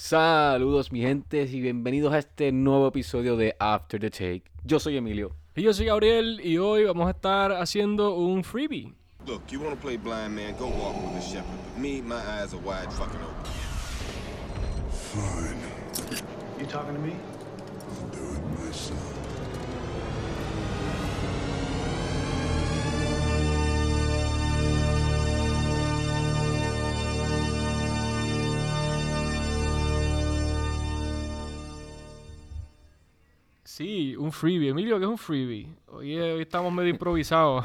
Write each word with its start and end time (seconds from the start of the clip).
Saludos 0.00 0.92
mi 0.92 1.00
gente 1.00 1.42
y 1.42 1.60
bienvenidos 1.60 2.12
a 2.12 2.18
este 2.18 2.52
nuevo 2.52 2.86
episodio 2.86 3.36
de 3.36 3.56
After 3.58 3.98
the 3.98 4.10
Take. 4.10 4.44
Yo 4.62 4.78
soy 4.78 4.96
Emilio. 4.96 5.34
Y 5.56 5.62
yo 5.62 5.74
soy 5.74 5.86
Gabriel 5.86 6.40
y 6.40 6.56
hoy 6.56 6.84
vamos 6.84 7.08
a 7.08 7.10
estar 7.10 7.50
haciendo 7.50 8.14
un 8.14 8.44
freebie. 8.44 8.94
Look, 9.26 9.42
you 9.50 9.60
want 9.60 9.74
to 9.74 9.80
play 9.80 9.96
blind 9.96 10.36
man? 10.36 10.54
Go 10.56 10.68
walk 10.68 10.94
with 11.02 11.14
the 11.14 11.20
shepherd. 11.20 11.58
But 11.74 11.82
me, 11.82 12.00
my 12.00 12.14
eyes 12.14 12.54
are 12.54 12.60
wide 12.60 12.92
fucking 12.92 13.18
open. 13.18 13.50
Fine. 14.92 15.58
You 16.60 16.66
talking 16.66 16.94
to 16.94 17.00
me? 17.00 17.16
I'll 17.90 18.08
do 18.10 18.22
it 18.22 18.66
myself. 18.66 19.07
Sí, 33.78 34.16
un 34.16 34.32
freebie. 34.32 34.70
Emilio, 34.70 34.98
¿qué 34.98 35.04
es 35.04 35.08
un 35.08 35.16
freebie? 35.16 35.68
Hoy, 35.86 36.18
hoy 36.18 36.42
estamos 36.42 36.72
medio 36.72 36.90
improvisados. 36.90 37.64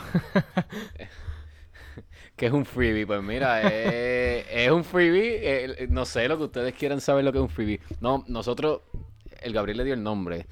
¿Qué 2.36 2.46
es 2.46 2.52
un 2.52 2.66
freebie? 2.66 3.08
Pues 3.08 3.24
mira, 3.24 3.64
es, 3.64 4.46
es 4.52 4.70
un 4.70 4.84
freebie. 4.84 5.40
eh, 5.42 5.88
no 5.90 6.06
sé 6.06 6.28
lo 6.28 6.38
que 6.38 6.44
ustedes 6.44 6.76
quieran 6.76 7.02
saber 7.02 7.26
lo 7.26 7.32
que 7.32 7.40
es 7.40 7.42
un 7.42 7.50
freebie. 7.50 7.80
No, 8.00 8.24
nosotros, 8.28 8.82
el 9.42 9.54
Gabriel 9.54 9.80
le 9.80 9.86
dio 9.86 9.96
el 9.96 10.04
nombre. 10.04 10.46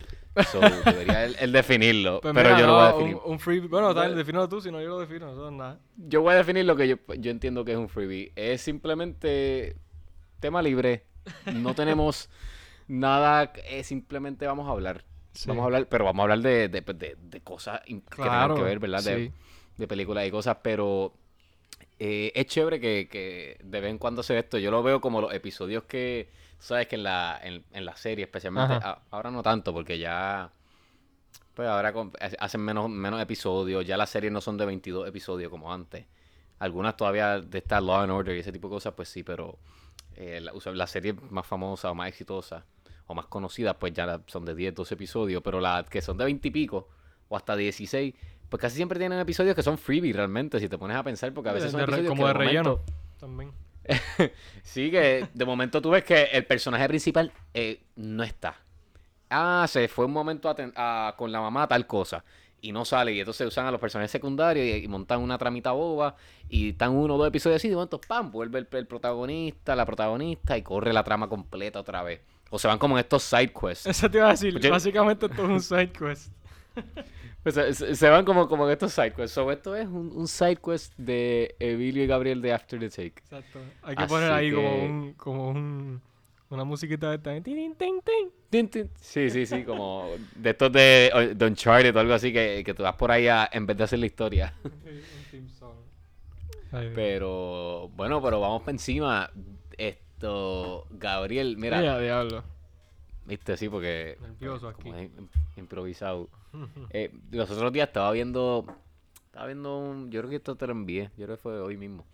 So, 0.51 0.59
debería 0.85 1.25
él, 1.25 1.35
él 1.39 1.51
definirlo. 1.51 2.21
Pues 2.21 2.33
pero 2.33 2.49
mira, 2.49 2.59
yo 2.59 2.65
lo 2.65 2.73
voy 2.73 2.81
a 2.81 2.91
definir. 2.93 3.15
Un, 3.17 3.31
un 3.33 3.39
freebie. 3.39 3.69
Bueno, 3.69 3.93
tal, 3.93 4.15
defínalo 4.15 4.49
tú, 4.49 4.61
si 4.61 4.71
no 4.71 4.81
yo 4.81 4.89
lo 4.89 4.99
defino. 4.99 5.31
Eso 5.31 5.47
es 5.47 5.53
nada. 5.53 5.79
Yo 5.95 6.23
voy 6.23 6.33
a 6.33 6.37
definir 6.37 6.65
lo 6.65 6.75
que 6.75 6.87
yo, 6.87 6.95
yo 7.19 7.29
entiendo 7.29 7.63
que 7.63 7.73
es 7.73 7.77
un 7.77 7.87
freebie. 7.87 8.31
Es 8.35 8.61
simplemente 8.61 9.75
tema 10.39 10.63
libre. 10.63 11.05
No 11.53 11.75
tenemos 11.75 12.31
nada. 12.87 13.53
Es 13.69 13.85
simplemente 13.85 14.47
vamos 14.47 14.67
a 14.67 14.71
hablar. 14.71 15.05
Sí. 15.33 15.47
Vamos 15.47 15.61
a 15.63 15.65
hablar, 15.65 15.87
pero 15.87 16.05
vamos 16.05 16.19
a 16.19 16.23
hablar 16.23 16.39
de, 16.39 16.67
de, 16.69 16.81
de- 16.81 17.15
de 17.21 17.41
cosas 17.41 17.81
que 17.85 17.93
tengan 18.15 18.55
que 18.55 18.61
ver, 18.63 18.79
¿verdad? 18.79 19.03
De, 19.03 19.27
sí. 19.27 19.33
de 19.77 19.87
películas 19.87 20.27
y 20.27 20.31
cosas, 20.31 20.57
pero 20.61 21.13
eh, 21.99 22.31
es 22.35 22.45
chévere 22.47 22.79
que, 22.79 23.07
que 23.09 23.57
de 23.63 23.79
vez 23.81 23.89
en 23.91 23.97
cuando 23.97 24.23
se 24.23 24.33
ve 24.33 24.39
esto. 24.39 24.57
Yo 24.57 24.71
lo 24.71 24.83
veo 24.83 24.99
como 24.99 25.21
los 25.21 25.33
episodios 25.33 25.83
que, 25.85 26.29
sabes 26.59 26.87
que 26.87 26.95
en 26.95 27.03
la, 27.03 27.39
en, 27.41 27.63
en 27.71 27.85
la 27.85 27.95
serie, 27.95 28.25
especialmente, 28.25 28.73
a- 28.73 29.01
ahora 29.11 29.31
no 29.31 29.41
tanto, 29.41 29.71
porque 29.73 29.97
ya, 29.97 30.51
pues 31.53 31.67
ahora 31.69 31.93
con- 31.93 32.11
hacen 32.39 32.61
menos, 32.61 32.89
menos 32.89 33.21
episodios, 33.21 33.85
ya 33.85 33.95
las 33.97 34.09
series 34.09 34.31
no 34.33 34.41
son 34.41 34.57
de 34.57 34.65
22 34.65 35.07
episodios 35.07 35.49
como 35.49 35.73
antes. 35.73 36.05
Algunas 36.59 36.95
todavía 36.97 37.39
de 37.39 37.57
esta 37.57 37.79
Law 37.81 38.01
and 38.01 38.11
Order 38.11 38.35
y 38.35 38.41
ese 38.41 38.51
tipo 38.51 38.67
de 38.67 38.73
cosas, 38.75 38.93
pues 38.95 39.09
sí, 39.09 39.23
pero 39.23 39.57
eh, 40.15 40.39
la, 40.41 40.51
la 40.73 40.87
serie 40.87 41.13
más 41.29 41.47
famosa 41.47 41.89
o 41.89 41.95
más 41.95 42.09
exitosa 42.09 42.65
o 43.11 43.15
más 43.15 43.27
conocidas, 43.27 43.75
pues 43.79 43.93
ya 43.93 44.21
son 44.27 44.45
de 44.45 44.55
10, 44.55 44.73
12 44.75 44.93
episodios, 44.95 45.41
pero 45.43 45.59
las 45.59 45.87
que 45.89 46.01
son 46.01 46.17
de 46.17 46.25
20 46.25 46.47
y 46.47 46.51
pico 46.51 46.87
o 47.29 47.37
hasta 47.37 47.55
16, 47.55 48.13
pues 48.49 48.59
casi 48.61 48.75
siempre 48.75 48.99
tienen 48.99 49.19
episodios 49.19 49.55
que 49.55 49.63
son 49.63 49.77
freebie 49.77 50.11
realmente, 50.13 50.59
si 50.59 50.67
te 50.67 50.77
pones 50.77 50.97
a 50.97 51.03
pensar, 51.03 51.33
porque 51.33 51.49
a 51.49 51.53
veces 51.53 51.71
De- 51.71 51.79
son 51.85 51.91
de 52.03 52.07
como 52.07 52.23
que 52.23 52.27
de 52.27 52.33
relleno. 52.33 52.69
momento- 52.69 52.93
También. 53.19 53.51
sí, 54.63 54.91
que 54.91 55.27
de 55.33 55.45
momento 55.45 55.81
tú 55.81 55.89
ves 55.89 56.03
que 56.03 56.23
el 56.31 56.45
personaje 56.45 56.87
principal 56.87 57.31
eh, 57.53 57.81
no 57.95 58.23
está. 58.23 58.55
Ah, 59.29 59.65
se 59.67 59.87
fue 59.87 60.05
un 60.05 60.11
momento 60.11 60.49
a 60.49 60.55
ten- 60.55 60.73
a- 60.75 61.15
con 61.17 61.31
la 61.31 61.39
mamá 61.41 61.63
a 61.63 61.67
tal 61.67 61.87
cosa. 61.87 62.23
Y 62.63 62.71
no 62.73 62.85
sale. 62.85 63.13
Y 63.13 63.19
entonces 63.19 63.47
usan 63.47 63.65
a 63.65 63.71
los 63.71 63.79
personajes 63.79 64.11
secundarios 64.11 64.65
y, 64.65 64.83
y 64.83 64.87
montan 64.87 65.19
una 65.21 65.37
tramita 65.37 65.71
boba. 65.71 66.15
Y 66.49 66.69
están 66.71 66.91
uno 66.91 67.15
o 67.15 67.17
dos 67.17 67.27
episodios 67.27 67.55
así. 67.59 67.69
De 67.69 67.75
momento, 67.75 67.99
¡pam! 67.99 68.29
Vuelve 68.31 68.59
el, 68.59 68.67
el 68.71 68.85
protagonista, 68.85 69.75
la 69.75 69.85
protagonista. 69.85 70.57
Y 70.57 70.61
corre 70.61 70.93
la 70.93 71.03
trama 71.03 71.27
completa 71.27 71.79
otra 71.79 72.03
vez. 72.03 72.21
O 72.51 72.59
se 72.59 72.67
van 72.67 72.77
como 72.77 72.95
en 72.95 72.99
estos 72.99 73.23
side 73.23 73.51
quests. 73.51 73.87
Eso 73.87 74.11
te 74.11 74.17
iba 74.19 74.27
a 74.27 74.31
decir. 74.31 74.69
Básicamente 74.69 75.25
esto 75.25 75.43
es 75.43 75.49
un 75.49 75.61
side 75.61 75.91
quest. 75.91 76.31
Pues, 77.43 77.55
se, 77.55 78.07
van 78.07 78.23
como, 78.23 78.47
como 78.47 78.67
en 78.67 78.73
estos 78.73 78.93
side 78.93 79.13
quests. 79.13 79.31
So, 79.31 79.51
esto 79.51 79.75
es 79.75 79.87
un, 79.87 80.11
un 80.13 80.27
side 80.27 80.57
quest 80.57 80.93
de 80.95 81.55
Emilio 81.59 82.03
y 82.03 82.05
Gabriel 82.05 82.39
de 82.39 82.53
After 82.53 82.79
the 82.79 82.87
Take. 82.87 83.15
Exacto. 83.17 83.57
Hay 83.81 83.95
que 83.95 84.03
Así 84.03 84.13
poner 84.13 84.31
ahí 84.31 84.51
como 84.51 84.75
un... 84.85 85.13
Como 85.13 85.49
un... 85.49 86.01
Una 86.51 86.63
musiquita 86.65 87.09
de 87.09 87.15
esta. 87.15 87.31
Tin, 87.41 87.73
tin, 87.75 87.99
tin. 88.03 88.29
Tin, 88.47 88.69
tin. 88.69 88.89
Sí, 88.99 89.31
sí, 89.31 89.47
sí, 89.47 89.63
como 89.63 90.11
de 90.35 90.49
estos 90.51 90.71
de, 90.71 91.33
de 91.35 91.45
Uncharted 91.47 91.95
o 91.95 91.99
algo 91.99 92.13
así 92.13 92.31
que, 92.31 92.61
que 92.63 92.73
tú 92.75 92.83
vas 92.83 92.95
por 92.95 93.09
ahí 93.09 93.27
a- 93.27 93.49
en 93.51 93.65
vez 93.65 93.75
de 93.75 93.85
hacer 93.85 93.97
la 93.97 94.05
historia. 94.05 94.53
Pero 96.93 97.89
bueno, 97.95 98.21
pero 98.21 98.39
vamos 98.39 98.61
para 98.61 98.71
encima. 98.73 99.31
Gabriel, 100.91 101.57
mira, 101.57 101.79
Mira, 101.79 101.99
diablo. 101.99 102.43
viste, 103.25 103.57
sí, 103.57 103.69
porque 103.69 104.17
Nervioso 104.21 104.71
como 104.73 104.93
aquí. 104.93 105.03
es 105.05 105.11
im- 105.11 105.27
improvisado. 105.57 106.29
Eh, 106.91 107.11
los 107.31 107.49
otros 107.49 107.71
días 107.71 107.87
estaba 107.87 108.11
viendo, 108.11 108.65
estaba 109.27 109.45
viendo 109.45 109.77
un, 109.77 110.11
yo 110.11 110.19
creo 110.21 110.29
que 110.29 110.35
esto 110.37 110.55
te 110.55 110.65
lo 110.67 110.73
envié, 110.73 111.09
yo 111.17 111.25
creo 111.25 111.37
que 111.37 111.41
fue 111.41 111.59
hoy 111.61 111.77
mismo. 111.77 112.05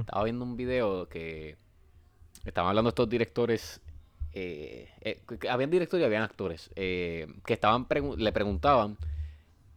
Estaba 0.00 0.24
viendo 0.24 0.44
un 0.44 0.56
video 0.56 1.08
que 1.08 1.56
estaban 2.44 2.70
hablando 2.70 2.88
estos 2.88 3.08
directores. 3.08 3.80
eh, 4.32 4.88
eh, 5.02 5.20
habían 5.48 5.70
directores 5.70 6.02
y 6.02 6.06
habían 6.06 6.22
actores. 6.22 6.70
eh, 6.76 7.26
que 7.46 7.52
estaban 7.54 7.86
pregu- 7.88 8.16
le 8.16 8.32
preguntaban 8.32 8.96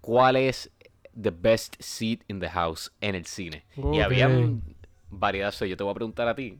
cuál 0.01 0.35
es 0.37 0.71
the 1.19 1.29
best 1.31 1.75
seat 1.79 2.21
in 2.27 2.39
the 2.39 2.49
house 2.49 2.91
en 3.01 3.13
el 3.15 3.25
cine. 3.25 3.63
Y 3.77 3.99
habían 3.99 4.61
variedad. 5.11 5.53
Yo 5.53 5.77
te 5.77 5.83
voy 5.83 5.91
a 5.91 5.95
preguntar 5.95 6.27
a 6.27 6.33
ti. 6.35 6.57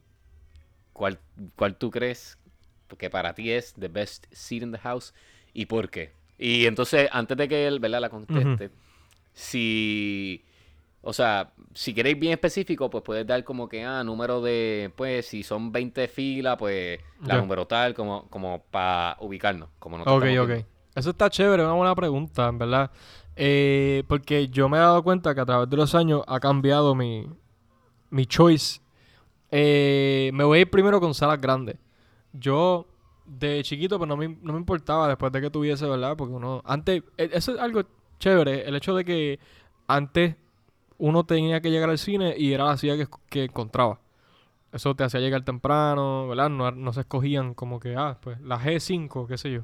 ¿Cuál, 1.01 1.17
¿Cuál 1.55 1.77
tú 1.77 1.89
crees 1.89 2.37
que 2.99 3.09
para 3.09 3.33
ti 3.33 3.49
es 3.49 3.73
the 3.73 3.87
best 3.87 4.27
seat 4.31 4.61
in 4.61 4.71
the 4.71 4.77
house 4.77 5.15
y 5.51 5.65
por 5.65 5.89
qué? 5.89 6.11
Y 6.37 6.67
entonces, 6.67 7.09
antes 7.11 7.35
de 7.37 7.47
que 7.47 7.65
él 7.65 7.79
¿verdad? 7.79 8.01
la 8.01 8.09
conteste, 8.09 8.69
si. 9.33 10.45
O 11.01 11.11
sea, 11.11 11.53
si 11.73 11.95
queréis 11.95 12.19
bien 12.19 12.33
específico, 12.33 12.91
pues 12.91 13.03
puedes 13.03 13.25
dar 13.25 13.43
como 13.43 13.67
que, 13.67 13.83
ah, 13.83 14.03
número 14.03 14.43
de, 14.43 14.93
pues, 14.95 15.25
si 15.25 15.41
son 15.41 15.71
20 15.71 16.07
filas, 16.07 16.55
pues, 16.59 16.99
la 17.25 17.37
número 17.37 17.65
tal, 17.65 17.95
como, 17.95 18.27
como 18.29 18.61
para 18.69 19.17
ubicarnos. 19.21 19.69
Como 19.79 19.97
no 19.97 20.03
Ok, 20.03 20.09
ok. 20.21 20.21
viendo. 20.23 20.53
Eso 20.93 21.09
está 21.09 21.31
chévere, 21.31 21.63
una 21.63 21.73
buena 21.73 21.95
pregunta, 21.95 22.47
en 22.47 22.59
verdad. 22.59 22.91
Eh, 23.35 24.03
porque 24.07 24.49
yo 24.49 24.69
me 24.69 24.77
he 24.77 24.81
dado 24.81 25.01
cuenta 25.01 25.33
que 25.33 25.41
a 25.41 25.45
través 25.47 25.67
de 25.67 25.77
los 25.77 25.95
años 25.95 26.21
ha 26.27 26.39
cambiado 26.39 26.93
mi, 26.93 27.25
mi 28.11 28.27
choice. 28.27 28.81
Eh, 29.51 30.31
me 30.33 30.43
voy 30.43 30.59
a 30.59 30.61
ir 30.61 30.69
primero 30.71 30.99
con 30.99 31.13
salas 31.13 31.39
grandes. 31.41 31.77
Yo, 32.33 32.87
de 33.25 33.61
chiquito, 33.63 33.97
pues 33.97 34.07
no 34.07 34.17
me, 34.17 34.29
no 34.29 34.53
me 34.53 34.59
importaba 34.59 35.07
después 35.07 35.31
de 35.31 35.41
que 35.41 35.49
tuviese, 35.51 35.87
¿verdad? 35.87 36.15
Porque 36.17 36.33
uno, 36.33 36.61
antes, 36.65 37.03
e- 37.17 37.29
eso 37.33 37.53
es 37.55 37.59
algo 37.59 37.83
chévere, 38.19 38.67
el 38.67 38.75
hecho 38.75 38.95
de 38.95 39.05
que 39.05 39.39
antes 39.87 40.35
uno 40.97 41.25
tenía 41.25 41.61
que 41.61 41.71
llegar 41.71 41.89
al 41.89 41.97
cine 41.99 42.35
y 42.37 42.53
era 42.53 42.65
la 42.65 42.77
silla 42.77 42.97
que, 42.97 43.07
que 43.29 43.45
encontraba. 43.45 43.99
Eso 44.71 44.95
te 44.95 45.03
hacía 45.03 45.19
llegar 45.19 45.43
temprano, 45.43 46.27
¿verdad? 46.29 46.49
No, 46.49 46.71
no 46.71 46.93
se 46.93 47.01
escogían 47.01 47.53
como 47.53 47.79
que, 47.79 47.95
ah, 47.97 48.17
pues 48.21 48.39
la 48.41 48.57
G5, 48.59 49.27
qué 49.27 49.37
sé 49.37 49.51
yo. 49.51 49.63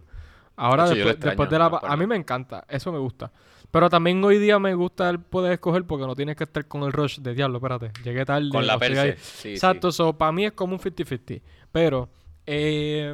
Ahora, 0.57 0.87
después, 0.87 1.17
después 1.21 1.49
de 1.49 1.59
la... 1.59 1.67
A 1.85 1.97
mí 1.97 2.07
me 2.07 2.15
encanta, 2.17 2.65
eso 2.69 2.91
me 2.91 2.99
gusta. 2.99 3.31
Pero 3.77 3.91
también 3.91 4.23
hoy 4.23 4.39
día 4.39 4.57
me 4.57 4.73
gusta 4.73 5.07
el 5.07 5.19
poder 5.19 5.51
escoger 5.51 5.85
porque 5.85 6.07
no 6.07 6.15
tienes 6.15 6.35
que 6.35 6.45
estar 6.45 6.67
con 6.67 6.81
el 6.81 6.91
rush 6.91 7.19
de 7.19 7.35
diablo, 7.35 7.59
espérate, 7.59 7.91
llegué 8.03 8.25
tarde. 8.25 8.49
Con 8.49 8.65
la 8.65 8.75
o 8.75 8.81
estoy 8.81 8.97
ahí". 8.97 9.09
perse. 9.11 9.23
Sí, 9.23 9.41
sí. 9.41 9.49
Exacto, 9.49 9.91
so, 9.91 10.17
para 10.17 10.31
mí 10.31 10.45
es 10.45 10.53
como 10.53 10.73
un 10.73 10.79
50-50. 10.79 11.43
Pero, 11.71 12.09
eh, 12.47 13.13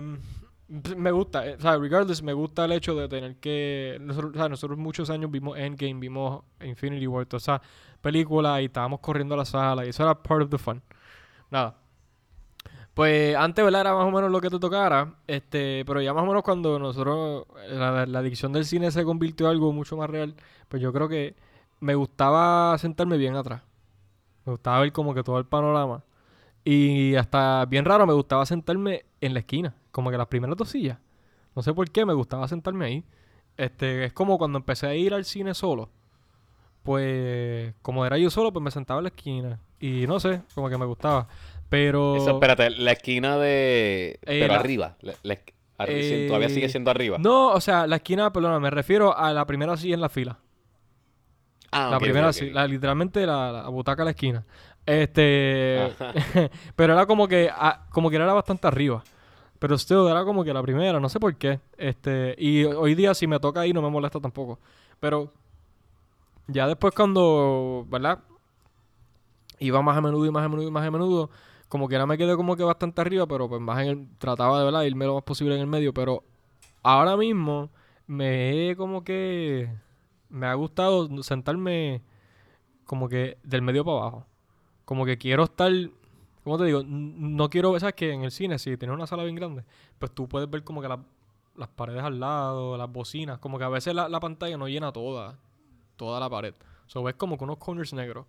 me 0.96 1.12
gusta, 1.12 1.46
eh, 1.46 1.56
o 1.56 1.60
sea, 1.60 1.76
regardless, 1.76 2.24
me 2.24 2.32
gusta 2.32 2.64
el 2.64 2.72
hecho 2.72 2.96
de 2.96 3.10
tener 3.10 3.36
que. 3.42 3.98
Nosotros, 4.00 4.32
o 4.36 4.38
sea, 4.38 4.48
nosotros 4.48 4.80
muchos 4.80 5.10
años 5.10 5.30
vimos 5.30 5.58
Endgame, 5.58 5.96
vimos 5.96 6.46
Infinity 6.62 7.08
War, 7.08 7.26
toda 7.26 7.40
esa 7.40 7.62
película 8.00 8.62
y 8.62 8.66
estábamos 8.68 9.02
corriendo 9.02 9.36
a 9.36 9.40
la 9.40 9.46
sala 9.46 9.86
y 9.86 9.90
eso 9.90 10.04
era 10.04 10.24
part 10.24 10.44
of 10.44 10.50
the 10.50 10.58
fun. 10.58 10.82
Nada. 11.52 11.76
Pues 12.94 13.36
antes, 13.36 13.66
¿verdad? 13.66 13.82
Era 13.82 13.96
más 13.96 14.06
o 14.06 14.12
menos 14.12 14.30
lo 14.32 14.40
que 14.40 14.50
te 14.50 14.60
tocara. 14.60 15.16
Este, 15.28 15.84
pero 15.86 16.02
ya 16.02 16.14
más 16.14 16.24
o 16.24 16.28
menos 16.28 16.44
cuando 16.44 16.78
nosotros, 16.78 17.46
la, 17.70 18.02
adicción 18.20 18.54
del 18.54 18.66
cine 18.66 18.92
se 18.92 19.04
convirtió 19.04 19.48
en 19.48 19.54
algo 19.54 19.74
mucho 19.74 19.98
más 19.98 20.10
real, 20.10 20.36
pues 20.70 20.82
yo 20.82 20.94
creo 20.94 21.10
que 21.10 21.36
me 21.80 21.96
gustaba 21.96 22.78
sentarme 22.78 23.18
bien 23.18 23.36
atrás. 23.36 23.64
Me 24.46 24.52
gustaba 24.52 24.82
ver 24.82 24.92
como 24.92 25.14
que 25.14 25.24
todo 25.24 25.40
el 25.40 25.46
panorama. 25.46 26.04
Y 26.64 27.16
hasta 27.16 27.66
bien 27.66 27.86
raro, 27.86 28.08
me 28.08 28.14
gustaba 28.14 28.46
sentarme 28.46 29.06
en 29.22 29.34
la 29.34 29.40
esquina, 29.40 29.76
como 29.92 30.12
que 30.12 30.18
las 30.18 30.28
primeras 30.28 30.58
dos 30.58 30.70
sillas. 30.70 31.00
No 31.56 31.62
sé 31.62 31.74
por 31.74 31.90
qué, 31.92 32.06
me 32.06 32.14
gustaba 32.14 32.48
sentarme 32.48 32.86
ahí. 32.86 33.04
Este, 33.58 34.06
es 34.06 34.14
como 34.14 34.38
cuando 34.38 34.58
empecé 34.60 34.88
a 34.88 34.96
ir 34.96 35.14
al 35.14 35.26
cine 35.26 35.54
solo. 35.54 35.90
Pues, 36.84 37.74
como 37.82 38.06
era 38.06 38.18
yo 38.18 38.30
solo, 38.30 38.52
pues 38.52 38.64
me 38.64 38.72
sentaba 38.72 39.00
en 39.00 39.06
la 39.06 39.10
esquina. 39.10 39.60
Y 39.80 40.08
no 40.08 40.20
sé, 40.20 40.42
como 40.56 40.70
que 40.70 40.78
me 40.78 40.86
gustaba. 40.86 41.28
Pero. 41.74 42.16
Eso, 42.16 42.30
espérate, 42.30 42.70
la 42.70 42.92
esquina 42.92 43.36
de. 43.40 44.20
pero 44.24 44.54
la- 44.54 44.60
arriba. 44.60 44.96
la- 45.02 45.16
la 45.24 45.40
Eh, 45.88 46.26
todavía 46.28 46.48
sigue 46.50 46.70
siendo 46.70 46.92
arriba. 46.92 47.18
No, 47.18 47.48
o 47.48 47.60
sea, 47.60 47.88
la 47.88 47.96
esquina, 47.96 48.32
perdona, 48.32 48.60
me 48.60 48.70
refiero 48.70 49.18
a 49.18 49.34
la 49.34 49.44
primera 49.48 49.76
silla 49.76 49.96
en 49.96 50.02
la 50.02 50.10
fila. 50.10 50.38
Ah, 51.72 51.90
la 51.90 51.98
primera, 51.98 52.28
ok, 52.28 52.34
sí, 52.34 52.48
ok. 52.50 52.54
la- 52.54 52.68
literalmente 52.68 53.26
la, 53.26 53.52
la 53.52 53.70
butaca 53.70 54.04
a 54.04 54.06
la 54.06 54.12
esquina. 54.12 54.46
Este, 54.86 55.90
pero 56.76 56.94
era 56.94 57.08
como 57.08 57.28
que, 57.28 57.50
ah, 57.52 57.88
como 57.90 58.12
que 58.12 58.18
era 58.18 58.32
bastante 58.32 58.68
arriba. 58.68 59.04
Pero 59.58 59.76
still 59.80 60.06
era 60.08 60.24
como 60.26 60.44
que 60.44 60.54
la 60.54 60.62
primera, 60.62 61.00
no 61.00 61.10
sé 61.10 61.20
por 61.20 61.36
qué. 61.38 61.60
Este, 61.76 62.36
y 62.38 62.66
hoy 62.66 62.94
día 62.94 63.16
si 63.16 63.26
me 63.26 63.40
toca 63.40 63.62
ahí 63.62 63.74
no 63.74 63.82
me 63.82 63.90
molesta 63.90 64.20
tampoco. 64.20 64.60
Pero 65.00 65.34
ya 66.46 66.68
después 66.68 66.94
cuando, 66.94 67.88
¿verdad? 67.90 68.20
Iba 69.58 69.82
más 69.82 69.98
a 69.98 70.02
menudo 70.02 70.24
y 70.28 70.30
más 70.32 70.46
a 70.46 70.50
menudo 70.50 70.68
y 70.68 70.72
más 70.72 70.86
a 70.86 70.92
menudo, 70.92 71.32
como 71.74 71.88
que 71.90 71.96
ahora 71.96 72.06
me 72.06 72.20
quedé 72.20 72.36
como 72.36 72.56
que 72.56 72.64
bastante 72.64 73.02
arriba, 73.02 73.26
pero 73.26 73.50
pues 73.50 73.60
más 73.60 73.82
en 73.82 73.88
el, 73.90 74.08
trataba 74.20 74.60
de, 74.60 74.66
¿verdad? 74.66 74.84
Irme 74.84 75.08
lo 75.08 75.16
más 75.16 75.24
posible 75.24 75.56
en 75.56 75.62
el 75.62 75.68
medio, 75.68 75.92
pero 75.92 76.24
ahora 76.84 77.18
mismo 77.18 77.72
me 78.06 78.76
como 78.78 79.04
que 79.04 79.70
me 80.30 80.46
ha 80.46 80.54
gustado 80.54 81.10
sentarme 81.24 82.04
como 82.86 83.10
que 83.10 83.38
del 83.44 83.62
medio 83.64 83.86
para 83.86 83.98
abajo. 83.98 84.28
Como 84.86 85.06
que 85.06 85.18
quiero 85.18 85.46
estar, 85.46 85.72
¿cómo 86.44 86.58
te 86.60 86.66
digo? 86.66 86.84
No 86.86 87.50
quiero, 87.50 87.80
¿sabes 87.80 87.96
que 87.96 88.12
En 88.14 88.24
el 88.24 88.32
cine, 88.32 88.60
si 88.60 88.78
tienes 88.78 88.96
una 88.96 89.08
sala 89.08 89.24
bien 89.24 89.36
grande, 89.36 89.64
pues 90.00 90.12
tú 90.12 90.28
puedes 90.30 90.50
ver 90.50 90.64
como 90.64 90.82
que 90.82 90.88
la- 90.90 91.04
las 91.56 91.70
paredes 91.70 92.04
al 92.04 92.20
lado, 92.20 92.78
las 92.78 92.92
bocinas, 92.92 93.40
como 93.40 93.58
que 93.58 93.64
a 93.66 93.70
veces 93.70 93.96
la, 93.96 94.10
la 94.10 94.20
pantalla 94.20 94.58
no 94.58 94.68
llena 94.68 94.92
toda, 94.92 95.38
toda 95.98 96.20
la 96.20 96.30
pared. 96.30 96.54
O 96.88 96.90
sea, 96.90 97.02
ves 97.04 97.16
como 97.16 97.38
que 97.38 97.44
unos 97.46 97.58
corners 97.58 97.94
negros. 97.94 98.26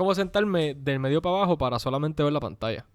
Como 0.00 0.14
sentarme 0.14 0.72
del 0.74 0.98
medio 0.98 1.20
para 1.20 1.36
abajo 1.36 1.58
para 1.58 1.78
solamente 1.78 2.22
ver 2.22 2.32
la 2.32 2.40
pantalla. 2.40 2.86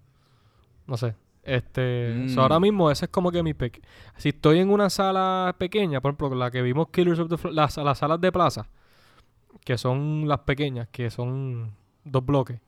No 0.88 0.98
sé. 0.98 1.13
Este, 1.44 2.28
so 2.30 2.40
Mm. 2.40 2.40
ahora 2.42 2.60
mismo 2.60 2.90
ese 2.90 3.06
es 3.06 3.12
como 3.12 3.31
que 3.31 3.44
mi 3.44 3.54
pick. 3.54 3.80
Si 4.18 4.30
estoy 4.30 4.57
en 4.57 4.72
una 4.72 4.90
sala 4.90 5.54
pequeña, 5.60 6.02
por 6.02 6.10
ejemplo, 6.10 6.34
la 6.36 6.50
que 6.50 6.63
vimos 6.63 6.88
Killers 6.92 7.19
of 7.19 7.30
the 7.30 7.36
Fl- 7.36 7.52
las, 7.52 7.78
las 7.78 8.00
salas 8.00 8.19
de 8.19 8.31
plaza, 8.31 8.68
que 9.63 9.78
son 9.78 10.28
las 10.28 10.40
pequeñas, 10.40 10.88
que 10.92 11.12
son 11.12 11.75
dos 12.04 12.25
bloques. 12.25 12.60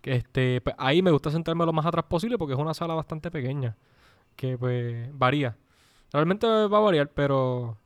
Que 0.00 0.14
este, 0.14 0.62
pues, 0.62 0.74
ahí 0.78 1.02
me 1.02 1.10
gusta 1.10 1.30
sentarme 1.30 1.66
lo 1.66 1.74
más 1.74 1.84
atrás 1.84 2.06
posible 2.08 2.38
porque 2.38 2.54
es 2.54 2.58
una 2.58 2.72
sala 2.72 2.94
bastante 2.94 3.30
pequeña, 3.30 3.76
que 4.34 4.56
pues 4.56 5.10
varía. 5.12 5.58
Realmente 6.10 6.46
va 6.46 6.78
a 6.78 6.80
variar, 6.80 7.08
pero 7.10 7.76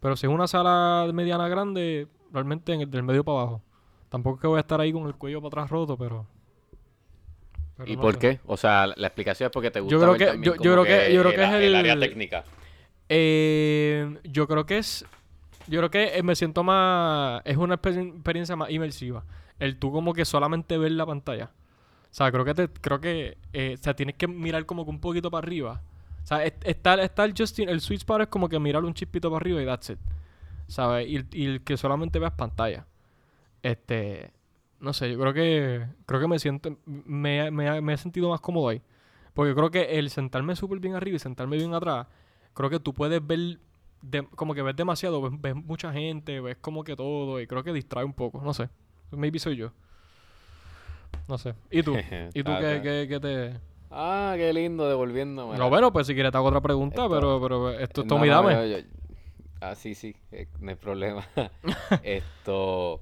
pero 0.00 0.16
si 0.16 0.26
es 0.26 0.32
una 0.32 0.48
sala 0.48 1.08
mediana 1.14 1.46
grande, 1.46 2.08
realmente 2.32 2.72
en 2.74 2.80
el 2.80 2.90
del 2.90 3.04
medio 3.04 3.22
para 3.24 3.38
abajo. 3.42 3.62
Tampoco 4.08 4.36
es 4.36 4.40
que 4.42 4.46
voy 4.46 4.56
a 4.56 4.60
estar 4.60 4.80
ahí 4.80 4.92
con 4.92 5.06
el 5.06 5.14
cuello 5.14 5.40
para 5.40 5.48
atrás 5.62 5.70
roto, 5.70 5.96
pero, 5.98 6.26
pero 7.76 7.90
¿Y 7.90 7.96
no 7.96 8.02
por 8.02 8.14
sé. 8.14 8.18
qué? 8.20 8.40
O 8.46 8.56
sea, 8.56 8.86
la 8.86 9.06
explicación 9.06 9.46
es 9.48 9.52
porque 9.52 9.70
te 9.70 9.80
gusta 9.80 9.92
Yo 9.94 10.00
creo 10.00 10.14
que- 10.16 10.26
también 10.26 10.44
yo- 10.44 10.56
creo 10.58 10.84
que- 10.84 11.12
yo 11.14 11.20
creo 11.22 11.32
que 11.34 11.44
el, 11.44 11.52
es 11.62 11.62
el 11.68 11.74
área 11.76 11.92
el- 11.92 12.00
técnica. 12.00 12.44
Eh, 13.08 14.18
yo 14.24 14.46
creo 14.46 14.66
que 14.66 14.78
es. 14.78 15.04
Yo 15.66 15.78
creo 15.80 15.90
que 15.90 16.16
eh, 16.18 16.22
me 16.22 16.34
siento 16.36 16.62
más. 16.64 17.42
Es 17.44 17.56
una 17.56 17.76
exper- 17.80 18.14
experiencia 18.14 18.56
más 18.56 18.70
inmersiva. 18.70 19.24
El 19.58 19.78
tú 19.78 19.90
como 19.92 20.12
que 20.14 20.24
solamente 20.24 20.78
ver 20.78 20.92
la 20.92 21.04
pantalla. 21.06 21.50
O 22.10 22.14
sea, 22.14 22.30
creo 22.32 22.44
que 22.44 22.54
te, 22.54 22.68
creo 22.68 23.00
que. 23.00 23.36
eh, 23.52 23.76
o 23.78 23.82
sea, 23.82 23.94
tienes 23.94 24.14
que 24.16 24.26
mirar 24.28 24.64
como 24.66 24.84
que 24.84 24.90
un 24.90 25.00
poquito 25.00 25.30
para 25.30 25.46
arriba. 25.46 25.82
O 26.22 26.26
sea, 26.26 26.44
es- 26.44 26.54
está, 26.64 26.94
está 27.02 27.24
el 27.24 27.34
Justin, 27.36 27.68
el 27.68 27.80
sweet 27.80 27.98
spot 28.00 28.22
es 28.22 28.26
como 28.28 28.48
que 28.48 28.58
mirar 28.58 28.84
un 28.84 28.94
chispito 28.94 29.30
para 29.30 29.40
arriba 29.42 29.62
y 29.62 29.66
that's 29.66 29.90
it. 29.90 29.98
¿Sabes? 30.66 31.08
Y, 31.08 31.24
y 31.32 31.46
el 31.46 31.62
que 31.62 31.76
solamente 31.78 32.18
veas 32.18 32.32
pantalla. 32.32 32.86
Este. 33.62 34.32
No 34.80 34.92
sé, 34.92 35.10
yo 35.10 35.18
creo 35.18 35.32
que. 35.34 35.86
Creo 36.06 36.20
que 36.20 36.28
me 36.28 36.38
siento. 36.38 36.76
Me, 36.84 37.50
me, 37.50 37.80
me 37.80 37.92
he 37.94 37.96
sentido 37.96 38.28
más 38.30 38.40
cómodo 38.40 38.68
ahí. 38.68 38.82
Porque 39.34 39.54
creo 39.54 39.70
que 39.70 39.98
el 39.98 40.10
sentarme 40.10 40.56
súper 40.56 40.80
bien 40.80 40.94
arriba 40.94 41.16
y 41.16 41.18
sentarme 41.20 41.56
bien 41.56 41.72
atrás 41.74 42.06
creo 42.54 42.70
que 42.70 42.80
tú 42.80 42.92
puedes 42.92 43.24
ver, 43.24 43.60
de- 44.02 44.26
como 44.34 44.52
que 44.52 44.62
ves 44.62 44.74
demasiado, 44.74 45.22
ves, 45.22 45.30
ves 45.40 45.54
mucha 45.54 45.92
gente, 45.92 46.40
ves 46.40 46.56
como 46.60 46.82
que 46.82 46.96
todo, 46.96 47.40
y 47.40 47.46
creo 47.46 47.62
que 47.62 47.72
distrae 47.72 48.04
un 48.04 48.12
poco, 48.14 48.40
no 48.42 48.52
sé. 48.52 48.68
Maybe 49.12 49.38
soy 49.38 49.54
yo. 49.56 49.70
No 51.28 51.38
sé. 51.38 51.54
¿Y 51.70 51.84
tú? 51.84 51.94
¿Y 52.34 52.42
tú 52.42 52.50
Está- 52.50 52.58
qué, 52.60 52.82
qué, 52.82 53.06
qué 53.08 53.20
te...? 53.20 53.60
Ah, 53.92 54.34
qué 54.36 54.52
lindo, 54.52 54.88
devolviéndome. 54.88 55.56
No, 55.56 55.70
bueno, 55.70 55.92
pues 55.92 56.08
si 56.08 56.14
quieres 56.14 56.32
te 56.32 56.36
hago 56.38 56.48
otra 56.48 56.60
pregunta, 56.60 57.02
Esto- 57.04 57.14
pero, 57.14 57.40
pero 57.40 57.70
esto 57.70 58.00
es 58.00 58.06
No, 58.08 58.16
Tommy 58.16 58.28
no, 58.28 58.34
Dame. 58.42 58.70
yo- 58.70 58.78
yo- 58.78 58.84
Ah, 59.60 59.74
sí, 59.76 59.94
sí, 59.94 60.16
eh, 60.32 60.48
no 60.58 60.70
hay 60.70 60.76
problema. 60.76 61.24
Esto, 62.02 63.00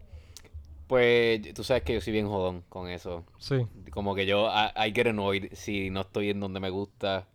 pues, 0.87 1.55
tú 1.55 1.65
sabes 1.65 1.83
que 1.83 1.95
yo 1.95 2.01
soy 2.01 2.13
bien 2.13 2.29
jodón 2.29 2.63
con 2.69 2.89
eso. 2.89 3.25
Sí. 3.39 3.67
Como 3.91 4.15
que 4.15 4.27
yo, 4.27 4.49
I, 4.49 4.89
I 4.89 4.93
get 4.93 5.09
annoyed 5.09 5.53
si 5.53 5.91
no 5.91 6.03
estoy 6.03 6.31
en 6.31 6.41
donde 6.41 6.61
me 6.61 6.71
gusta. 6.71 7.27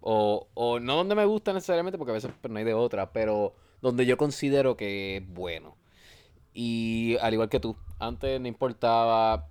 O, 0.00 0.48
o 0.54 0.78
no 0.78 0.96
donde 0.96 1.14
me 1.16 1.24
gusta 1.24 1.52
necesariamente, 1.52 1.98
porque 1.98 2.12
a 2.12 2.14
veces 2.14 2.30
pues, 2.40 2.52
no 2.52 2.58
hay 2.58 2.64
de 2.64 2.74
otra, 2.74 3.12
pero 3.12 3.54
donde 3.82 4.06
yo 4.06 4.16
considero 4.16 4.76
que 4.76 5.16
es 5.16 5.28
bueno. 5.28 5.76
Y 6.54 7.16
al 7.20 7.34
igual 7.34 7.48
que 7.48 7.60
tú, 7.60 7.76
antes 7.98 8.40
no 8.40 8.48
importaba. 8.48 9.48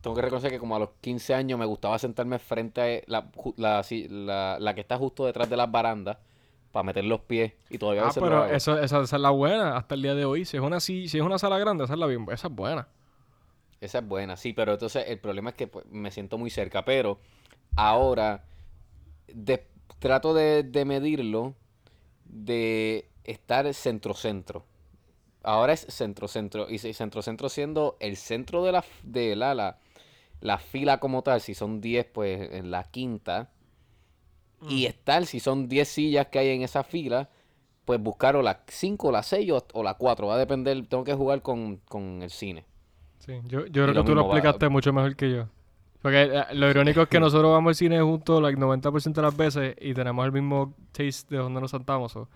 Tengo 0.00 0.14
que 0.14 0.22
reconocer 0.22 0.52
que 0.52 0.60
como 0.60 0.76
a 0.76 0.78
los 0.78 0.90
15 1.00 1.34
años 1.34 1.58
me 1.58 1.66
gustaba 1.66 1.98
sentarme 1.98 2.38
frente 2.38 2.80
a 2.80 3.10
la, 3.10 3.30
la, 3.56 4.58
la 4.60 4.74
que 4.74 4.80
está 4.80 4.96
justo 4.96 5.26
detrás 5.26 5.50
de 5.50 5.56
las 5.56 5.70
barandas 5.70 6.18
para 6.72 6.82
meter 6.84 7.04
los 7.04 7.20
pies 7.22 7.52
y 7.70 7.78
todavía 7.78 8.02
Ah, 8.06 8.10
pero 8.14 8.44
eso, 8.46 8.78
esa, 8.78 9.02
esa 9.02 9.16
es 9.16 9.22
la 9.22 9.30
buena 9.30 9.76
hasta 9.76 9.94
el 9.94 10.02
día 10.02 10.14
de 10.14 10.24
hoy. 10.24 10.44
Si 10.44 10.56
es 10.56 10.62
una, 10.62 10.80
si, 10.80 11.08
si 11.08 11.18
es 11.18 11.24
una 11.24 11.38
sala 11.38 11.58
grande, 11.58 11.84
esa 11.84 11.94
es 11.94 11.98
la 11.98 12.06
bien, 12.06 12.26
esa 12.30 12.48
es 12.48 12.54
buena. 12.54 12.88
Esa 13.80 13.98
es 13.98 14.06
buena, 14.08 14.36
sí, 14.36 14.52
pero 14.52 14.72
entonces 14.72 15.04
el 15.06 15.18
problema 15.20 15.50
es 15.50 15.56
que 15.56 15.68
pues, 15.68 15.86
me 15.86 16.10
siento 16.10 16.36
muy 16.36 16.50
cerca, 16.50 16.84
pero 16.84 17.20
ahora 17.76 18.44
de- 19.28 19.66
trato 20.00 20.34
de, 20.34 20.64
de 20.64 20.84
medirlo 20.84 21.54
de 22.24 23.08
estar 23.24 23.72
centro-centro. 23.74 24.64
Ahora 25.44 25.72
es 25.72 25.86
centro-centro, 25.88 26.68
y 26.68 26.78
centro-centro 26.78 27.48
siendo 27.48 27.96
el 28.00 28.16
centro 28.16 28.64
de 28.64 28.72
la, 28.72 28.84
de 29.04 29.36
la, 29.36 29.54
la, 29.54 29.78
la 30.40 30.58
fila 30.58 31.00
como 31.00 31.22
tal, 31.22 31.40
si 31.40 31.54
son 31.54 31.80
10, 31.80 32.06
pues 32.06 32.52
en 32.52 32.70
la 32.70 32.84
quinta, 32.84 33.50
y 34.68 34.86
estar, 34.86 35.26
si 35.26 35.40
son 35.40 35.68
10 35.68 35.86
sillas 35.88 36.26
que 36.28 36.38
hay 36.38 36.48
en 36.48 36.62
esa 36.62 36.82
fila, 36.84 37.28
pues 37.84 38.00
buscar 38.00 38.36
o 38.36 38.42
la 38.42 38.60
5, 38.66 39.12
la 39.12 39.22
6 39.22 39.50
o, 39.52 39.66
o 39.74 39.82
la 39.82 39.94
4, 39.94 40.26
va 40.26 40.34
a 40.34 40.38
depender, 40.38 40.86
tengo 40.86 41.04
que 41.04 41.14
jugar 41.14 41.42
con, 41.42 41.76
con 41.88 42.22
el 42.22 42.30
cine. 42.30 42.64
Sí, 43.18 43.32
yo, 43.44 43.66
yo 43.66 43.84
creo 43.84 43.94
que 43.94 44.02
tú 44.04 44.14
lo 44.14 44.22
va- 44.22 44.34
explicaste 44.34 44.68
mucho 44.68 44.92
mejor 44.92 45.14
que 45.16 45.30
yo. 45.30 45.46
Porque 46.02 46.22
eh, 46.22 46.44
lo 46.54 46.68
irónico 46.70 47.02
es 47.02 47.08
que 47.08 47.18
nosotros 47.20 47.50
vamos 47.50 47.70
al 47.70 47.74
cine 47.74 48.00
juntos 48.00 48.40
like 48.42 48.58
90% 48.60 49.12
de 49.12 49.22
las 49.22 49.36
veces 49.36 49.74
y 49.80 49.94
tenemos 49.94 50.24
el 50.24 50.32
mismo 50.32 50.74
taste 50.92 51.34
de 51.34 51.40
donde 51.42 51.60
nos 51.60 51.70
sentamos. 51.70 52.12
so, 52.12 52.28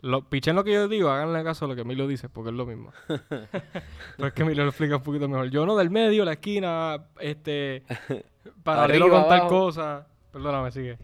Lo, 0.00 0.22
pichen 0.28 0.56
lo 0.56 0.64
que 0.64 0.72
yo 0.72 0.88
digo, 0.88 1.10
háganle 1.10 1.42
caso 1.44 1.64
a 1.64 1.68
lo 1.68 1.74
que 1.74 1.82
Emilio 1.82 2.06
dice, 2.06 2.28
porque 2.28 2.50
es 2.50 2.56
lo 2.56 2.64
mismo. 2.66 2.90
Pero 3.08 4.28
es 4.28 4.32
que 4.32 4.42
Emilio 4.42 4.62
lo 4.64 4.70
explica 4.70 4.96
un 4.96 5.02
poquito 5.02 5.28
mejor. 5.28 5.50
Yo 5.50 5.66
no 5.66 5.76
del 5.76 5.90
medio, 5.90 6.24
la 6.24 6.32
esquina, 6.32 7.04
este, 7.20 7.82
paralelo 8.62 9.06
Arriba, 9.06 9.20
con 9.20 9.28
tal 9.28 9.48
cosa. 9.48 10.06
Perdóname, 10.32 10.70
sigue. 10.70 10.96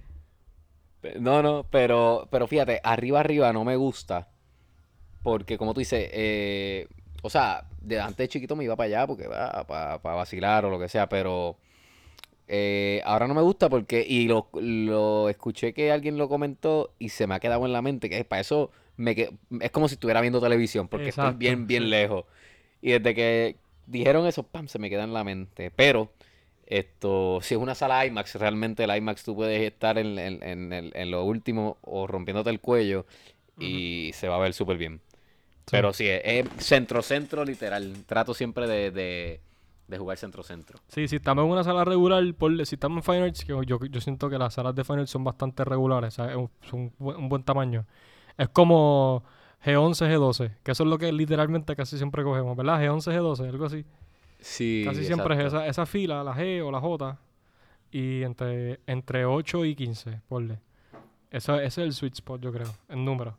No, 1.19 1.43
no, 1.43 1.67
pero, 1.71 2.29
pero 2.31 2.47
fíjate, 2.47 2.81
arriba, 2.83 3.21
arriba 3.21 3.53
no 3.53 3.65
me 3.65 3.77
gusta. 3.77 4.29
Porque 5.23 5.59
como 5.59 5.75
tú 5.75 5.81
dices, 5.81 6.09
eh, 6.13 6.87
o 7.23 7.31
sea, 7.31 7.65
de 7.83 8.01
antes 8.01 8.19
de 8.19 8.29
chiquito 8.29 8.57
me 8.57 8.65
iba 8.65 8.77
para 8.77 8.87
allá 8.87 9.07
porque 9.07 9.27
va 9.27 9.67
para 9.67 9.99
vacilar 9.99 10.65
o 10.65 10.71
lo 10.71 10.79
que 10.79 10.89
sea, 10.89 11.09
pero 11.09 11.57
eh, 12.49 13.03
ahora 13.05 13.27
no 13.27 13.35
me 13.35 13.43
gusta 13.43 13.69
porque, 13.69 14.05
y 14.09 14.29
lo, 14.29 14.49
lo 14.55 15.29
escuché 15.29 15.75
que 15.75 15.91
alguien 15.93 16.19
lo 16.19 16.29
comentó 16.29 16.95
y 16.99 17.09
se 17.11 17.27
me 17.27 17.35
ha 17.35 17.41
quedado 17.41 17.67
en 17.67 17.73
la 17.73 17.83
mente, 17.83 18.09
que 18.11 18.25
para 18.25 18.41
eso 18.41 18.71
me 18.97 19.15
que- 19.15 19.31
es 19.61 19.71
como 19.73 19.89
si 19.89 19.95
estuviera 19.95 20.21
viendo 20.21 20.41
televisión, 20.41 20.89
porque 20.89 21.11
estoy 21.11 21.33
Exacto, 21.33 21.39
bien, 21.39 21.67
bien 21.67 21.85
sí. 21.85 21.91
lejos. 21.91 22.25
Y 22.83 22.93
desde 22.93 23.15
que 23.15 23.57
dijeron 23.87 24.27
eso, 24.27 24.45
pam, 24.45 24.69
se 24.69 24.79
me 24.79 24.91
queda 24.91 25.05
en 25.05 25.15
la 25.15 25.25
mente. 25.25 25.71
Pero 25.73 26.13
esto, 26.67 27.39
si 27.43 27.55
es 27.55 27.61
una 27.61 27.75
sala 27.75 28.05
IMAX, 28.07 28.35
realmente 28.37 28.85
el 28.85 28.97
IMAX 28.97 29.23
tú 29.25 29.35
puedes 29.37 29.61
estar 29.63 29.99
en, 29.99 30.19
en- 30.19 30.43
en 30.43 30.73
en 30.95 31.11
lo 31.11 31.25
último 31.25 31.79
o 31.83 32.07
rompiéndote 32.07 32.51
el 32.51 32.61
cuello 32.61 33.07
y 33.59 34.11
se 34.15 34.29
va 34.29 34.37
a 34.37 34.41
ver 34.41 34.53
súper 34.53 34.77
bien. 34.77 35.01
Pero 35.71 35.93
sí, 35.93 36.07
es, 36.09 36.47
centro-centro 36.59 37.45
literal. 37.45 38.05
Trato 38.07 38.35
siempre 38.35 38.69
de, 38.69 38.91
de, 38.91 39.41
de 39.89 39.99
jugar 39.99 40.17
centro-centro. 40.19 40.79
Sí, 40.89 41.09
si 41.09 41.17
estamos 41.17 41.45
en 41.45 41.51
una 41.51 41.65
sala 41.65 41.85
regular, 41.85 42.23
por, 42.35 42.55
si 42.67 42.75
estamos 42.77 42.99
en 42.99 43.03
Fine 43.03 43.25
Arts, 43.27 43.45
que 43.45 43.53
yo, 43.67 43.79
yo 43.85 44.01
siento 44.01 44.29
que 44.31 44.39
las 44.39 44.55
salas 44.55 44.75
de 44.75 44.85
Fine 44.85 45.01
Arts 45.01 45.11
son 45.11 45.25
bastante 45.25 45.65
regulares, 45.65 46.15
son 46.15 46.51
un 46.73 46.93
un 46.99 47.29
buen 47.29 47.43
tamaño. 47.43 47.85
Es 48.39 48.49
como 48.51 49.25
G11, 49.65 50.07
G12, 50.09 50.53
que 50.63 50.73
eso 50.73 50.85
es 50.85 50.89
lo 50.91 50.99
que 50.99 51.11
literalmente 51.13 51.75
casi 51.75 51.97
siempre 51.97 52.23
cogemos, 52.23 52.57
¿verdad? 52.57 52.81
G11, 52.81 53.13
G12, 53.13 53.49
algo 53.49 53.65
así. 53.65 53.85
Sí, 54.39 54.83
Casi 54.87 55.05
siempre 55.05 55.35
es 55.35 55.47
esa, 55.47 55.67
esa 55.67 55.87
fila, 55.87 56.23
la 56.23 56.35
G 56.35 56.63
o 56.65 56.71
la 56.71 56.81
J, 56.81 57.19
y 57.91 58.23
entre, 58.23 58.81
entre 58.87 59.25
8 59.25 59.65
y 59.65 59.75
15, 59.75 60.21
ponle. 60.29 60.61
Eso, 61.31 61.57
ese 61.57 61.67
es 61.67 61.79
el 61.79 61.93
sweet 61.93 62.15
spot, 62.15 62.41
yo 62.41 62.53
creo, 62.53 62.73
en 62.89 63.05
número. 63.05 63.37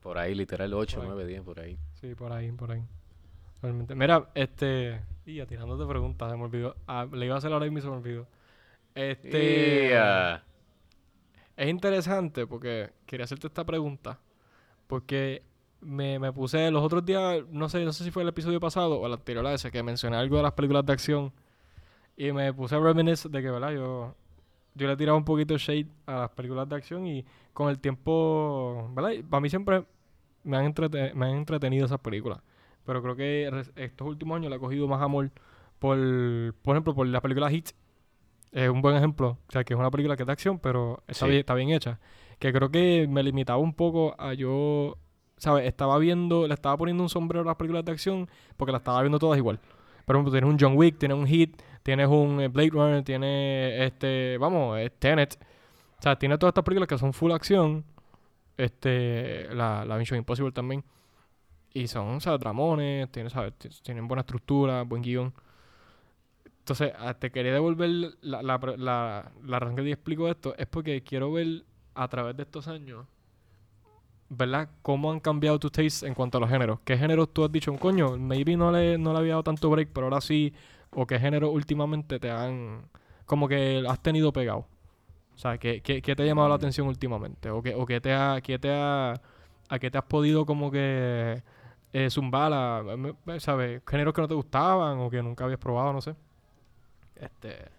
Por 0.00 0.18
ahí, 0.18 0.34
literal, 0.34 0.72
8, 0.72 0.96
Por 0.96 1.04
ahí. 1.04 1.10
9, 1.14 1.26
10, 1.26 1.42
por 1.42 1.60
ahí. 1.60 1.78
Sí, 1.94 2.14
por 2.14 2.32
ahí, 2.32 2.52
por 2.52 2.70
ahí. 2.70 2.82
Realmente. 3.62 3.94
Mira, 3.94 4.30
este. 4.34 5.00
Y 5.24 5.44
tirándote 5.46 5.84
preguntas, 5.86 6.30
se 6.30 6.36
me 6.36 6.44
olvidó. 6.44 6.76
Ah, 6.86 7.06
le 7.10 7.26
iba 7.26 7.34
a 7.34 7.38
hacer 7.38 7.52
ahora 7.52 7.64
mismo 7.64 7.78
y 7.78 7.82
se 7.82 7.88
me 7.88 7.96
olvidó. 7.96 8.26
Este. 8.94 9.96
Es 11.56 11.68
interesante 11.68 12.46
porque 12.46 12.90
quería 13.06 13.24
hacerte 13.24 13.46
esta 13.46 13.64
pregunta. 13.64 14.20
Porque 14.86 15.42
me, 15.80 16.18
me 16.18 16.32
puse 16.32 16.70
los 16.70 16.82
otros 16.82 17.04
días, 17.04 17.44
no 17.50 17.68
sé, 17.68 17.84
no 17.84 17.92
sé 17.92 18.04
si 18.04 18.10
fue 18.10 18.22
el 18.22 18.28
episodio 18.28 18.60
pasado 18.60 18.98
o 19.00 19.06
el 19.06 19.12
anterior 19.12 19.46
a 19.46 19.54
ese, 19.54 19.70
que 19.70 19.82
mencioné 19.82 20.16
algo 20.16 20.36
de 20.36 20.42
las 20.42 20.52
películas 20.52 20.84
de 20.86 20.92
acción. 20.92 21.32
Y 22.16 22.32
me 22.32 22.52
puse 22.54 22.74
a 22.74 22.80
reminisce 22.80 23.28
de 23.28 23.42
que, 23.42 23.50
¿verdad? 23.50 23.72
Yo 23.72 24.14
yo 24.74 24.86
le 24.86 24.92
he 24.92 24.96
tirado 24.96 25.16
un 25.16 25.24
poquito 25.24 25.54
de 25.54 25.58
shade 25.58 25.86
a 26.06 26.16
las 26.20 26.30
películas 26.30 26.68
de 26.68 26.76
acción 26.76 27.06
y 27.06 27.24
con 27.54 27.70
el 27.70 27.78
tiempo, 27.78 28.90
¿verdad? 28.94 29.10
Y 29.12 29.22
Para 29.22 29.40
mí 29.40 29.48
siempre 29.48 29.86
me 30.44 30.56
han, 30.58 30.66
entrete- 30.74 31.14
me 31.14 31.26
han 31.26 31.36
entretenido 31.36 31.86
esas 31.86 31.98
películas. 32.00 32.40
Pero 32.84 33.02
creo 33.02 33.16
que 33.16 33.50
estos 33.76 34.06
últimos 34.06 34.36
años 34.36 34.50
le 34.50 34.56
he 34.56 34.60
cogido 34.60 34.86
más 34.86 35.00
amor 35.02 35.30
por, 35.78 35.96
por 36.62 36.74
ejemplo, 36.76 36.94
por 36.94 37.06
la 37.06 37.20
película 37.22 37.50
Hit. 37.50 37.70
Es 38.52 38.68
un 38.68 38.82
buen 38.82 38.96
ejemplo. 38.96 39.38
O 39.48 39.52
sea, 39.52 39.64
que 39.64 39.74
es 39.74 39.80
una 39.80 39.90
película 39.90 40.16
que 40.16 40.22
es 40.22 40.26
de 40.26 40.32
acción, 40.32 40.58
pero 40.58 41.02
está, 41.08 41.24
Sí. 41.26 41.30
bien, 41.30 41.40
está 41.40 41.54
bien 41.54 41.70
hecha. 41.70 41.98
Que 42.38 42.52
creo 42.52 42.70
que 42.70 43.06
me 43.08 43.22
limitaba 43.22 43.58
un 43.58 43.72
poco 43.74 44.14
a 44.18 44.34
yo, 44.34 44.98
¿sabes? 45.36 45.66
Estaba 45.66 45.98
viendo, 45.98 46.46
le 46.46 46.54
estaba 46.54 46.76
poniendo 46.76 47.02
un 47.02 47.08
sombrero 47.08 47.42
a 47.42 47.46
las 47.46 47.56
películas 47.56 47.84
de 47.84 47.92
acción 47.92 48.28
porque 48.56 48.72
las 48.72 48.80
estaba 48.80 49.00
viendo 49.02 49.18
todas 49.18 49.38
igual. 49.38 49.60
Por 50.04 50.16
ejemplo, 50.16 50.32
tienes 50.32 50.48
un 50.48 50.56
John 50.58 50.76
Wick, 50.76 50.98
tienes 50.98 51.16
un 51.18 51.26
Hit, 51.26 51.60
tienes 51.82 52.08
un 52.08 52.40
eh, 52.40 52.48
Blade 52.48 52.70
Runner, 52.70 53.04
tienes 53.04 53.82
este, 53.86 54.38
vamos, 54.38 54.78
Tenet. 54.98 55.38
O 55.98 56.02
sea, 56.02 56.16
tiene 56.18 56.38
todas 56.38 56.52
estas 56.52 56.64
películas 56.64 56.88
que 56.88 56.98
son 56.98 57.12
full 57.12 57.32
acción. 57.32 57.84
Este, 58.56 59.48
la, 59.54 59.84
la 59.84 59.98
Mission 59.98 60.18
Impossible 60.18 60.52
también. 60.52 60.84
Y 61.74 61.88
son, 61.88 62.16
o 62.16 62.20
sea, 62.20 62.38
dramones, 62.38 63.10
tienen, 63.12 63.30
¿sabes? 63.30 63.54
Tienen 63.82 64.08
buena 64.08 64.20
estructura, 64.20 64.82
buen 64.82 65.02
guion. 65.02 65.34
Entonces, 66.60 66.92
ah, 66.98 67.14
te 67.14 67.30
quería 67.30 67.52
devolver 67.52 67.88
la, 68.22 68.42
la, 68.42 68.58
la, 68.76 69.32
la 69.44 69.58
razón 69.58 69.76
que 69.76 69.82
te 69.82 69.92
explico 69.92 70.28
esto. 70.28 70.54
Es 70.56 70.66
porque 70.66 71.02
quiero 71.02 71.32
ver 71.32 71.64
a 71.94 72.08
través 72.08 72.36
de 72.36 72.44
estos 72.44 72.68
años, 72.68 73.06
¿verdad? 74.28 74.68
Cómo 74.82 75.12
han 75.12 75.20
cambiado 75.20 75.58
tus 75.58 75.72
tastes 75.72 76.02
en 76.02 76.14
cuanto 76.14 76.38
a 76.38 76.40
los 76.40 76.50
géneros. 76.50 76.80
¿Qué 76.84 76.96
géneros 76.98 77.32
tú 77.32 77.44
has 77.44 77.52
dicho, 77.52 77.74
coño, 77.76 78.16
maybe 78.18 78.56
no 78.56 78.70
le, 78.72 78.98
no 78.98 79.12
le 79.12 79.18
había 79.18 79.32
dado 79.32 79.44
tanto 79.44 79.70
break, 79.70 79.90
pero 79.92 80.06
ahora 80.06 80.20
sí? 80.20 80.52
¿O 80.92 81.06
qué 81.06 81.18
géneros 81.18 81.50
últimamente 81.52 82.18
te 82.18 82.30
han, 82.30 82.82
como 83.26 83.48
que 83.48 83.84
has 83.88 84.02
tenido 84.02 84.32
pegado? 84.32 84.66
O 85.34 85.38
sea, 85.38 85.58
¿qué, 85.58 85.82
qué, 85.82 86.02
qué 86.02 86.16
te 86.16 86.22
ha 86.22 86.26
llamado 86.26 86.48
la 86.48 86.56
atención 86.56 86.88
últimamente? 86.88 87.50
¿O 87.50 87.62
qué, 87.62 87.74
o 87.74 87.86
qué 87.86 88.00
te 88.00 88.12
ha, 88.14 88.40
qué 88.42 88.58
te 88.58 88.70
ha, 88.72 89.14
a 89.68 89.78
qué 89.78 89.90
te 89.90 89.98
has 89.98 90.04
podido 90.04 90.46
como 90.46 90.70
que 90.70 91.42
eh, 91.92 92.10
zumbar 92.10 92.52
a, 92.54 92.82
¿sabes? 93.38 93.82
Géneros 93.86 94.14
que 94.14 94.22
no 94.22 94.28
te 94.28 94.34
gustaban 94.34 94.98
o 95.00 95.10
que 95.10 95.22
nunca 95.22 95.44
habías 95.44 95.60
probado, 95.60 95.92
no 95.92 96.00
sé. 96.00 96.14
Este, 97.16 97.70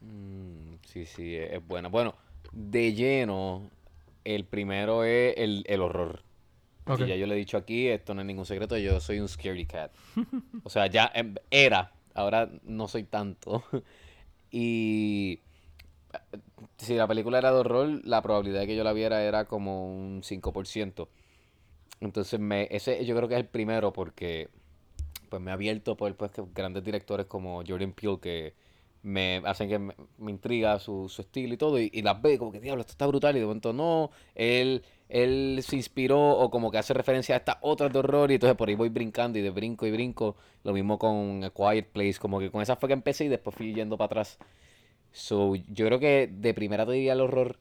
Mm, 0.00 0.76
sí, 0.86 1.06
sí, 1.06 1.36
es 1.36 1.66
buena. 1.66 1.88
Bueno, 1.88 2.14
de 2.52 2.92
lleno, 2.94 3.70
el 4.34 4.44
primero 4.44 5.04
es 5.04 5.34
el, 5.36 5.64
el 5.66 5.80
horror. 5.80 6.22
ok. 6.86 7.00
Y 7.00 7.06
ya 7.06 7.16
yo 7.16 7.26
le 7.26 7.34
he 7.34 7.38
dicho 7.38 7.56
aquí, 7.56 7.88
esto 7.88 8.14
no 8.14 8.20
es 8.20 8.26
ningún 8.26 8.46
secreto, 8.46 8.76
yo 8.76 9.00
soy 9.00 9.20
un 9.20 9.28
scaredy 9.28 9.66
cat. 9.66 9.92
O 10.64 10.70
sea, 10.70 10.86
ya 10.86 11.10
em, 11.14 11.34
era, 11.50 11.92
ahora 12.14 12.50
no 12.64 12.88
soy 12.88 13.04
tanto. 13.04 13.64
Y 14.50 15.40
eh, 16.32 16.38
si 16.78 16.94
la 16.94 17.06
película 17.06 17.36
era 17.36 17.52
de 17.52 17.58
horror, 17.58 18.00
la 18.04 18.22
probabilidad 18.22 18.60
de 18.60 18.66
que 18.66 18.76
yo 18.76 18.82
la 18.82 18.94
viera 18.94 19.22
era 19.22 19.44
como 19.44 19.86
un 19.94 20.22
5%. 20.22 21.06
Entonces, 22.00 22.40
me, 22.40 22.66
ese 22.70 23.04
yo 23.04 23.14
creo 23.14 23.28
que 23.28 23.34
es 23.34 23.40
el 23.40 23.46
primero 23.46 23.92
porque 23.92 24.48
pues 25.28 25.42
me 25.42 25.50
ha 25.50 25.54
abierto 25.54 25.96
por 25.96 26.14
pues, 26.16 26.30
que 26.30 26.42
grandes 26.54 26.82
directores 26.84 27.26
como 27.26 27.62
Jordan 27.66 27.92
Peele 27.92 28.18
que 28.20 28.54
me 29.02 29.42
hacen 29.44 29.68
que 29.68 29.78
me, 29.78 29.94
me 30.18 30.30
intriga 30.30 30.78
su, 30.78 31.08
su 31.08 31.22
estilo 31.22 31.54
y 31.54 31.56
todo 31.56 31.80
y, 31.80 31.90
y 31.92 32.02
las 32.02 32.20
ve 32.20 32.38
como 32.38 32.52
que 32.52 32.60
diablo 32.60 32.80
esto 32.80 32.92
está 32.92 33.06
brutal 33.06 33.36
y 33.36 33.40
de 33.40 33.46
momento 33.46 33.72
no 33.72 34.10
él 34.34 34.84
él 35.08 35.60
se 35.62 35.76
inspiró 35.76 36.30
o 36.30 36.50
como 36.50 36.70
que 36.70 36.78
hace 36.78 36.94
referencia 36.94 37.34
a 37.34 37.38
estas 37.38 37.56
otras 37.62 37.92
de 37.92 37.98
horror 38.00 38.30
y 38.30 38.34
entonces 38.34 38.56
por 38.56 38.68
ahí 38.68 38.74
voy 38.74 38.88
brincando 38.88 39.38
y 39.38 39.42
de 39.42 39.50
brinco 39.50 39.86
y 39.86 39.90
brinco 39.90 40.36
lo 40.64 40.72
mismo 40.72 40.98
con 40.98 41.44
A 41.44 41.50
Quiet 41.50 41.86
Place 41.92 42.18
como 42.20 42.38
que 42.40 42.50
con 42.50 42.60
esa 42.60 42.76
fue 42.76 42.88
que 42.88 42.94
empecé 42.94 43.24
y 43.24 43.28
después 43.28 43.54
fui 43.56 43.72
yendo 43.74 43.96
para 43.96 44.06
atrás 44.06 44.38
so 45.12 45.54
yo 45.54 45.86
creo 45.86 45.98
que 45.98 46.28
de 46.30 46.54
primera 46.54 46.84
te 46.84 46.92
diría 46.92 47.14
el 47.14 47.20
horror 47.20 47.58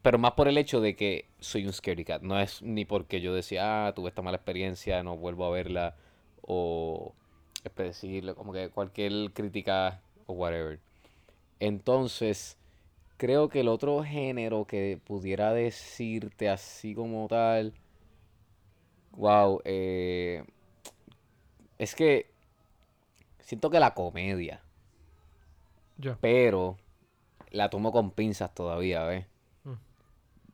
pero 0.00 0.18
más 0.18 0.32
por 0.32 0.48
el 0.48 0.56
hecho 0.56 0.80
de 0.80 0.96
que 0.96 1.26
soy 1.40 1.66
un 1.66 1.72
scaredy 1.72 2.04
cat. 2.04 2.22
No 2.22 2.40
es 2.40 2.62
ni 2.62 2.84
porque 2.84 3.20
yo 3.20 3.34
decía, 3.34 3.86
ah, 3.86 3.94
tuve 3.94 4.08
esta 4.08 4.22
mala 4.22 4.36
experiencia, 4.36 5.02
no 5.02 5.16
vuelvo 5.16 5.44
a 5.44 5.50
verla. 5.50 5.96
O 6.40 7.14
es 7.64 7.74
decirle, 7.74 8.34
como 8.34 8.52
que 8.52 8.70
cualquier 8.70 9.32
crítica 9.32 10.00
o 10.32 10.34
whatever. 10.34 10.80
Entonces, 11.60 12.56
creo 13.16 13.48
que 13.48 13.60
el 13.60 13.68
otro 13.68 14.02
género 14.04 14.66
que 14.66 14.98
pudiera 15.04 15.52
decirte 15.52 16.48
así 16.48 16.94
como 16.94 17.28
tal. 17.28 17.74
Wow, 19.16 19.60
eh, 19.64 20.44
es 21.78 21.94
que 21.94 22.30
siento 23.40 23.70
que 23.70 23.78
la 23.80 23.94
comedia, 23.94 24.62
pero 26.20 26.76
la 27.50 27.68
tomo 27.70 27.92
con 27.92 28.10
pinzas 28.10 28.54
todavía, 28.54 29.04
¿ves? 29.04 29.26
Mm. 29.64 29.72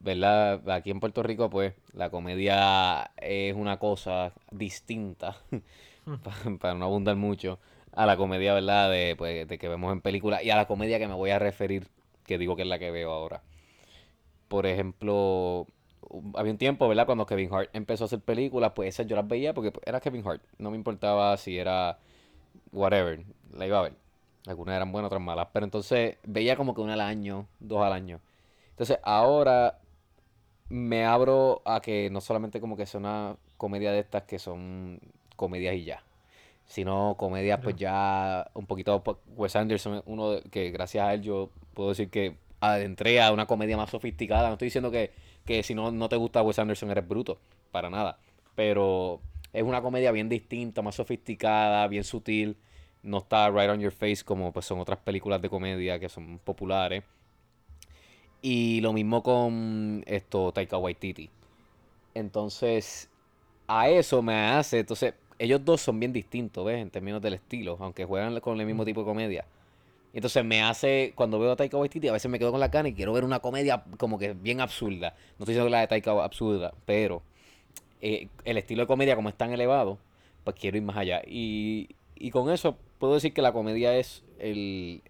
¿verdad? 0.00 0.68
Aquí 0.70 0.90
en 0.90 1.00
Puerto 1.00 1.22
Rico, 1.22 1.48
pues, 1.50 1.74
la 1.92 2.10
comedia 2.10 3.10
es 3.16 3.54
una 3.54 3.78
cosa 3.78 4.32
distinta, 4.50 5.36
pa- 6.24 6.58
para 6.60 6.74
no 6.74 6.86
abundar 6.86 7.16
mucho, 7.16 7.58
a 7.92 8.06
la 8.06 8.16
comedia, 8.16 8.54
¿verdad? 8.54 8.90
De, 8.90 9.14
pues, 9.16 9.46
de 9.48 9.58
que 9.58 9.68
vemos 9.68 9.92
en 9.92 10.00
películas 10.00 10.42
y 10.42 10.50
a 10.50 10.56
la 10.56 10.66
comedia 10.66 10.98
que 10.98 11.08
me 11.08 11.14
voy 11.14 11.30
a 11.30 11.38
referir, 11.38 11.88
que 12.24 12.38
digo 12.38 12.56
que 12.56 12.62
es 12.62 12.68
la 12.68 12.78
que 12.78 12.90
veo 12.90 13.10
ahora. 13.12 13.42
Por 14.48 14.66
ejemplo, 14.66 15.66
había 16.34 16.52
un 16.52 16.58
tiempo, 16.58 16.88
¿verdad? 16.88 17.06
Cuando 17.06 17.26
Kevin 17.26 17.52
Hart 17.52 17.70
empezó 17.72 18.04
a 18.04 18.06
hacer 18.06 18.20
películas, 18.20 18.72
pues 18.74 18.88
esas 18.90 19.06
yo 19.06 19.16
las 19.16 19.26
veía 19.28 19.54
porque 19.54 19.72
pues, 19.72 19.86
era 19.86 20.00
Kevin 20.00 20.26
Hart. 20.26 20.42
No 20.58 20.70
me 20.70 20.76
importaba 20.76 21.36
si 21.36 21.58
era 21.58 21.98
whatever, 22.72 23.24
la 23.52 23.66
iba 23.66 23.78
a 23.78 23.82
ver. 23.82 23.94
Algunas 24.46 24.76
eran 24.76 24.92
buenas, 24.92 25.08
otras 25.08 25.22
malas. 25.22 25.48
Pero 25.52 25.64
entonces 25.64 26.16
veía 26.24 26.56
como 26.56 26.74
que 26.74 26.80
una 26.80 26.94
al 26.94 27.00
año, 27.02 27.46
dos 27.60 27.82
al 27.82 27.92
año. 27.92 28.20
Entonces 28.70 28.98
ahora 29.02 29.80
me 30.68 31.04
abro 31.04 31.62
a 31.64 31.80
que 31.80 32.10
no 32.10 32.20
solamente 32.20 32.60
como 32.60 32.76
que 32.76 32.86
sea 32.86 33.00
una 33.00 33.36
comedia 33.56 33.92
de 33.92 34.00
estas 34.00 34.24
que 34.24 34.38
son 34.38 35.00
comedias 35.36 35.74
y 35.74 35.84
ya, 35.84 36.02
sino 36.68 37.16
comedias 37.18 37.58
pues 37.62 37.74
ya 37.76 38.48
un 38.54 38.66
poquito, 38.66 39.02
pues, 39.02 39.16
Wes 39.36 39.56
Anderson 39.56 40.02
uno 40.06 40.30
de- 40.32 40.42
que 40.42 40.70
gracias 40.70 41.04
a 41.04 41.14
él 41.14 41.22
yo 41.22 41.50
puedo 41.74 41.88
decir 41.88 42.10
que 42.10 42.36
adentré 42.60 43.20
a 43.20 43.32
una 43.32 43.46
comedia 43.46 43.76
más 43.76 43.90
sofisticada. 43.90 44.46
No 44.48 44.52
estoy 44.54 44.66
diciendo 44.66 44.90
que, 44.92 45.10
que 45.44 45.62
si 45.64 45.74
no, 45.74 45.90
no 45.90 46.08
te 46.08 46.16
gusta 46.16 46.42
Wes 46.42 46.58
Anderson 46.58 46.90
eres 46.90 47.08
bruto, 47.08 47.38
para 47.72 47.90
nada, 47.90 48.18
pero 48.54 49.20
es 49.52 49.62
una 49.62 49.82
comedia 49.82 50.12
bien 50.12 50.28
distinta, 50.28 50.82
más 50.82 50.94
sofisticada, 50.94 51.86
bien 51.88 52.04
sutil, 52.04 52.56
no 53.02 53.18
está 53.18 53.50
right 53.50 53.70
on 53.70 53.80
your 53.80 53.92
face 53.92 54.22
como 54.24 54.52
pues 54.52 54.66
son 54.66 54.78
otras 54.80 54.98
películas 54.98 55.40
de 55.42 55.48
comedia 55.48 55.98
que 55.98 56.08
son 56.08 56.38
populares. 56.38 57.02
Y 58.42 58.80
lo 58.82 58.92
mismo 58.92 59.22
con 59.22 60.04
esto, 60.06 60.52
Taika 60.52 60.78
Waititi. 60.78 61.28
Entonces, 62.14 63.10
a 63.66 63.88
eso 63.88 64.22
me 64.22 64.34
hace. 64.34 64.80
Entonces, 64.80 65.14
ellos 65.38 65.64
dos 65.64 65.80
son 65.80 66.00
bien 66.00 66.12
distintos, 66.12 66.64
¿ves? 66.64 66.80
En 66.80 66.90
términos 66.90 67.22
del 67.22 67.34
estilo, 67.34 67.76
aunque 67.80 68.04
juegan 68.04 68.38
con 68.40 68.60
el 68.60 68.66
mismo 68.66 68.84
tipo 68.84 69.00
de 69.00 69.06
comedia. 69.06 69.44
Entonces, 70.12 70.44
me 70.44 70.62
hace. 70.62 71.12
Cuando 71.14 71.38
veo 71.38 71.52
a 71.52 71.56
Taika 71.56 71.76
Waititi, 71.76 72.08
a 72.08 72.12
veces 72.12 72.30
me 72.30 72.38
quedo 72.38 72.50
con 72.50 72.60
la 72.60 72.70
cara 72.70 72.88
y 72.88 72.94
quiero 72.94 73.12
ver 73.12 73.24
una 73.24 73.40
comedia 73.40 73.84
como 73.98 74.18
que 74.18 74.32
bien 74.32 74.60
absurda. 74.60 75.10
No 75.38 75.44
estoy 75.44 75.54
diciendo 75.54 75.66
que 75.66 75.70
la 75.70 75.80
de 75.80 75.86
Taika 75.86 76.12
absurda, 76.24 76.72
pero 76.86 77.22
eh, 78.00 78.28
el 78.44 78.56
estilo 78.56 78.82
de 78.82 78.86
comedia, 78.86 79.16
como 79.16 79.28
es 79.28 79.34
tan 79.34 79.52
elevado, 79.52 79.98
pues 80.44 80.56
quiero 80.58 80.76
ir 80.76 80.82
más 80.82 80.96
allá. 80.96 81.22
Y, 81.26 81.90
y 82.16 82.30
con 82.30 82.50
eso, 82.50 82.76
puedo 82.98 83.14
decir 83.14 83.32
que 83.32 83.42
la 83.42 83.52
comedia 83.52 83.96
es 83.96 84.24
el, 84.38 85.02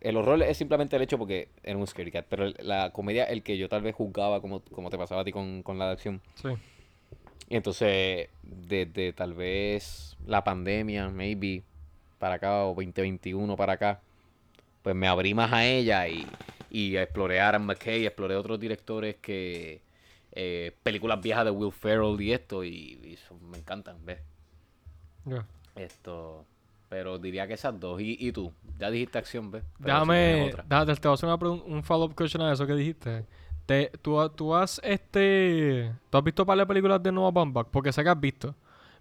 el 0.00 0.16
horror 0.16 0.42
es 0.42 0.56
simplemente 0.56 0.96
el 0.96 1.02
hecho 1.02 1.18
porque 1.18 1.48
era 1.62 1.78
un 1.78 1.86
scary 1.86 2.10
cat, 2.10 2.26
pero 2.28 2.48
la 2.58 2.90
comedia, 2.90 3.24
el 3.24 3.42
que 3.42 3.56
yo 3.56 3.68
tal 3.68 3.82
vez 3.82 3.94
juzgaba 3.94 4.40
como, 4.40 4.60
como 4.60 4.90
te 4.90 4.98
pasaba 4.98 5.20
a 5.20 5.24
ti 5.24 5.32
con, 5.32 5.62
con 5.62 5.78
la 5.78 5.86
de 5.86 5.92
acción. 5.92 6.20
Sí. 6.34 6.48
Y 7.52 7.56
entonces, 7.56 8.28
desde 8.42 9.12
tal 9.12 9.34
vez 9.34 10.16
la 10.26 10.42
pandemia, 10.44 11.10
maybe, 11.10 11.64
para 12.18 12.36
acá, 12.36 12.64
o 12.66 12.74
2021 12.74 13.56
para 13.56 13.74
acá, 13.74 14.00
pues 14.82 14.96
me 14.96 15.08
abrí 15.08 15.34
más 15.34 15.52
a 15.52 15.66
ella 15.66 16.08
y, 16.08 16.26
y 16.70 16.96
exploré 16.96 17.40
a 17.40 17.48
Aaron 17.50 17.66
McKay, 17.66 18.06
exploré 18.06 18.36
otros 18.36 18.60
directores 18.60 19.16
que... 19.16 19.82
eh, 20.32 20.72
películas 20.84 21.22
viejas 21.22 21.44
de 21.46 21.52
Will 21.52 21.72
Ferrell 21.72 22.20
y 22.20 22.32
esto, 22.32 22.64
y, 22.64 22.70
y 23.04 23.16
son- 23.28 23.50
me 23.50 23.58
encantan, 23.58 24.04
¿ves? 24.06 24.20
Ya. 25.26 25.46
Esto... 25.76 26.44
Pero 26.88 27.18
diría 27.18 27.46
que 27.46 27.54
esas 27.54 27.80
dos. 27.80 28.02
¿Y, 28.02 28.18
y 28.20 28.32
tú? 28.32 28.52
Ya 28.78 28.90
dijiste 28.90 29.16
acción, 29.16 29.50
¿ves? 29.50 29.64
Pero 29.80 29.94
Déjame, 29.94 30.54
déjate, 30.68 30.94
te 30.96 31.08
voy 31.08 31.12
a 31.12 31.14
hacer 31.14 31.28
una 31.28 31.36
un 31.64 31.82
follow-up 31.82 32.14
question 32.14 32.42
a 32.42 32.52
eso 32.52 32.66
que 32.66 32.74
dijiste. 32.74 33.24
Te, 33.66 33.92
tú, 34.02 34.28
tú 34.30 34.54
has 34.54 34.80
este, 34.82 35.92
tú 36.10 36.18
has 36.18 36.24
visto 36.24 36.44
varias 36.44 36.66
películas 36.66 37.02
de 37.02 37.12
Noah 37.12 37.30
Baumbach, 37.30 37.68
porque 37.68 37.92
sé 37.92 38.02
que 38.02 38.10
has 38.10 38.20
visto, 38.20 38.54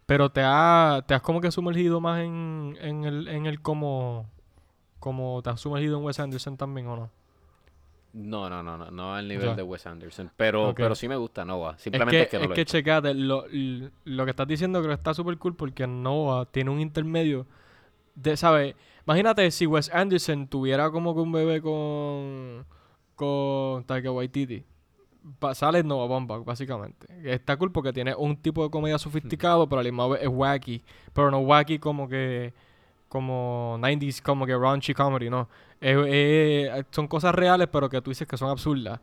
pero 0.05 0.29
te, 0.29 0.41
ha, 0.43 1.03
te 1.07 1.13
has 1.13 1.21
como 1.21 1.41
que 1.41 1.51
sumergido 1.51 1.99
más 1.99 2.21
en, 2.21 2.77
en 2.79 3.03
el, 3.05 3.27
en 3.27 3.45
el 3.47 3.61
como, 3.61 4.29
como 4.99 5.41
te 5.41 5.49
has 5.49 5.59
sumergido 5.59 5.97
en 5.97 6.05
Wes 6.05 6.19
Anderson 6.19 6.57
también, 6.57 6.87
¿o 6.87 6.95
no? 6.95 7.09
No, 8.13 8.49
no, 8.49 8.61
no, 8.61 8.77
no, 8.77 8.91
no 8.91 9.15
al 9.15 9.27
nivel 9.27 9.55
de 9.55 9.63
Wes 9.63 9.85
Anderson. 9.85 10.31
Pero, 10.35 10.73
pero 10.75 10.95
sí 10.95 11.07
me 11.07 11.15
gusta 11.15 11.45
Nova. 11.45 11.75
Es 11.77 11.83
Simplemente 11.83 12.17
que, 12.17 12.23
es 12.23 12.29
que, 12.29 12.37
no 12.37 12.43
es 12.43 12.49
lo 12.49 12.55
que 12.55 12.65
checate, 12.65 13.13
lo, 13.13 13.45
lo 14.03 14.25
que 14.25 14.31
estás 14.31 14.47
diciendo 14.47 14.79
creo 14.79 14.89
que 14.89 14.95
está 14.95 15.13
súper 15.13 15.37
cool 15.37 15.55
porque 15.55 15.87
Noah 15.87 16.45
tiene 16.45 16.71
un 16.71 16.81
intermedio 16.81 17.47
de, 18.15 18.35
¿sabes? 18.35 18.75
Imagínate 19.05 19.49
si 19.51 19.65
Wes 19.65 19.89
Anderson 19.93 20.47
tuviera 20.47 20.91
como 20.91 21.15
que 21.15 21.21
un 21.21 21.31
bebé 21.31 21.61
con, 21.61 22.65
con 23.25 23.83
Taika 23.85 24.11
Waititi. 24.11 24.63
Sale 25.53 25.83
Nova 25.83 26.07
Bomba, 26.07 26.39
básicamente. 26.39 27.05
Está 27.23 27.55
cool 27.57 27.71
porque 27.71 27.93
tiene 27.93 28.15
un 28.15 28.35
tipo 28.37 28.63
de 28.63 28.71
comedia 28.71 28.97
sofisticado, 28.97 29.69
pero 29.69 29.79
al 29.79 29.85
mismo 29.85 30.09
vez 30.09 30.23
es 30.23 30.27
wacky. 30.27 30.83
Pero 31.13 31.29
no 31.29 31.39
wacky 31.39 31.77
como 31.79 32.07
que. 32.09 32.53
Como 33.07 33.77
90s, 33.79 34.21
como 34.21 34.45
que 34.45 34.57
raunchy 34.57 34.93
comedy, 34.93 35.29
no. 35.29 35.47
Es- 35.79 35.97
es- 36.07 36.85
son 36.91 37.07
cosas 37.07 37.35
reales, 37.35 37.67
pero 37.71 37.89
que 37.89 38.01
tú 38.01 38.09
dices 38.09 38.27
que 38.27 38.37
son 38.37 38.49
absurdas. 38.49 38.99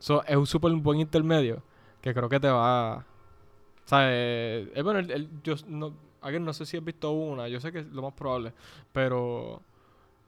So, 0.00 0.22
es 0.24 0.36
un 0.36 0.46
súper 0.46 0.72
buen 0.72 0.98
intermedio 1.00 1.62
que 2.02 2.12
creo 2.12 2.28
que 2.28 2.40
te 2.40 2.48
va. 2.48 2.96
O 2.96 3.88
sea, 3.88 4.00
eh, 4.10 4.80
bueno, 4.82 4.98
el- 4.98 5.10
el- 5.12 5.28
yo 5.44 5.54
no, 5.68 5.94
again, 6.22 6.44
no 6.44 6.52
sé 6.52 6.66
si 6.66 6.76
has 6.76 6.84
visto 6.84 7.12
una, 7.12 7.46
yo 7.48 7.60
sé 7.60 7.70
que 7.72 7.78
es 7.78 7.86
lo 7.86 8.02
más 8.02 8.12
probable, 8.14 8.52
pero. 8.92 9.62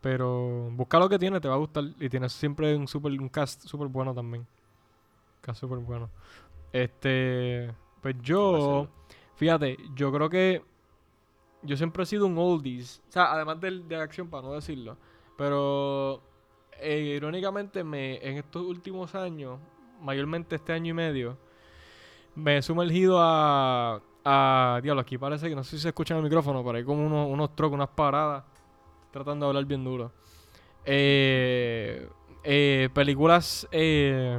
Pero 0.04 0.68
busca 0.72 0.98
lo 0.98 1.08
que 1.08 1.18
tiene, 1.18 1.40
te 1.40 1.48
va 1.48 1.54
a 1.54 1.56
gustar. 1.56 1.82
Y 1.98 2.10
tiene 2.10 2.28
siempre 2.28 2.76
un, 2.76 2.86
super, 2.86 3.10
un 3.10 3.30
cast 3.30 3.62
súper 3.66 3.88
bueno 3.88 4.12
también. 4.12 4.46
Cast 5.40 5.60
súper 5.60 5.78
bueno. 5.78 6.10
Este. 6.74 7.72
Pues 8.02 8.14
yo. 8.20 8.86
Fíjate, 9.36 9.78
yo 9.94 10.12
creo 10.12 10.28
que. 10.28 10.62
Yo 11.62 11.74
siempre 11.78 12.02
he 12.02 12.06
sido 12.06 12.26
un 12.26 12.36
oldies. 12.36 13.00
O 13.08 13.12
sea, 13.12 13.32
además 13.32 13.58
del- 13.62 13.88
de, 13.88 13.96
acción, 13.96 14.28
para 14.28 14.42
no 14.42 14.52
decirlo. 14.52 14.98
Pero. 15.38 16.20
eh, 16.80 17.14
irónicamente, 17.16 17.82
me, 17.82 18.16
en 18.16 18.36
estos 18.36 18.60
últimos 18.60 19.14
años, 19.14 19.58
mayormente 20.02 20.56
este 20.56 20.74
año 20.74 20.90
y 20.90 20.92
medio, 20.92 21.38
me 22.34 22.58
he 22.58 22.62
sumergido 22.62 23.16
a. 23.22 24.02
a 24.22 24.80
diablo, 24.82 25.00
aquí 25.00 25.16
parece 25.16 25.48
que 25.48 25.56
no 25.56 25.64
sé 25.64 25.76
si 25.76 25.82
se 25.82 25.88
escucha 25.88 26.12
en 26.12 26.18
el 26.18 26.24
micrófono, 26.24 26.62
pero 26.62 26.76
hay 26.76 26.84
como 26.84 27.06
unos, 27.06 27.26
unos 27.26 27.56
trocos, 27.56 27.76
unas 27.76 27.88
paradas. 27.88 28.44
Tratando 29.14 29.46
de 29.46 29.50
hablar 29.50 29.64
bien 29.64 29.84
duro. 29.84 30.10
Eh, 30.84 32.08
eh, 32.42 32.88
películas 32.92 33.64
eh, 33.70 34.36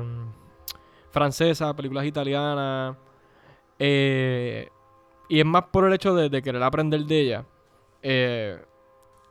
francesas, 1.12 1.74
películas 1.76 2.06
italianas. 2.06 2.98
eh, 3.80 4.68
y 5.30 5.40
es 5.40 5.46
más 5.46 5.64
por 5.72 5.86
el 5.86 5.94
hecho 5.94 6.14
de, 6.14 6.42
querer 6.42 6.62
aprender 6.62 7.06
de 7.06 7.20
ellas. 7.22 7.46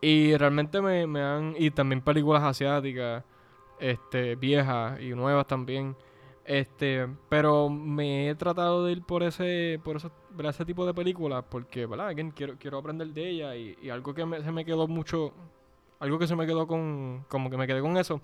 Y 0.00 0.34
realmente 0.34 0.80
me, 0.80 1.06
me 1.06 1.20
han. 1.20 1.54
Y 1.58 1.70
también 1.72 2.00
películas 2.00 2.42
asiáticas. 2.42 3.22
Este, 3.78 4.36
viejas 4.36 4.98
y 4.98 5.10
nuevas 5.10 5.46
también. 5.46 5.94
Este, 6.46 7.06
pero 7.28 7.68
me 7.68 8.30
he 8.30 8.34
tratado 8.34 8.86
de 8.86 8.92
ir 8.92 9.02
por 9.02 9.22
ese, 9.22 9.78
por 9.84 9.96
eso, 9.96 10.10
¿verdad? 10.34 10.50
ese 10.50 10.64
tipo 10.64 10.84
de 10.86 10.92
películas 10.94 11.44
porque, 11.48 11.86
¿verdad? 11.86 12.08
Again, 12.08 12.30
quiero, 12.32 12.56
quiero 12.58 12.78
aprender 12.78 13.08
de 13.08 13.28
ella 13.30 13.56
y, 13.56 13.76
y 13.82 13.90
algo 13.90 14.12
que 14.14 14.24
me- 14.26 14.42
se 14.42 14.50
me 14.52 14.64
quedó 14.64 14.86
mucho, 14.88 15.32
algo 16.00 16.18
que 16.18 16.26
se 16.26 16.36
me 16.36 16.46
quedó 16.46 16.66
con, 16.66 17.24
como 17.28 17.48
que 17.50 17.56
me 17.56 17.66
quedé 17.66 17.80
con 17.80 17.96
eso, 17.96 18.20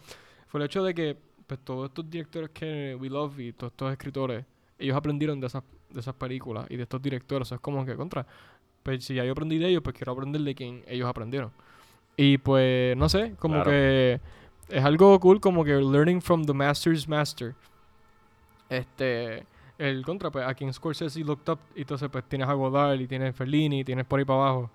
fue 0.49 0.61
el 0.61 0.67
hecho 0.67 0.83
de 0.83 0.95
que, 0.95 1.17
pues, 1.47 1.61
todos 1.65 1.89
estos 1.89 2.09
directores 2.11 2.51
que 2.51 2.97
we 3.01 3.09
love 3.09 3.39
y 3.39 3.53
todos 3.53 3.73
estos 3.73 3.93
escritores, 3.93 4.45
ellos 4.79 4.97
aprendieron 4.97 5.41
de 5.41 5.47
esas, 5.47 5.63
de 5.91 6.01
esas 6.01 6.15
películas 6.15 6.67
y 6.71 6.77
de 6.77 6.83
estos 6.85 7.01
directores, 7.03 7.47
o 7.47 7.49
sea, 7.49 7.55
es 7.57 7.61
como 7.61 7.85
que 7.87 7.95
contra, 7.97 8.27
pues, 8.83 9.05
si 9.05 9.15
ya 9.15 9.25
yo 9.25 9.33
aprendí 9.33 9.59
de 9.59 9.69
ellos, 9.69 9.83
pues 9.83 9.95
quiero 9.97 10.13
aprender 10.13 10.41
de 10.43 10.55
quien 10.55 10.83
ellos 10.87 11.09
aprendieron. 11.09 11.51
Y 12.17 12.39
pues, 12.39 12.97
no 12.97 13.09
sé, 13.09 13.35
como 13.39 13.55
Claro. 13.55 13.71
que 13.71 14.21
es 14.69 14.85
algo 14.85 15.19
cool, 15.21 15.41
como 15.41 15.65
que 15.65 15.73
learning 15.77 16.21
from 16.21 16.45
the 16.45 16.53
master's 16.53 17.09
master. 17.09 17.55
Este, 18.69 19.45
el 19.81 20.05
contra, 20.05 20.31
pues, 20.31 20.47
a 20.47 20.55
quien 20.55 20.73
Scorsese 20.73 21.21
looked 21.25 21.51
up, 21.51 21.59
y 21.75 21.81
entonces, 21.81 22.09
pues, 22.11 22.25
tienes 22.29 22.49
a 22.49 22.53
Godard 22.53 23.01
y 23.01 23.07
tienes 23.07 23.35
Fellini, 23.35 23.81
y 23.81 23.85
tienes 23.85 24.05
por 24.07 24.19
ahí 24.19 24.25
para 24.25 24.41
abajo. 24.41 24.71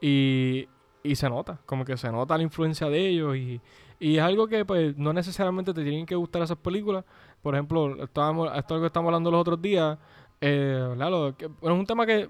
Y, 0.00 0.68
y 1.02 1.14
se 1.16 1.28
nota, 1.28 1.58
como 1.66 1.84
que 1.84 1.96
se 1.96 2.10
nota 2.12 2.36
la 2.36 2.42
influencia 2.42 2.88
de 2.88 3.08
ellos. 3.08 3.36
Y, 3.36 3.60
y 3.98 4.16
es 4.18 4.22
algo 4.22 4.46
que, 4.46 4.64
pues, 4.64 4.96
no 4.96 5.12
necesariamente 5.12 5.72
te 5.72 5.82
tienen 5.82 6.06
que 6.06 6.14
gustar 6.14 6.42
esas 6.42 6.58
películas. 6.58 7.04
Por 7.42 7.54
ejemplo, 7.54 8.02
estábamos, 8.04 8.48
esto 8.48 8.58
es 8.58 8.70
algo 8.72 8.82
que 8.82 8.86
estamos 8.88 9.08
hablando 9.08 9.30
los 9.30 9.40
otros 9.40 9.60
días. 9.62 9.98
Eh. 10.40 10.94
Lo 10.96 11.34
que- 11.36 11.46
bueno, 11.46 11.76
es 11.76 11.80
un 11.80 11.86
tema 11.86 12.06
que 12.06 12.28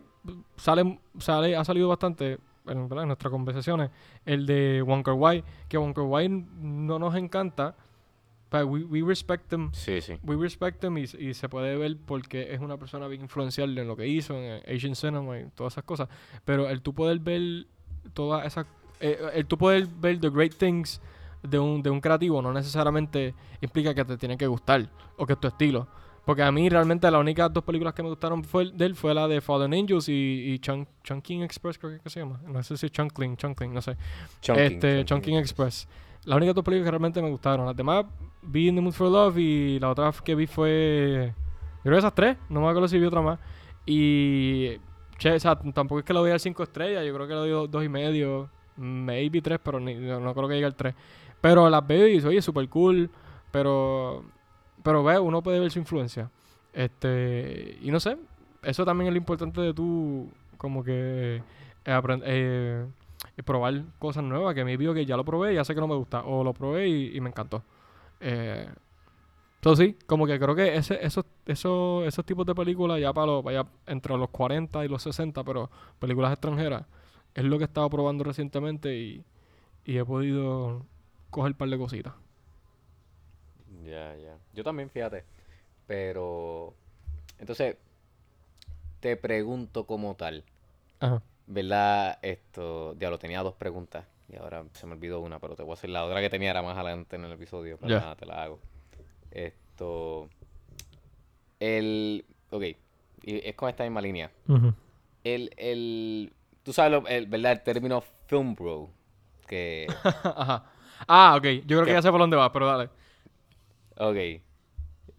sale, 0.56 0.98
sale, 1.18 1.56
ha 1.56 1.64
salido 1.64 1.88
bastante 1.88 2.38
en, 2.66 2.78
en 2.92 3.06
nuestras 3.06 3.30
conversaciones. 3.30 3.90
El 4.24 4.46
de 4.46 4.82
Wonka 4.82 5.12
que 5.68 5.78
Wonka 5.78 6.02
no 6.60 6.98
nos 6.98 7.14
encanta. 7.16 7.74
Pero 8.50 8.66
we, 8.66 8.84
we 8.84 9.02
respect 9.02 9.48
them 9.48 9.70
Sí, 9.72 10.00
sí. 10.00 10.18
we 10.24 10.36
respect 10.36 10.82
him 10.84 10.98
y, 10.98 11.02
y 11.02 11.34
se 11.34 11.48
puede 11.48 11.76
ver 11.76 11.96
porque 12.04 12.52
es 12.52 12.60
una 12.60 12.76
persona 12.76 13.06
bien 13.06 13.22
influencial 13.22 13.78
en 13.78 13.86
lo 13.86 13.96
que 13.96 14.06
hizo 14.08 14.34
en 14.36 14.60
Asian 14.68 14.94
cinema 14.96 15.38
y 15.38 15.46
todas 15.54 15.74
esas 15.74 15.84
cosas. 15.84 16.08
Pero 16.44 16.68
el 16.68 16.82
tú 16.82 16.92
poder 16.92 17.20
ver 17.20 17.66
todas 18.12 18.44
esas... 18.46 18.66
eh, 19.00 19.18
el 19.34 19.46
tú 19.46 19.56
poder 19.56 19.86
ver 19.86 20.18
the 20.20 20.30
great 20.30 20.54
things 20.54 21.00
de 21.42 21.58
un, 21.58 21.82
de 21.82 21.88
un 21.90 22.00
creativo 22.00 22.42
no 22.42 22.52
necesariamente 22.52 23.34
implica 23.62 23.94
que 23.94 24.04
te 24.04 24.16
tiene 24.18 24.36
que 24.36 24.46
gustar 24.46 24.90
o 25.16 25.24
que 25.26 25.34
es 25.34 25.40
tu 25.40 25.46
estilo. 25.48 25.86
Porque 26.26 26.42
a 26.42 26.52
mí 26.52 26.68
realmente 26.68 27.10
las 27.10 27.20
únicas 27.20 27.52
dos 27.52 27.64
películas 27.64 27.94
que 27.94 28.02
me 28.02 28.08
gustaron 28.10 28.44
fue, 28.44 28.70
de 28.72 28.84
él 28.84 28.94
fue 28.94 29.14
la 29.14 29.26
de 29.26 29.40
Fallen 29.40 29.72
Angels 29.72 30.08
y, 30.08 30.12
y 30.12 30.58
Chun- 30.58 30.86
Chunking 31.02 31.42
Express, 31.42 31.78
creo 31.78 31.98
que, 32.02 32.10
se 32.10 32.20
llama. 32.20 32.40
No 32.46 32.62
sé 32.62 32.76
si 32.76 32.86
es 32.86 32.92
Chunkling, 32.92 33.36
Chunkling, 33.36 33.72
no 33.72 33.80
sé 33.80 33.96
Chunking, 34.42 34.64
este, 34.64 35.04
Chunking 35.06 35.36
Express. 35.36 35.88
Las 36.24 36.36
únicas 36.36 36.54
dos 36.54 36.62
películas 36.64 36.86
que 36.86 36.90
realmente 36.90 37.22
me 37.22 37.30
gustaron. 37.30 37.64
Las 37.64 37.74
demás 37.74 38.04
vi 38.42 38.68
In 38.68 38.74
the 38.76 38.80
Mood 38.80 38.92
for 38.92 39.08
Love 39.10 39.38
y 39.38 39.78
la 39.78 39.90
otra 39.90 40.12
que 40.24 40.34
vi 40.34 40.46
fue. 40.46 41.32
Yo 41.78 41.82
creo 41.82 41.94
que 41.94 41.98
esas 41.98 42.14
tres. 42.14 42.36
No 42.48 42.60
me 42.60 42.68
acuerdo 42.68 42.88
si 42.88 42.98
vi 42.98 43.06
otra 43.06 43.20
más. 43.22 43.38
Y. 43.86 44.76
Che, 45.18 45.32
o 45.34 45.40
sea, 45.40 45.56
tampoco 45.56 45.98
es 45.98 46.04
que 46.04 46.12
le 46.14 46.18
doy 46.20 46.30
al 46.30 46.40
5 46.40 46.62
estrellas. 46.62 47.04
Yo 47.04 47.12
creo 47.14 47.26
que 47.26 47.34
le 47.34 47.40
doy 47.40 47.50
do- 47.50 47.66
dos 47.68 47.84
y 47.84 47.88
medio. 47.88 48.48
Maybe 48.76 49.42
tres, 49.42 49.58
pero 49.62 49.78
ni- 49.78 49.94
no, 49.94 50.18
no 50.20 50.34
creo 50.34 50.48
que 50.48 50.54
llegue 50.54 50.66
al 50.66 50.74
3. 50.74 50.94
Pero 51.40 51.68
las 51.68 51.86
veo 51.86 52.06
y 52.08 52.12
digo, 52.12 52.28
oye, 52.28 52.40
super 52.42 52.66
cool. 52.68 53.10
Pero. 53.50 54.24
Pero 54.82 55.04
ve, 55.04 55.18
uno 55.18 55.42
puede 55.42 55.60
ver 55.60 55.70
su 55.70 55.78
influencia. 55.78 56.30
Este. 56.72 57.78
Y 57.82 57.90
no 57.90 58.00
sé. 58.00 58.16
Eso 58.62 58.84
también 58.84 59.08
es 59.08 59.12
lo 59.14 59.18
importante 59.18 59.60
de 59.60 59.74
tú. 59.74 60.30
Como 60.56 60.82
que. 60.84 61.42
aprender. 61.84 62.28
Eh, 62.30 62.86
y 63.36 63.42
probar 63.42 63.82
cosas 63.98 64.24
nuevas 64.24 64.54
que 64.54 64.64
me 64.64 64.76
vio 64.78 64.94
que 64.94 65.04
ya 65.04 65.16
lo 65.16 65.24
probé 65.24 65.52
y 65.52 65.56
ya 65.56 65.64
sé 65.64 65.74
que 65.74 65.80
no 65.80 65.86
me 65.88 65.94
gusta. 65.94 66.22
O 66.24 66.42
lo 66.44 66.54
probé 66.54 66.88
y 66.88 67.20
me 67.20 67.28
encantó. 67.28 67.62
Eh, 68.20 68.68
sí, 69.76 69.96
como 70.06 70.26
que 70.26 70.38
creo 70.38 70.54
que 70.54 70.76
ese, 70.76 71.04
esos, 71.04 71.24
esos, 71.46 72.06
esos 72.06 72.24
tipos 72.24 72.46
de 72.46 72.54
películas 72.54 73.00
ya 73.00 73.12
para 73.12 73.26
los, 73.26 73.44
vaya 73.44 73.66
entre 73.86 74.16
los 74.16 74.30
40 74.30 74.84
y 74.84 74.88
los 74.88 75.02
60, 75.02 75.42
pero 75.44 75.70
películas 75.98 76.32
extranjeras, 76.32 76.86
es 77.34 77.44
lo 77.44 77.58
que 77.58 77.64
he 77.64 77.66
estado 77.66 77.88
probando 77.90 78.24
recientemente 78.24 78.96
y, 78.96 79.24
y 79.84 79.98
he 79.98 80.04
podido 80.04 80.84
coger 81.30 81.52
un 81.52 81.58
par 81.58 81.68
de 81.68 81.78
cositas. 81.78 82.14
Ya, 83.84 84.14
ya. 84.16 84.36
Yo 84.52 84.62
también, 84.64 84.90
fíjate. 84.90 85.24
Pero. 85.86 86.74
Entonces, 87.38 87.76
te 89.00 89.16
pregunto 89.16 89.86
como 89.86 90.14
tal. 90.14 90.44
Ajá. 91.00 91.22
¿Verdad? 91.46 92.18
Esto. 92.22 92.94
Diablo, 92.94 93.18
tenía 93.18 93.42
dos 93.42 93.54
preguntas. 93.54 94.04
Y 94.32 94.36
ahora 94.36 94.64
se 94.74 94.86
me 94.86 94.92
olvidó 94.92 95.20
una, 95.20 95.38
pero 95.40 95.56
te 95.56 95.62
voy 95.62 95.72
a 95.72 95.74
hacer 95.74 95.90
la 95.90 96.04
otra 96.04 96.20
que 96.20 96.30
tenía 96.30 96.50
era 96.50 96.62
más 96.62 96.76
adelante 96.78 97.16
en 97.16 97.24
el 97.24 97.32
episodio. 97.32 97.76
Pero 97.80 97.98
nada, 98.00 98.14
te 98.16 98.26
la 98.26 98.42
hago. 98.44 98.60
Esto. 99.30 100.28
El. 101.58 102.24
Ok. 102.50 102.62
Y 103.22 103.48
es 103.48 103.54
con 103.54 103.68
esta 103.68 103.84
misma 103.84 104.00
línea. 104.00 104.30
El. 105.24 105.50
el 105.56 106.32
Tú 106.62 106.72
sabes, 106.72 106.92
lo- 106.92 107.08
el, 107.08 107.26
¿verdad? 107.26 107.52
El 107.52 107.62
término 107.62 108.02
film 108.26 108.54
bro. 108.54 108.90
Que. 109.46 109.86
Ajá. 110.24 110.64
Ah, 111.08 111.34
ok. 111.36 111.44
Yo 111.66 111.76
creo 111.78 111.84
que 111.86 111.92
ya 111.92 112.02
sé 112.02 112.10
por 112.10 112.20
dónde 112.20 112.36
va, 112.36 112.52
pero 112.52 112.66
dale. 112.66 112.88
Ok. 113.96 114.42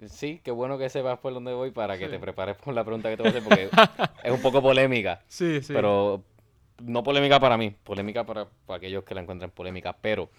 Sí, 0.07 0.41
qué 0.43 0.49
bueno 0.49 0.79
que 0.79 0.89
sepas 0.89 1.19
por 1.19 1.31
dónde 1.33 1.53
voy 1.53 1.69
para 1.69 1.95
que 1.97 2.07
te 2.07 2.17
prepares 2.17 2.57
por 2.57 2.73
la 2.73 2.83
pregunta 2.83 3.07
que 3.09 3.17
te 3.17 3.23
voy 3.23 3.31
a 3.31 3.37
hacer 3.37 3.43
porque 3.43 3.69
es 4.27 4.31
un 4.31 4.41
poco 4.41 4.59
polémica. 4.61 5.21
Sí, 5.27 5.61
sí. 5.61 5.73
Pero 5.73 6.23
no 6.85 7.03
polémica 7.03 7.39
para 7.39 7.57
mí, 7.57 7.71
polémica 7.83 8.25
para, 8.25 8.47
para 8.65 8.77
aquellos 8.77 9.03
que 9.03 9.15
la 9.15 9.21
encuentran 9.21 9.51
polémica. 9.51 9.95
Pero, 10.01 10.29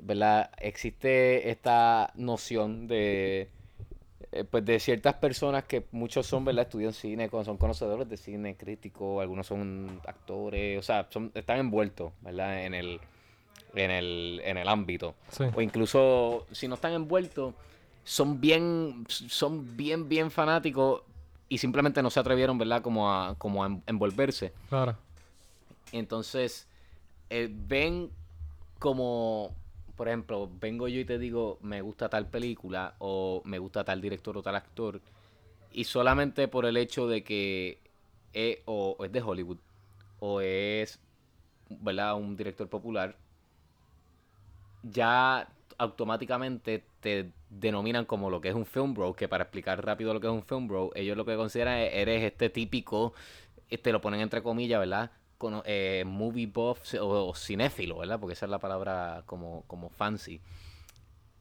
¿verdad? 0.00 0.50
Existe 0.58 1.50
esta 1.50 2.12
noción 2.14 2.86
de, 2.86 3.48
eh, 4.32 4.44
pues 4.44 4.64
de 4.64 4.78
ciertas 4.80 5.14
personas 5.14 5.64
que 5.64 5.84
muchos 5.92 6.26
son, 6.26 6.44
¿verdad? 6.44 6.64
Estudian 6.64 6.92
cine, 6.92 7.28
son 7.30 7.56
conocedores 7.56 8.08
de 8.08 8.16
cine, 8.16 8.56
críticos, 8.56 9.20
algunos 9.20 9.46
son 9.46 10.00
actores, 10.06 10.78
o 10.78 10.82
sea, 10.82 11.06
son, 11.10 11.32
están 11.34 11.58
envueltos, 11.58 12.12
¿verdad? 12.20 12.64
En 12.64 12.74
el, 12.74 13.00
en 13.74 13.90
el, 13.90 14.40
en 14.44 14.56
el 14.56 14.68
ámbito. 14.68 15.14
Sí. 15.30 15.44
O 15.54 15.60
incluso, 15.60 16.46
si 16.52 16.68
no 16.68 16.74
están 16.74 16.92
envueltos, 16.92 17.54
son 18.04 18.40
bien, 18.40 19.04
son 19.08 19.76
bien, 19.76 20.08
bien 20.08 20.30
fanáticos 20.30 21.02
y 21.50 21.58
simplemente 21.58 22.02
no 22.02 22.10
se 22.10 22.20
atrevieron, 22.20 22.58
¿verdad? 22.58 22.82
Como 22.82 23.12
a, 23.12 23.34
como 23.36 23.64
a 23.64 23.66
en- 23.66 23.82
envolverse. 23.86 24.52
Claro. 24.68 24.96
Entonces, 25.92 26.66
eh, 27.30 27.48
ven 27.50 28.10
como, 28.78 29.54
por 29.96 30.08
ejemplo, 30.08 30.50
vengo 30.60 30.88
yo 30.88 31.00
y 31.00 31.04
te 31.04 31.18
digo, 31.18 31.58
me 31.62 31.82
gusta 31.82 32.08
tal 32.08 32.26
película 32.26 32.94
o 32.98 33.42
me 33.44 33.58
gusta 33.58 33.84
tal 33.84 34.00
director 34.00 34.36
o 34.36 34.42
tal 34.42 34.56
actor, 34.56 35.00
y 35.72 35.84
solamente 35.84 36.48
por 36.48 36.64
el 36.66 36.76
hecho 36.76 37.06
de 37.06 37.22
que 37.22 37.78
es, 38.32 38.58
o, 38.66 38.96
es 39.04 39.12
de 39.12 39.20
Hollywood 39.22 39.58
o 40.20 40.40
es 40.40 40.98
¿verdad? 41.68 42.16
un 42.16 42.36
director 42.36 42.68
popular, 42.68 43.16
ya 44.82 45.48
automáticamente 45.76 46.84
te 47.00 47.30
denominan 47.50 48.04
como 48.04 48.30
lo 48.30 48.40
que 48.40 48.48
es 48.48 48.54
un 48.54 48.66
film 48.66 48.94
bro, 48.94 49.14
que 49.14 49.28
para 49.28 49.44
explicar 49.44 49.84
rápido 49.84 50.12
lo 50.14 50.20
que 50.20 50.26
es 50.26 50.32
un 50.32 50.42
film 50.42 50.68
bro, 50.68 50.90
ellos 50.94 51.16
lo 51.16 51.24
que 51.24 51.36
consideran 51.36 51.78
es, 51.78 51.94
eres 51.94 52.22
este 52.24 52.50
típico, 52.50 53.12
te 53.82 53.92
lo 53.92 54.00
ponen 54.00 54.20
entre 54.20 54.42
comillas, 54.42 54.80
¿verdad? 54.80 55.10
Con, 55.38 55.62
eh, 55.64 56.02
movie 56.06 56.46
buff 56.46 56.94
o, 57.00 57.28
o 57.28 57.34
cinéfilo, 57.34 57.98
¿verdad? 57.98 58.18
Porque 58.20 58.34
esa 58.34 58.46
es 58.46 58.50
la 58.50 58.58
palabra 58.58 59.22
como, 59.26 59.62
como 59.66 59.88
fancy. 59.88 60.40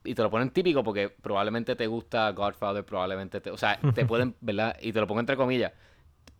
Y 0.03 0.15
te 0.15 0.21
lo 0.23 0.29
ponen 0.29 0.51
típico 0.51 0.83
porque 0.83 1.09
probablemente 1.09 1.75
te 1.75 1.87
gusta 1.87 2.31
Godfather, 2.31 2.85
probablemente 2.85 3.41
te... 3.41 3.51
O 3.51 3.57
sea, 3.57 3.79
te 3.93 4.05
pueden, 4.05 4.35
¿verdad? 4.39 4.77
Y 4.81 4.93
te 4.93 4.99
lo 5.01 5.07
pongo 5.07 5.19
entre 5.19 5.35
comillas, 5.35 5.73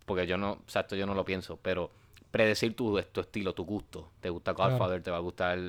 porque 0.05 0.25
yo 0.25 0.37
no, 0.37 0.51
o 0.53 0.63
sea, 0.69 0.81
esto 0.83 0.95
yo 0.95 1.05
no 1.05 1.13
lo 1.13 1.25
pienso, 1.25 1.57
pero 1.57 1.91
predecir 2.31 2.75
tu, 2.75 3.01
tu 3.11 3.21
estilo, 3.21 3.53
tu 3.53 3.65
gusto. 3.65 4.11
Te 4.21 4.29
gusta 4.29 4.53
Claro. 4.53 4.71
Godfather, 4.71 5.03
te 5.03 5.11
va 5.11 5.17
a 5.17 5.21
gustar 5.21 5.59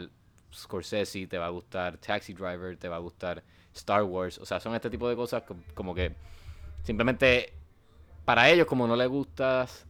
Scorsese, 0.55 1.27
te 1.27 1.39
va 1.39 1.47
a 1.47 1.51
gustar 1.51 1.99
Taxi 1.99 2.35
Driver, 2.35 2.77
te 2.77 2.89
va 2.89 2.97
a 2.97 3.01
gustar 3.01 3.43
Star 3.75 4.05
Wars. 4.05 4.39
O 4.39 4.47
sea, 4.47 4.61
son 4.61 4.75
este 4.75 4.91
tipo 4.91 5.09
de 5.09 5.17
cosas 5.17 5.43
co- 5.43 5.57
como 5.75 5.95
que 5.95 6.15
simplemente 6.85 7.53
para 8.25 8.49
ellos, 8.51 8.67
como 8.67 8.87
no 8.87 8.95
les 8.95 9.09
gustas, 9.09 9.87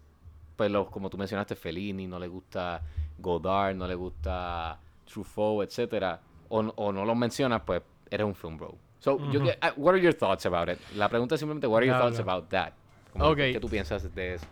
pues 0.59 0.71
los, 0.73 0.90
como 0.90 1.09
tú 1.09 1.16
mencionaste, 1.16 1.55
Fellini, 1.55 2.09
no 2.09 2.18
les 2.18 2.29
gusta 2.29 2.83
Godard, 3.16 3.77
no 3.77 3.87
les 3.87 3.97
gusta 3.97 4.77
Truffaut, 5.07 5.62
etcétera, 5.64 6.21
o, 6.49 6.59
o 6.59 6.92
no 6.92 7.05
los 7.05 7.16
mencionas, 7.16 7.62
pues 7.64 7.81
eres 8.11 8.27
un 8.27 8.35
film 8.35 8.57
bro. 8.59 8.75
So, 8.99 9.16
yo 9.31 9.38
Ujú. 9.38 9.44
que- 9.49 9.59
ah, 9.61 9.73
what 9.77 9.92
are 9.94 10.03
your 10.03 10.12
thoughts 10.14 10.44
about 10.47 10.68
it? 10.68 10.79
La 10.97 11.09
pregunta 11.09 11.37
es 11.37 11.38
simplemente, 11.40 11.68
what 11.68 11.79
are 11.79 11.87
your 11.87 11.94
Diablo. 11.97 12.11
thoughts 12.16 12.29
about 12.29 12.49
that? 12.51 12.73
Como. 13.12 13.37
¿Qué 13.37 13.59
tú 13.61 13.68
piensas 13.68 14.12
de 14.12 14.35
eso? 14.35 14.47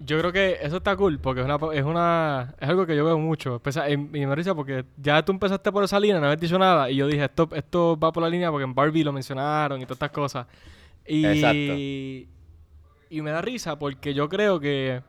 Yo 0.00 0.18
creo 0.18 0.32
que 0.32 0.58
eso 0.60 0.78
está 0.78 0.96
cool 0.96 1.20
porque 1.20 1.42
es 1.42 1.44
una, 1.46 1.58
es 1.74 1.84
una 1.84 2.54
es 2.58 2.68
algo 2.68 2.84
que 2.84 2.96
yo 2.96 3.04
veo 3.04 3.18
mucho. 3.18 3.54
Espesa- 3.62 3.88
y, 3.88 3.92
y 3.92 3.96
me 3.96 4.26
da 4.26 4.34
risa 4.34 4.52
porque 4.52 4.84
ya 4.96 5.24
tú 5.24 5.30
empezaste 5.30 5.70
por 5.70 5.84
esa 5.84 6.00
línea, 6.00 6.18
no 6.18 6.26
habías 6.26 6.40
dicho 6.40 6.58
nada 6.58 6.90
y 6.90 6.96
yo 6.96 7.06
dije, 7.06 7.22
esto, 7.24 7.48
esto 7.54 7.96
va 7.96 8.10
por 8.12 8.24
la 8.24 8.28
línea 8.28 8.50
porque 8.50 8.64
en 8.64 8.74
Barbie 8.74 9.04
lo 9.04 9.12
mencionaron 9.12 9.80
y 9.80 9.84
todas 9.84 9.94
estas 9.96 10.10
cosas. 10.10 10.46
Y, 11.06 11.24
Exacto. 11.24 11.72
y 13.10 13.20
me 13.22 13.30
da 13.30 13.40
risa 13.42 13.78
porque 13.78 14.12
yo 14.14 14.28
creo 14.28 14.58
que 14.58 15.02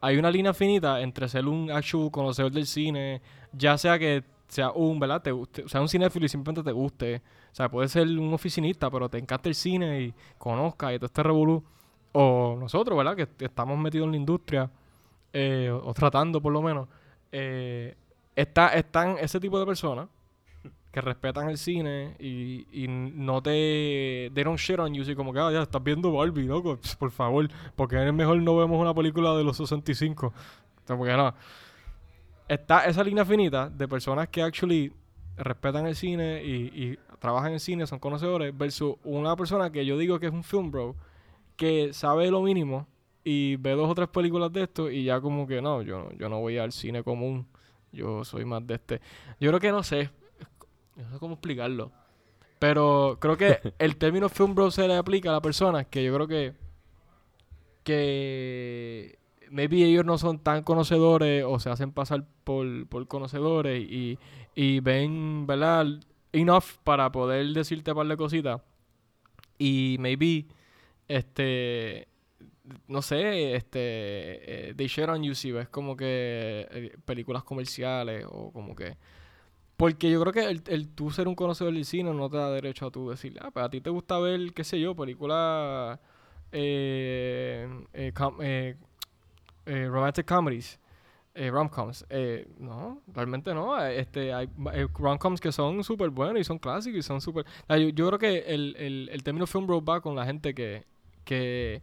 hay 0.00 0.16
una 0.16 0.30
línea 0.30 0.54
finita 0.54 1.00
entre 1.00 1.28
ser 1.28 1.46
un 1.46 1.70
actual 1.70 2.10
conocedor 2.10 2.52
del 2.52 2.66
cine, 2.66 3.20
ya 3.52 3.76
sea 3.78 3.98
que 3.98 4.24
sea 4.48 4.70
un, 4.72 4.98
¿verdad? 4.98 5.22
Te 5.22 5.30
guste, 5.32 5.68
sea, 5.68 5.80
un 5.80 5.88
cinéfilo 5.88 6.26
y 6.26 6.28
simplemente 6.28 6.62
te 6.68 6.72
guste. 6.72 7.22
O 7.52 7.54
sea, 7.54 7.68
puede 7.70 7.88
ser 7.88 8.06
un 8.08 8.32
oficinista, 8.34 8.90
pero 8.90 9.08
te 9.08 9.18
encanta 9.18 9.48
el 9.48 9.54
cine 9.54 10.00
y 10.02 10.14
conozca 10.38 10.92
y 10.92 10.98
todo 10.98 11.06
este 11.06 11.22
revolú. 11.22 11.62
O 12.12 12.56
nosotros, 12.58 12.96
¿verdad? 12.98 13.16
Que 13.16 13.44
estamos 13.44 13.78
metidos 13.78 14.06
en 14.06 14.12
la 14.12 14.16
industria, 14.16 14.70
eh, 15.32 15.70
o, 15.72 15.88
o 15.88 15.94
tratando 15.94 16.40
por 16.40 16.52
lo 16.52 16.62
menos. 16.62 16.88
eh, 17.32 17.94
está, 18.34 18.68
están 18.74 19.16
ese 19.20 19.38
tipo 19.40 19.58
de 19.60 19.66
personas 19.66 20.08
que 20.90 21.00
respetan 21.00 21.48
el 21.48 21.58
cine 21.58 22.16
y, 22.18 22.66
y 22.72 22.88
no 22.88 23.42
te... 23.42 24.30
They 24.34 24.44
don't 24.44 24.58
shit 24.58 24.78
on 24.78 24.92
you. 24.92 25.02
Así 25.02 25.14
como 25.14 25.32
que, 25.32 25.38
ah, 25.38 25.50
ya, 25.52 25.62
estás 25.62 25.82
viendo 25.82 26.12
Barbie, 26.12 26.44
loco. 26.44 26.78
Por 26.98 27.10
favor. 27.10 27.48
Porque 27.76 28.04
es 28.04 28.12
mejor 28.12 28.38
no 28.38 28.56
vemos 28.56 28.80
una 28.80 28.94
película 28.94 29.34
de 29.36 29.44
los 29.44 29.56
65. 29.56 30.26
O 30.26 30.32
sea, 30.84 30.96
porque 30.96 31.16
no. 31.16 31.34
Está 32.48 32.86
esa 32.86 33.04
línea 33.04 33.24
finita 33.24 33.70
de 33.70 33.86
personas 33.86 34.28
que 34.28 34.42
actually 34.42 34.92
respetan 35.36 35.86
el 35.86 35.94
cine 35.94 36.42
y, 36.44 36.72
y 36.74 36.98
trabajan 37.20 37.52
en 37.52 37.60
cine, 37.60 37.86
son 37.86 38.00
conocedores, 38.00 38.56
versus 38.56 38.96
una 39.04 39.36
persona 39.36 39.70
que 39.70 39.86
yo 39.86 39.96
digo 39.96 40.18
que 40.18 40.26
es 40.26 40.32
un 40.32 40.42
film 40.42 40.70
bro, 40.70 40.96
que 41.56 41.92
sabe 41.92 42.30
lo 42.30 42.42
mínimo 42.42 42.88
y 43.22 43.56
ve 43.56 43.72
dos 43.72 43.88
o 43.88 43.94
tres 43.94 44.08
películas 44.08 44.52
de 44.52 44.62
esto 44.64 44.90
y 44.90 45.04
ya 45.04 45.20
como 45.20 45.46
que 45.46 45.60
no, 45.62 45.82
yo, 45.82 46.10
yo 46.12 46.28
no 46.28 46.40
voy 46.40 46.58
al 46.58 46.72
cine 46.72 47.02
común, 47.04 47.46
yo 47.92 48.24
soy 48.24 48.44
más 48.44 48.66
de 48.66 48.74
este. 48.74 49.00
Yo 49.38 49.50
creo 49.50 49.60
que 49.60 49.70
no 49.70 49.82
sé, 49.82 50.10
no 51.00 51.12
sé 51.12 51.18
cómo 51.18 51.34
explicarlo, 51.34 51.92
pero 52.58 53.18
creo 53.20 53.36
que 53.36 53.58
el 53.78 53.96
término 53.96 54.28
film 54.28 54.54
bro 54.54 54.70
se 54.70 54.86
le 54.86 54.96
aplica 54.96 55.30
a 55.30 55.34
la 55.34 55.42
persona 55.42 55.84
que 55.84 56.04
yo 56.04 56.14
creo 56.14 56.28
que 56.28 56.54
que 57.84 59.18
maybe 59.50 59.84
ellos 59.84 60.04
no 60.04 60.16
son 60.18 60.38
tan 60.38 60.62
conocedores 60.62 61.44
o 61.46 61.58
se 61.58 61.70
hacen 61.70 61.92
pasar 61.92 62.24
por, 62.44 62.86
por 62.88 63.06
conocedores 63.08 63.82
y, 63.82 64.18
y 64.54 64.80
ven, 64.80 65.46
¿verdad? 65.46 65.86
Enough 66.32 66.64
para 66.84 67.10
poder 67.10 67.46
decirte 67.48 67.90
un 67.90 67.96
par 67.96 68.06
de 68.06 68.16
cositas. 68.16 68.60
Y 69.58 69.96
maybe, 69.98 70.46
este, 71.08 72.08
no 72.86 73.02
sé, 73.02 73.56
este, 73.56 74.70
eh, 74.70 74.74
they 74.74 74.86
share 74.86 75.10
on 75.10 75.22
you 75.22 75.34
si 75.34 75.52
ves 75.52 75.68
como 75.68 75.96
que 75.96 76.66
eh, 76.70 76.96
películas 77.04 77.44
comerciales 77.44 78.24
o 78.28 78.52
como 78.52 78.74
que... 78.74 78.96
Porque 79.80 80.10
yo 80.10 80.20
creo 80.20 80.32
que 80.34 80.44
el, 80.44 80.62
el 80.66 80.88
tú 80.90 81.10
ser 81.10 81.26
un 81.26 81.34
conocedor 81.34 81.72
del 81.72 81.86
cine 81.86 82.12
no 82.12 82.28
te 82.28 82.36
da 82.36 82.50
derecho 82.50 82.84
a 82.84 82.90
tú 82.90 83.08
decir, 83.08 83.38
ah, 83.40 83.50
pues 83.50 83.64
a 83.64 83.70
ti 83.70 83.80
te 83.80 83.88
gusta 83.88 84.18
ver, 84.18 84.52
qué 84.52 84.62
sé 84.62 84.78
yo, 84.78 84.94
películas 84.94 85.98
eh, 86.52 87.66
eh, 87.94 88.12
eh, 88.42 88.76
eh, 89.64 89.88
romantic 89.88 90.26
comedies, 90.28 90.78
rom-coms. 91.34 92.04
No, 92.58 93.00
realmente 93.06 93.54
no. 93.54 93.82
Este, 93.82 94.34
hay 94.34 94.50
rom-coms 94.92 95.40
que 95.40 95.50
son 95.50 95.82
súper 95.82 96.10
buenos 96.10 96.38
y 96.38 96.44
son 96.44 96.58
clásicos 96.58 96.98
y 96.98 97.02
son 97.02 97.22
súper... 97.22 97.46
yo, 97.94 98.06
creo 98.08 98.18
que 98.18 98.40
el, 98.52 98.76
el, 98.76 99.08
el 99.10 99.22
término 99.22 99.46
film 99.46 99.66
bro 99.66 99.82
va 99.82 100.02
con 100.02 100.14
la 100.14 100.26
gente 100.26 100.54
que, 100.54 100.84
que, 101.24 101.80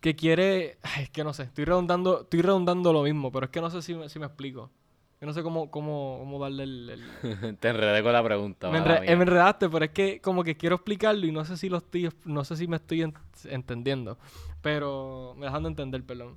que 0.00 0.16
quiere... 0.16 0.78
Es 0.98 1.10
que 1.10 1.22
no 1.22 1.32
sé, 1.32 1.44
estoy 1.44 1.66
redundando, 1.66 2.22
estoy 2.22 2.42
redundando 2.42 2.92
lo 2.92 3.04
mismo, 3.04 3.30
pero 3.30 3.44
es 3.46 3.52
que 3.52 3.60
no 3.60 3.70
sé 3.70 3.80
si 3.80 3.96
si 4.08 4.18
me 4.18 4.26
explico. 4.26 4.72
Yo 5.20 5.26
no 5.26 5.32
sé 5.32 5.42
cómo, 5.42 5.70
cómo, 5.70 6.16
cómo 6.20 6.38
darle 6.38 6.64
el- 6.64 6.90
el, 7.22 7.56
Te 7.58 7.68
enredé 7.68 8.02
con 8.02 8.12
la 8.12 8.22
pregunta. 8.22 8.70
me, 8.70 8.80
mala 8.80 8.98
enre- 8.98 9.00
mía. 9.06 9.16
me 9.16 9.22
enredaste, 9.22 9.68
pero 9.70 9.84
es 9.86 9.90
que 9.90 10.20
como 10.20 10.44
que 10.44 10.56
quiero 10.56 10.76
explicarlo 10.76 11.26
y 11.26 11.32
no 11.32 11.44
sé 11.44 11.56
si 11.56 11.68
lo 11.70 11.78
estoy, 11.78 12.10
no 12.24 12.44
sé 12.44 12.56
si 12.56 12.66
me 12.68 12.76
estoy 12.76 13.02
en- 13.02 13.14
entendiendo. 13.44 14.18
Pero 14.60 15.34
me 15.38 15.46
dejando 15.46 15.68
entender, 15.68 16.02
perdón. 16.04 16.36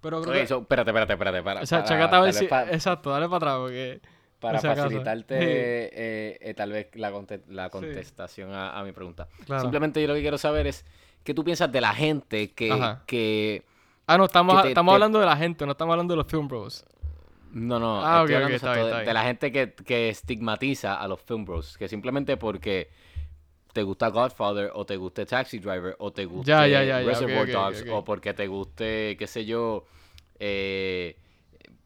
Pero 0.00 0.20
creo 0.22 0.32
Ok, 0.34 0.40
que, 0.40 0.46
so, 0.46 0.58
espérate, 0.60 0.90
espérate, 0.90 1.12
espérate. 1.12 1.42
Para, 1.42 1.60
o 1.62 1.66
sea, 1.66 1.84
para- 1.84 2.10
tal 2.10 2.32
si, 2.32 2.46
pa- 2.46 2.64
exacto, 2.70 3.10
dale 3.10 3.26
para 3.26 3.36
atrás 3.36 3.56
porque 3.58 4.00
para 4.40 4.60
facilitarte 4.60 5.38
Sí. 5.38 5.44
eh, 5.48 6.38
eh, 6.40 6.54
tal 6.54 6.70
vez 6.72 6.88
la, 6.94 7.10
conte- 7.12 7.42
la 7.48 7.64
Sí. 7.66 7.70
contestación 7.70 8.52
a, 8.52 8.78
a 8.78 8.84
mi 8.84 8.92
pregunta. 8.92 9.28
Claro. 9.46 9.62
Simplemente 9.62 10.00
yo 10.00 10.08
lo 10.08 10.14
que 10.14 10.20
quiero 10.22 10.38
saber 10.38 10.66
es 10.68 10.84
qué 11.24 11.34
tú 11.34 11.44
piensas 11.44 11.70
de 11.70 11.80
la 11.80 11.92
gente 11.94 12.50
que, 12.52 12.68
que 13.06 13.64
Ah, 14.06 14.16
no, 14.16 14.24
estamos, 14.24 14.62
te- 14.62 14.68
estamos 14.68 14.92
te- 14.92 14.94
hablando 14.94 15.18
de 15.20 15.26
la 15.26 15.36
gente, 15.36 15.66
no 15.66 15.72
estamos 15.72 15.92
hablando 15.92 16.12
de 16.14 16.16
los 16.18 16.26
film 16.26 16.48
bros. 16.48 16.84
No, 17.52 17.78
no, 17.78 18.02
Ah, 18.02 18.20
estoy 18.20 18.34
ok, 18.36 18.42
ok, 18.42 18.46
hablando 18.46 18.56
está 18.56 18.72
exacto 18.72 18.74
bien, 18.74 18.86
de, 18.86 18.90
está 18.90 19.02
de 19.02 19.02
bien. 19.02 19.14
la 19.14 19.22
gente 19.24 19.52
que, 19.52 19.74
que 19.74 20.08
estigmatiza 20.10 20.94
a 21.00 21.08
los 21.08 21.20
film 21.22 21.44
bros, 21.44 21.76
que 21.78 21.88
simplemente 21.88 22.36
porque 22.36 22.90
te 23.72 23.82
gusta 23.82 24.08
Godfather 24.08 24.70
o 24.74 24.84
te 24.86 24.96
guste 24.96 25.26
Taxi 25.26 25.58
Driver 25.58 25.96
o 25.98 26.12
te 26.12 26.24
guste 26.26 26.50
Ya, 26.50 26.66
ya, 26.66 26.82
ya, 26.84 27.00
ya, 27.02 27.06
Reservoir 27.06 27.48
ok, 27.48 27.48
ok, 27.48 27.54
Dogs 27.54 27.84
o 27.88 28.04
porque 28.04 28.34
te 28.34 28.46
guste, 28.46 29.16
qué 29.18 29.26
sé 29.26 29.44
yo, 29.44 29.86
eh, 30.38 31.16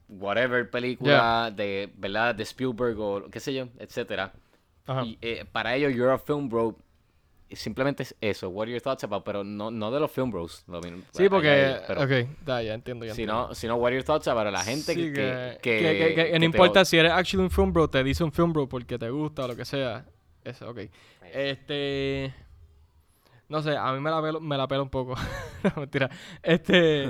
whatever 0.09 0.70
película 0.70 1.51
de, 1.55 1.90
¿verdad? 1.96 2.35
De 2.35 2.44
Spielberg 2.44 2.98
o 3.01 3.31
qué 3.31 3.40
sé 3.40 3.55
yo, 3.55 3.68
etcétera. 3.79 4.33
Y, 5.05 5.18
eh, 5.22 5.44
para 5.51 5.75
ellos, 5.77 5.94
you're 5.94 6.12
a 6.12 6.18
film 6.18 6.48
bro. 6.48 6.77
Simplemente 7.54 8.02
es 8.02 8.14
eso. 8.20 8.48
What 8.48 8.64
are 8.64 8.72
your 8.72 8.80
thoughts 8.80 9.04
about? 9.04 9.24
Pero 9.24 9.44
no, 9.44 9.70
no 9.70 9.90
de 9.90 10.00
los 10.00 10.10
film 10.10 10.30
bros. 10.30 10.64
lo 10.66 10.80
mismo, 10.80 11.02
Sí, 11.12 11.28
porque... 11.28 11.80
pero 11.86 12.02
ok, 12.02 12.10
da, 12.44 12.62
ya 12.62 12.74
entiendo, 12.74 13.04
ya 13.04 13.12
entiendo. 13.12 13.48
sino, 13.48 13.54
sino, 13.54 13.76
what 13.76 13.88
are 13.88 13.96
your 13.96 14.04
thoughts 14.04 14.28
about 14.28 14.52
la 14.52 14.62
gente 14.62 14.94
Sí, 14.94 15.12
que, 15.12 15.58
que, 15.62 16.14
que, 16.14 16.38
no 16.38 16.44
importa 16.44 16.84
si 16.84 16.98
eres 16.98 17.12
actually 17.12 17.44
un 17.44 17.50
film 17.50 17.72
bro, 17.72 17.88
te 17.88 18.02
dice 18.02 18.24
un 18.24 18.32
film 18.32 18.52
bro 18.52 18.68
porque 18.68 18.98
te 18.98 19.10
gusta 19.10 19.44
o 19.44 19.48
lo 19.48 19.56
que 19.56 19.64
sea. 19.64 20.04
Eso, 20.44 20.70
ok. 20.70 20.80
Este. 21.32 22.34
No 23.48 23.62
sé, 23.62 23.76
a 23.76 23.92
mí 23.92 24.00
me 24.00 24.10
la 24.10 24.22
pelo, 24.22 24.40
me 24.40 24.56
la 24.56 24.66
pela 24.66 24.82
un 24.82 24.88
poco. 24.88 25.14
no, 25.62 25.72
mentira. 25.76 26.10
Este. 26.42 27.06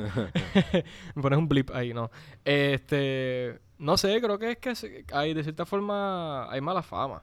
me 1.15 1.23
pones 1.23 1.39
un 1.39 1.49
blip 1.49 1.71
ahí, 1.73 1.95
no. 1.95 2.11
Este. 2.45 3.61
No 3.79 3.97
sé, 3.97 4.21
creo 4.21 4.39
que 4.39 4.53
es 4.53 4.59
que 4.59 5.05
hay, 5.13 5.35
de 5.35 5.43
cierta 5.43 5.67
forma, 5.67 6.51
hay 6.51 6.61
mala 6.61 6.83
fama. 6.83 7.23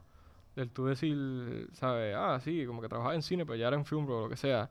Del 0.60 0.72
tú 0.72 0.86
decir, 0.86 1.70
¿sabes? 1.74 2.16
Ah, 2.18 2.40
sí, 2.44 2.66
como 2.66 2.82
que 2.82 2.90
trabajaba 2.90 3.16
en 3.16 3.22
cine, 3.24 3.46
pero 3.46 3.56
ya 3.58 3.68
era 3.70 3.78
en 3.78 3.86
film 3.86 4.06
o 4.10 4.22
lo 4.24 4.30
que 4.30 4.38
sea. 4.38 4.70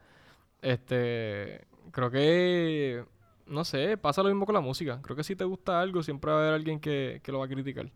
Este. 0.62 1.66
Creo 1.92 2.10
que. 2.10 3.04
No 3.46 3.64
sé, 3.64 3.96
pasa 3.98 4.22
lo 4.22 4.28
mismo 4.30 4.46
con 4.46 4.54
la 4.54 4.60
música. 4.62 5.00
Creo 5.02 5.16
que 5.16 5.24
si 5.24 5.36
te 5.36 5.44
gusta 5.44 5.80
algo, 5.80 6.02
siempre 6.02 6.30
va 6.32 6.38
a 6.38 6.40
haber 6.42 6.54
alguien 6.54 6.80
que, 6.80 7.20
que 7.24 7.32
lo 7.32 7.40
va 7.40 7.46
a 7.46 7.48
criticar. 7.48 7.90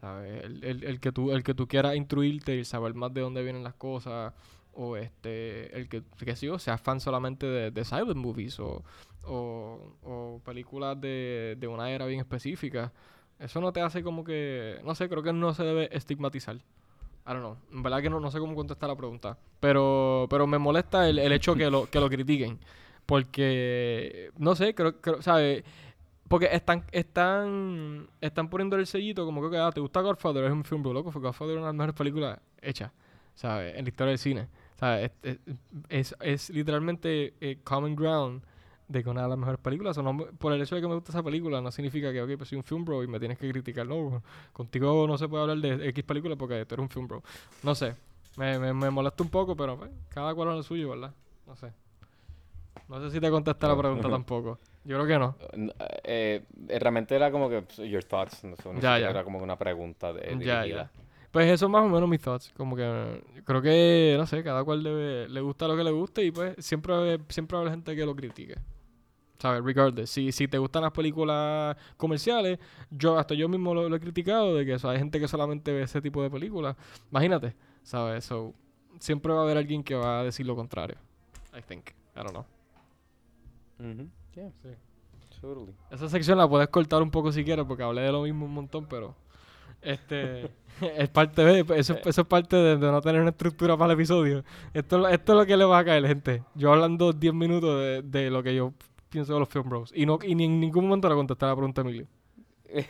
¿Sabes? 0.00 0.44
El, 0.44 0.64
el- 0.64 0.84
el 0.84 1.00
que 1.00 1.12
tú, 1.12 1.32
el 1.32 1.42
que 1.44 1.54
tú 1.54 1.66
quieras 1.68 1.96
instruirte 1.96 2.56
y 2.56 2.64
saber 2.64 2.94
más 2.94 3.12
de 3.14 3.20
dónde 3.22 3.42
vienen 3.42 3.64
las 3.64 3.74
cosas. 3.74 4.32
O 4.72 4.96
este, 4.96 5.76
el 5.76 5.88
que, 5.88 6.02
que 6.24 6.36
sí, 6.36 6.48
o 6.48 6.58
seas 6.58 6.80
fan 6.80 7.00
solamente 7.00 7.46
de, 7.46 7.70
de 7.72 8.14
movies 8.14 8.60
o, 8.60 8.84
o, 9.24 9.96
o 10.02 10.40
películas 10.44 11.00
de, 11.00 11.56
de 11.58 11.66
una 11.68 11.90
era 11.90 12.06
bien 12.06 12.20
específica. 12.20 12.92
Eso 13.38 13.60
no 13.60 13.72
te 13.72 13.80
hace 13.82 14.02
como 14.02 14.22
que, 14.24 14.80
no 14.84 14.94
sé, 14.94 15.08
creo 15.08 15.22
que 15.22 15.32
no 15.32 15.54
se 15.54 15.64
debe 15.64 15.88
estigmatizar. 15.96 16.58
I 17.26 17.32
don't 17.32 17.40
know. 17.40 17.56
En 17.72 17.82
verdad 17.82 18.02
que 18.02 18.10
no, 18.10 18.20
no 18.20 18.30
sé 18.30 18.38
cómo 18.38 18.54
contestar 18.54 18.88
la 18.88 18.96
pregunta. 18.96 19.38
Pero, 19.60 20.26
pero 20.30 20.46
me 20.46 20.58
molesta 20.58 21.08
el, 21.08 21.18
el 21.18 21.32
hecho 21.32 21.54
que 21.54 21.70
lo, 21.70 21.88
que 21.88 22.00
lo 22.00 22.08
critiquen. 22.08 22.58
Porque, 23.06 24.30
no 24.38 24.54
sé, 24.54 24.74
creo 24.74 25.00
que, 25.00 25.22
¿sabes? 25.22 25.64
Porque 26.28 26.48
están, 26.52 26.84
están, 26.92 28.08
están 28.20 28.48
poniendo 28.48 28.76
el 28.76 28.86
sellito 28.86 29.24
como 29.24 29.50
que, 29.50 29.58
ah, 29.58 29.72
¿te 29.72 29.80
gusta 29.80 30.00
Godfather? 30.00 30.44
Es 30.44 30.52
un 30.52 30.64
film 30.64 30.82
loco, 30.84 31.10
porque 31.10 31.26
Godfather 31.26 31.56
es 31.56 31.58
una 31.58 31.66
de 31.66 31.72
las 31.72 31.74
mejores 31.74 31.94
películas 31.96 32.38
hechas, 32.62 32.92
¿sabes? 33.34 33.74
En 33.76 33.84
la 33.84 33.88
historia 33.88 34.10
del 34.10 34.18
cine. 34.18 34.48
¿Sabes? 34.78 35.10
Es, 35.22 35.38
es, 35.88 36.16
es 36.20 36.50
literalmente 36.50 37.34
eh, 37.40 37.58
common 37.64 37.96
ground 37.96 38.42
de 38.90 39.04
que 39.04 39.08
una 39.08 39.22
de 39.22 39.28
las 39.28 39.38
mejores 39.38 39.60
películas. 39.60 39.96
O 39.98 40.02
no, 40.02 40.16
por 40.16 40.52
el 40.52 40.60
hecho 40.60 40.74
de 40.74 40.80
que 40.80 40.88
me 40.88 40.94
gusta 40.94 41.12
esa 41.12 41.22
película, 41.22 41.60
no 41.60 41.70
significa 41.70 42.12
que, 42.12 42.20
ok, 42.20 42.30
pues 42.36 42.48
soy 42.48 42.58
un 42.58 42.64
film 42.64 42.84
bro 42.84 43.02
y 43.04 43.06
me 43.06 43.20
tienes 43.20 43.38
que 43.38 43.48
criticar. 43.48 43.86
No, 43.86 44.22
contigo 44.52 45.06
no 45.06 45.16
se 45.16 45.28
puede 45.28 45.42
hablar 45.42 45.58
de 45.58 45.88
X 45.90 46.04
película 46.04 46.34
porque 46.36 46.64
tú 46.66 46.74
eres 46.74 46.82
un 46.82 46.90
film 46.90 47.06
bro. 47.06 47.22
No 47.62 47.74
sé. 47.74 47.94
Me, 48.36 48.58
me, 48.58 48.72
me 48.74 48.90
molesta 48.90 49.22
un 49.22 49.28
poco, 49.30 49.54
pero 49.56 49.76
pues, 49.78 49.90
cada 50.08 50.34
cual 50.34 50.48
a 50.50 50.54
lo 50.56 50.62
suyo, 50.62 50.90
¿verdad? 50.90 51.12
No 51.46 51.54
sé. 51.56 51.72
No 52.88 53.00
sé 53.00 53.10
si 53.12 53.20
te 53.20 53.30
contesté 53.30 53.68
la 53.68 53.76
pregunta 53.78 54.08
tampoco. 54.08 54.58
Yo 54.84 54.96
creo 54.96 55.06
que 55.06 55.18
no. 55.18 55.36
N- 55.52 55.72
eh, 56.04 56.42
eh, 56.68 56.78
realmente 56.80 57.14
era 57.14 57.30
como 57.30 57.48
que 57.48 57.62
pues, 57.62 57.76
your 57.88 58.02
thoughts, 58.02 58.42
no 58.42 58.56
sé, 58.56 58.62
Ya, 58.80 58.98
ya. 58.98 59.10
era 59.10 59.22
como 59.22 59.38
una 59.38 59.56
pregunta 59.56 60.12
de, 60.12 60.36
Ya, 60.44 60.66
ya. 60.66 60.90
Pues 61.30 61.48
eso 61.48 61.66
es 61.66 61.70
más 61.70 61.84
o 61.84 61.88
menos 61.88 62.08
mis 62.08 62.20
thoughts. 62.20 62.52
Como 62.56 62.74
que 62.74 63.22
creo 63.44 63.62
que, 63.62 64.16
no 64.18 64.26
sé, 64.26 64.42
cada 64.42 64.64
cual 64.64 64.82
debe, 64.82 65.28
le 65.28 65.40
gusta 65.40 65.68
lo 65.68 65.76
que 65.76 65.84
le 65.84 65.92
guste 65.92 66.24
y 66.24 66.32
pues 66.32 66.56
siempre, 66.58 67.20
siempre 67.28 67.56
haber 67.56 67.70
gente 67.70 67.94
que 67.94 68.04
lo 68.04 68.16
critique. 68.16 68.56
¿Sabes? 69.40 69.64
Regardless. 69.64 70.10
Si, 70.10 70.32
si 70.32 70.46
te 70.48 70.58
gustan 70.58 70.82
las 70.82 70.92
películas 70.92 71.76
comerciales, 71.96 72.58
yo 72.90 73.18
hasta 73.18 73.34
yo 73.34 73.48
mismo 73.48 73.72
lo, 73.74 73.88
lo 73.88 73.96
he 73.96 74.00
criticado 74.00 74.54
de 74.54 74.66
que 74.66 74.74
eso, 74.74 74.88
hay 74.90 74.98
gente 74.98 75.18
que 75.18 75.26
solamente 75.28 75.72
ve 75.72 75.82
ese 75.82 76.00
tipo 76.02 76.22
de 76.22 76.28
películas. 76.30 76.76
Imagínate, 77.10 77.54
¿sabes? 77.82 78.24
So, 78.24 78.52
siempre 78.98 79.32
va 79.32 79.40
a 79.40 79.42
haber 79.44 79.56
alguien 79.56 79.82
que 79.82 79.94
va 79.94 80.20
a 80.20 80.24
decir 80.24 80.44
lo 80.46 80.54
contrario. 80.54 80.96
I 81.56 81.62
think. 81.62 81.88
I 82.14 82.18
don't 82.22 82.30
know. 82.32 82.44
Ujú, 83.78 84.08
yeah, 84.34 84.50
Sí. 84.62 84.68
totally. 85.40 85.72
Esa 85.90 86.08
sección 86.10 86.36
la 86.36 86.46
puedes 86.48 86.68
cortar 86.68 87.00
un 87.02 87.10
poco 87.10 87.32
si 87.32 87.42
quieres 87.44 87.64
porque 87.64 87.82
hablé 87.82 88.02
de 88.02 88.12
lo 88.12 88.22
mismo 88.22 88.44
un 88.44 88.52
montón, 88.52 88.86
pero 88.86 89.14
este 89.80 90.50
es 90.98 91.08
parte 91.08 91.42
de 91.42 91.60
eso, 91.78 91.96
eso 92.04 92.20
es 92.20 92.26
parte 92.26 92.56
de, 92.56 92.76
de 92.76 92.90
no 92.92 93.00
tener 93.00 93.20
una 93.22 93.30
estructura 93.30 93.76
para 93.78 93.92
el 93.94 93.98
episodio. 93.98 94.44
Esto, 94.74 95.08
es- 95.08 95.14
esto 95.14 95.32
es 95.32 95.38
lo 95.38 95.46
que 95.46 95.56
le 95.56 95.64
va 95.64 95.78
a 95.78 95.84
caer, 95.84 96.06
gente. 96.06 96.42
Yo 96.54 96.72
hablando 96.72 97.12
10 97.14 97.32
minutos 97.32 97.80
de, 97.80 98.02
de 98.02 98.30
lo 98.30 98.42
que 98.42 98.54
yo 98.54 98.74
pienso 99.10 99.34
de 99.34 99.40
los 99.40 99.48
Film 99.48 99.68
Bros. 99.68 99.92
Y, 99.94 100.06
no, 100.06 100.18
y 100.22 100.34
ni 100.34 100.44
en 100.44 100.58
ningún 100.60 100.84
momento 100.86 101.08
le 101.08 101.14
contesté 101.16 101.44
la 101.46 101.54
pregunta 101.56 101.82
a 101.82 101.84
Emilio. 101.84 102.06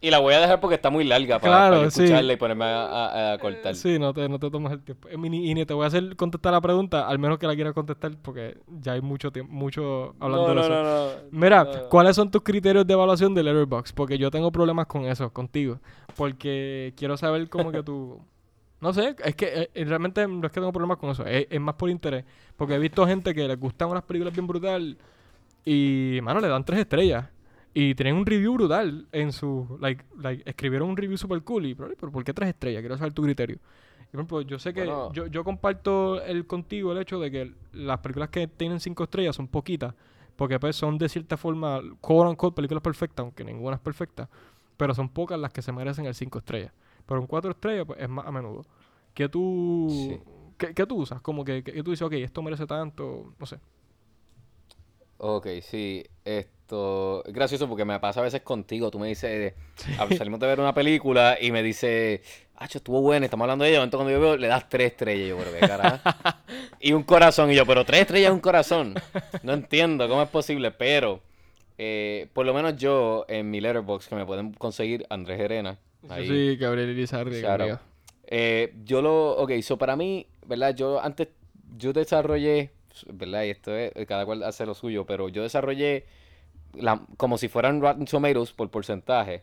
Y 0.00 0.10
la 0.10 0.18
voy 0.18 0.34
a 0.34 0.40
dejar 0.40 0.60
porque 0.60 0.74
está 0.74 0.90
muy 0.90 1.02
larga 1.04 1.38
para, 1.38 1.50
Claro, 1.50 1.70
para 1.76 1.84
yo 1.84 1.90
sí. 1.90 2.02
escucharla 2.02 2.32
y 2.34 2.36
ponerme 2.36 2.66
a, 2.66 2.84
a- 2.84 3.32
a 3.32 3.38
cortar. 3.38 3.74
Sí, 3.74 3.98
no 3.98 4.12
te, 4.12 4.28
no 4.28 4.38
te 4.38 4.50
tomas 4.50 4.72
el 4.74 4.82
tiempo. 4.82 5.08
Eh, 5.08 5.16
ni- 5.16 5.48
Y 5.50 5.54
ni 5.54 5.64
te 5.64 5.72
voy 5.72 5.84
a 5.84 5.86
hacer 5.86 6.14
contestar 6.16 6.52
la 6.52 6.60
pregunta, 6.60 7.08
al 7.08 7.18
menos 7.18 7.38
que 7.38 7.46
la 7.46 7.54
quieras 7.54 7.72
contestar, 7.72 8.12
porque 8.20 8.58
ya 8.82 8.92
hay 8.92 9.00
mucho 9.00 9.32
tiempo, 9.32 9.50
mucho 9.50 10.14
hablando 10.20 10.54
no, 10.54 10.62
de 10.62 10.68
no, 10.68 10.76
eso. 11.08 11.20
Mira. 11.30 11.88
¿cuáles 11.88 12.16
son 12.16 12.30
tus 12.30 12.42
criterios 12.42 12.86
de 12.86 12.92
evaluación 12.92 13.32
de 13.32 13.44
Letterboxd? 13.44 13.94
Porque 13.94 14.18
yo 14.18 14.30
tengo 14.30 14.52
problemas 14.52 14.86
con 14.88 15.06
eso, 15.06 15.32
contigo. 15.32 15.80
Porque 16.18 16.92
quiero 16.98 17.16
saber 17.16 17.48
cómo 17.48 17.72
que 17.72 17.82
tú... 17.82 18.20
No 18.84 18.92
sé, 18.92 19.16
es 19.24 19.34
que 19.34 19.46
eh, 19.46 19.70
eh, 19.72 19.84
realmente 19.86 20.28
no 20.28 20.46
es 20.46 20.52
que 20.52 20.60
tengo 20.60 20.70
problemas 20.70 20.98
con 20.98 21.08
eso, 21.08 21.24
es, 21.24 21.46
es 21.48 21.58
más 21.58 21.74
por 21.74 21.88
interés. 21.88 22.22
Porque 22.54 22.74
he 22.74 22.78
visto 22.78 23.06
gente 23.06 23.34
que 23.34 23.48
les 23.48 23.58
gustan 23.58 23.88
unas 23.88 24.02
películas 24.02 24.34
bien 24.34 24.46
brutal 24.46 24.98
y, 25.64 26.18
mano, 26.22 26.38
le 26.38 26.48
dan 26.48 26.66
tres 26.66 26.80
estrellas. 26.80 27.24
Y 27.72 27.94
tienen 27.94 28.14
un 28.14 28.26
review 28.26 28.52
brutal 28.52 29.06
en 29.10 29.32
su... 29.32 29.78
Like, 29.80 30.04
like 30.18 30.42
escribieron 30.44 30.90
un 30.90 30.98
review 30.98 31.16
super 31.16 31.40
cool 31.40 31.64
y, 31.64 31.74
pero, 31.74 31.94
pero 31.98 32.12
¿por 32.12 32.24
qué 32.24 32.34
tres 32.34 32.50
estrellas? 32.50 32.82
Quiero 32.82 32.98
saber 32.98 33.14
tu 33.14 33.22
criterio. 33.22 33.56
Por 34.10 34.20
ejemplo, 34.20 34.42
yo 34.42 34.58
sé 34.58 34.74
que 34.74 34.84
Bueno. 34.84 35.10
yo, 35.14 35.28
yo 35.28 35.44
comparto 35.44 36.22
el 36.22 36.46
contigo 36.46 36.92
el 36.92 36.98
hecho 36.98 37.18
de 37.18 37.30
que 37.30 37.54
las 37.72 38.00
películas 38.00 38.28
que 38.28 38.48
tienen 38.48 38.80
cinco 38.80 39.04
estrellas 39.04 39.34
son 39.34 39.48
poquitas. 39.48 39.94
Porque 40.36 40.60
pues 40.60 40.76
son 40.76 40.98
de 40.98 41.08
cierta 41.08 41.38
forma, 41.38 41.80
quote 42.02 42.28
unquote, 42.28 42.54
películas 42.54 42.82
perfectas, 42.82 43.24
aunque 43.24 43.44
ninguna 43.44 43.76
es 43.76 43.80
perfecta. 43.80 44.28
Pero 44.76 44.94
son 44.94 45.08
pocas 45.08 45.40
las 45.40 45.54
que 45.54 45.62
se 45.62 45.72
merecen 45.72 46.04
el 46.04 46.14
cinco 46.14 46.36
estrellas. 46.38 46.72
Pero 47.06 47.18
un 47.20 47.26
cuatro 47.26 47.50
estrellas, 47.50 47.86
pues 47.86 47.98
es 47.98 48.08
más 48.10 48.26
a 48.26 48.30
menudo. 48.30 48.64
¿Qué 49.14 49.28
tú, 49.28 49.88
Sí. 49.90 50.20
¿qué, 50.58 50.74
qué 50.74 50.86
tú 50.86 50.96
usas? 50.96 51.20
Como 51.20 51.44
que, 51.44 51.62
que 51.62 51.82
tú 51.82 51.90
dices, 51.92 52.02
ok, 52.02 52.12
esto 52.14 52.42
merece 52.42 52.66
tanto, 52.66 53.32
no 53.38 53.46
sé. 53.46 53.58
Ok, 55.18 55.46
sí. 55.62 56.04
Esto 56.24 57.22
es 57.24 57.32
gracioso 57.32 57.68
porque 57.68 57.84
me 57.84 57.98
pasa 58.00 58.20
a 58.20 58.24
veces 58.24 58.42
contigo. 58.42 58.90
Tú 58.90 58.98
me 58.98 59.08
dices, 59.08 59.54
a- 59.98 60.08
salimos 60.16 60.40
de 60.40 60.46
ver 60.46 60.60
una 60.60 60.74
película 60.74 61.38
y 61.40 61.52
me 61.52 61.62
dice, 61.62 62.22
ah, 62.56 62.66
estuvo 62.70 63.00
buena, 63.00 63.26
estamos 63.26 63.44
hablando 63.44 63.64
de 63.64 63.70
ella. 63.70 63.82
Entonces 63.82 64.04
cuando 64.04 64.12
yo 64.12 64.20
veo, 64.20 64.36
le 64.36 64.48
das 64.48 64.68
tres 64.68 64.92
estrellas. 64.92 65.28
Yo, 65.28 65.36
pero 65.38 65.52
qué 65.52 65.60
carajo. 65.60 65.98
y 66.80 66.92
un 66.92 67.04
corazón. 67.04 67.50
Y 67.52 67.54
yo, 67.54 67.64
pero 67.64 67.84
tres 67.84 68.02
estrellas 68.02 68.30
es 68.30 68.34
un 68.34 68.40
corazón. 68.40 68.94
No 69.42 69.52
entiendo 69.52 70.08
cómo 70.08 70.22
es 70.22 70.28
posible, 70.28 70.72
pero 70.72 71.20
eh, 71.78 72.28
por 72.32 72.44
lo 72.44 72.52
menos 72.52 72.76
yo 72.76 73.24
en 73.28 73.50
mi 73.50 73.60
letterbox 73.60 74.08
que 74.08 74.16
me 74.16 74.26
pueden 74.26 74.52
conseguir 74.54 75.06
Andrés 75.10 75.40
Herena. 75.40 75.78
ahí, 76.08 76.26
Sí, 76.26 76.56
Gabriel 76.56 76.90
Irizarry. 76.90 77.44
Out. 77.44 77.80
Eh, 78.28 78.74
yo 78.84 79.02
lo, 79.02 79.32
ok, 79.38 79.52
so 79.62 79.78
para 79.78 79.96
mí, 79.96 80.26
¿verdad? 80.46 80.74
Yo 80.74 81.00
antes, 81.02 81.28
yo 81.78 81.92
desarrollé, 81.92 82.70
¿verdad? 83.08 83.44
Y 83.44 83.50
esto 83.50 83.74
es, 83.76 83.92
cada 84.06 84.24
cual 84.26 84.42
hace 84.42 84.66
lo 84.66 84.74
suyo, 84.74 85.04
pero 85.06 85.28
yo 85.28 85.42
desarrollé 85.42 86.06
la, 86.74 87.00
como 87.16 87.38
si 87.38 87.48
fueran 87.48 87.80
Rotten 87.80 88.06
Tomatoes 88.06 88.52
por 88.52 88.70
porcentaje 88.70 89.42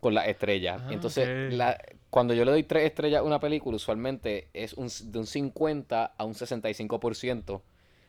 con 0.00 0.14
las 0.14 0.28
estrellas. 0.28 0.82
Ah, 0.86 0.92
Entonces, 0.92 1.28
la, 1.46 1.78
cuando 2.10 2.34
yo 2.34 2.44
le 2.44 2.52
doy 2.52 2.62
tres 2.64 2.84
estrellas 2.86 3.20
a 3.20 3.24
una 3.24 3.40
película, 3.40 3.76
usualmente 3.76 4.48
es 4.54 4.74
un, 4.74 4.88
de 5.12 5.18
un 5.18 5.26
50 5.26 6.12
a 6.16 6.24
un 6.24 6.34
65%, 6.34 7.62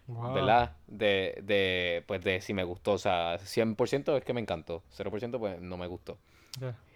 Wow. 0.08 0.34
¿verdad? 0.34 0.72
De, 0.88 1.42
de, 1.44 2.04
pues 2.08 2.24
de 2.24 2.40
si 2.42 2.54
me 2.54 2.64
gustó, 2.64 2.94
o 2.94 2.98
sea, 2.98 3.38
100% 3.40 4.16
es 4.18 4.24
que 4.24 4.34
me 4.34 4.42
encantó, 4.42 4.82
0% 4.92 5.38
pues 5.40 5.60
no 5.62 5.78
me 5.78 5.88
gustó. 5.88 6.18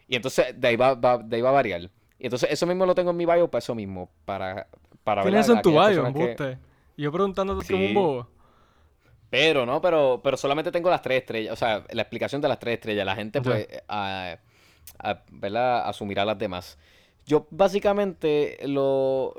Y 0.07 0.15
entonces 0.15 0.59
de 0.59 0.67
ahí 0.69 0.75
va, 0.75 0.95
va- 0.95 1.17
de 1.19 1.35
ahí 1.37 1.41
va 1.41 1.49
a 1.49 1.53
variar. 1.53 1.89
Y 2.21 2.25
entonces 2.27 2.51
eso 2.51 2.67
mismo 2.67 2.85
lo 2.85 2.93
tengo 2.93 3.09
en 3.09 3.17
mi 3.17 3.25
bio 3.25 3.49
para 3.49 3.57
eso 3.59 3.73
mismo. 3.73 4.07
Para, 4.25 4.67
para 5.03 5.23
Tienes 5.23 5.49
en 5.49 5.59
tu 5.63 5.71
bio, 5.71 6.03
que- 6.03 6.07
embuste. 6.07 6.57
Y 6.95 7.01
yo 7.01 7.11
preguntándote 7.11 7.65
como 7.65 7.81
un 7.81 7.87
Sí. 7.87 7.93
bobo. 7.95 8.27
Pero 9.31 9.65
no, 9.65 9.81
pero, 9.81 10.21
pero 10.23 10.37
solamente 10.37 10.71
tengo 10.71 10.89
las 10.91 11.01
tres 11.01 11.21
estrellas. 11.21 11.53
O 11.53 11.55
sea, 11.55 11.83
la 11.89 12.01
explicación 12.03 12.39
de 12.41 12.47
las 12.47 12.59
tres 12.59 12.75
estrellas. 12.75 13.05
La 13.07 13.15
gente, 13.15 13.41
pues, 13.41 13.67
a- 13.87 14.37
a- 14.99 15.23
¿verdad? 15.31 15.87
Asumirá 15.89 16.23
las 16.23 16.37
demás. 16.37 16.77
Yo 17.25 17.47
básicamente 17.49 18.57
lo, 18.67 19.33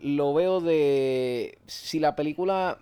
lo 0.00 0.32
veo 0.32 0.60
de 0.60 1.58
si 1.66 1.98
la 1.98 2.14
película. 2.14 2.78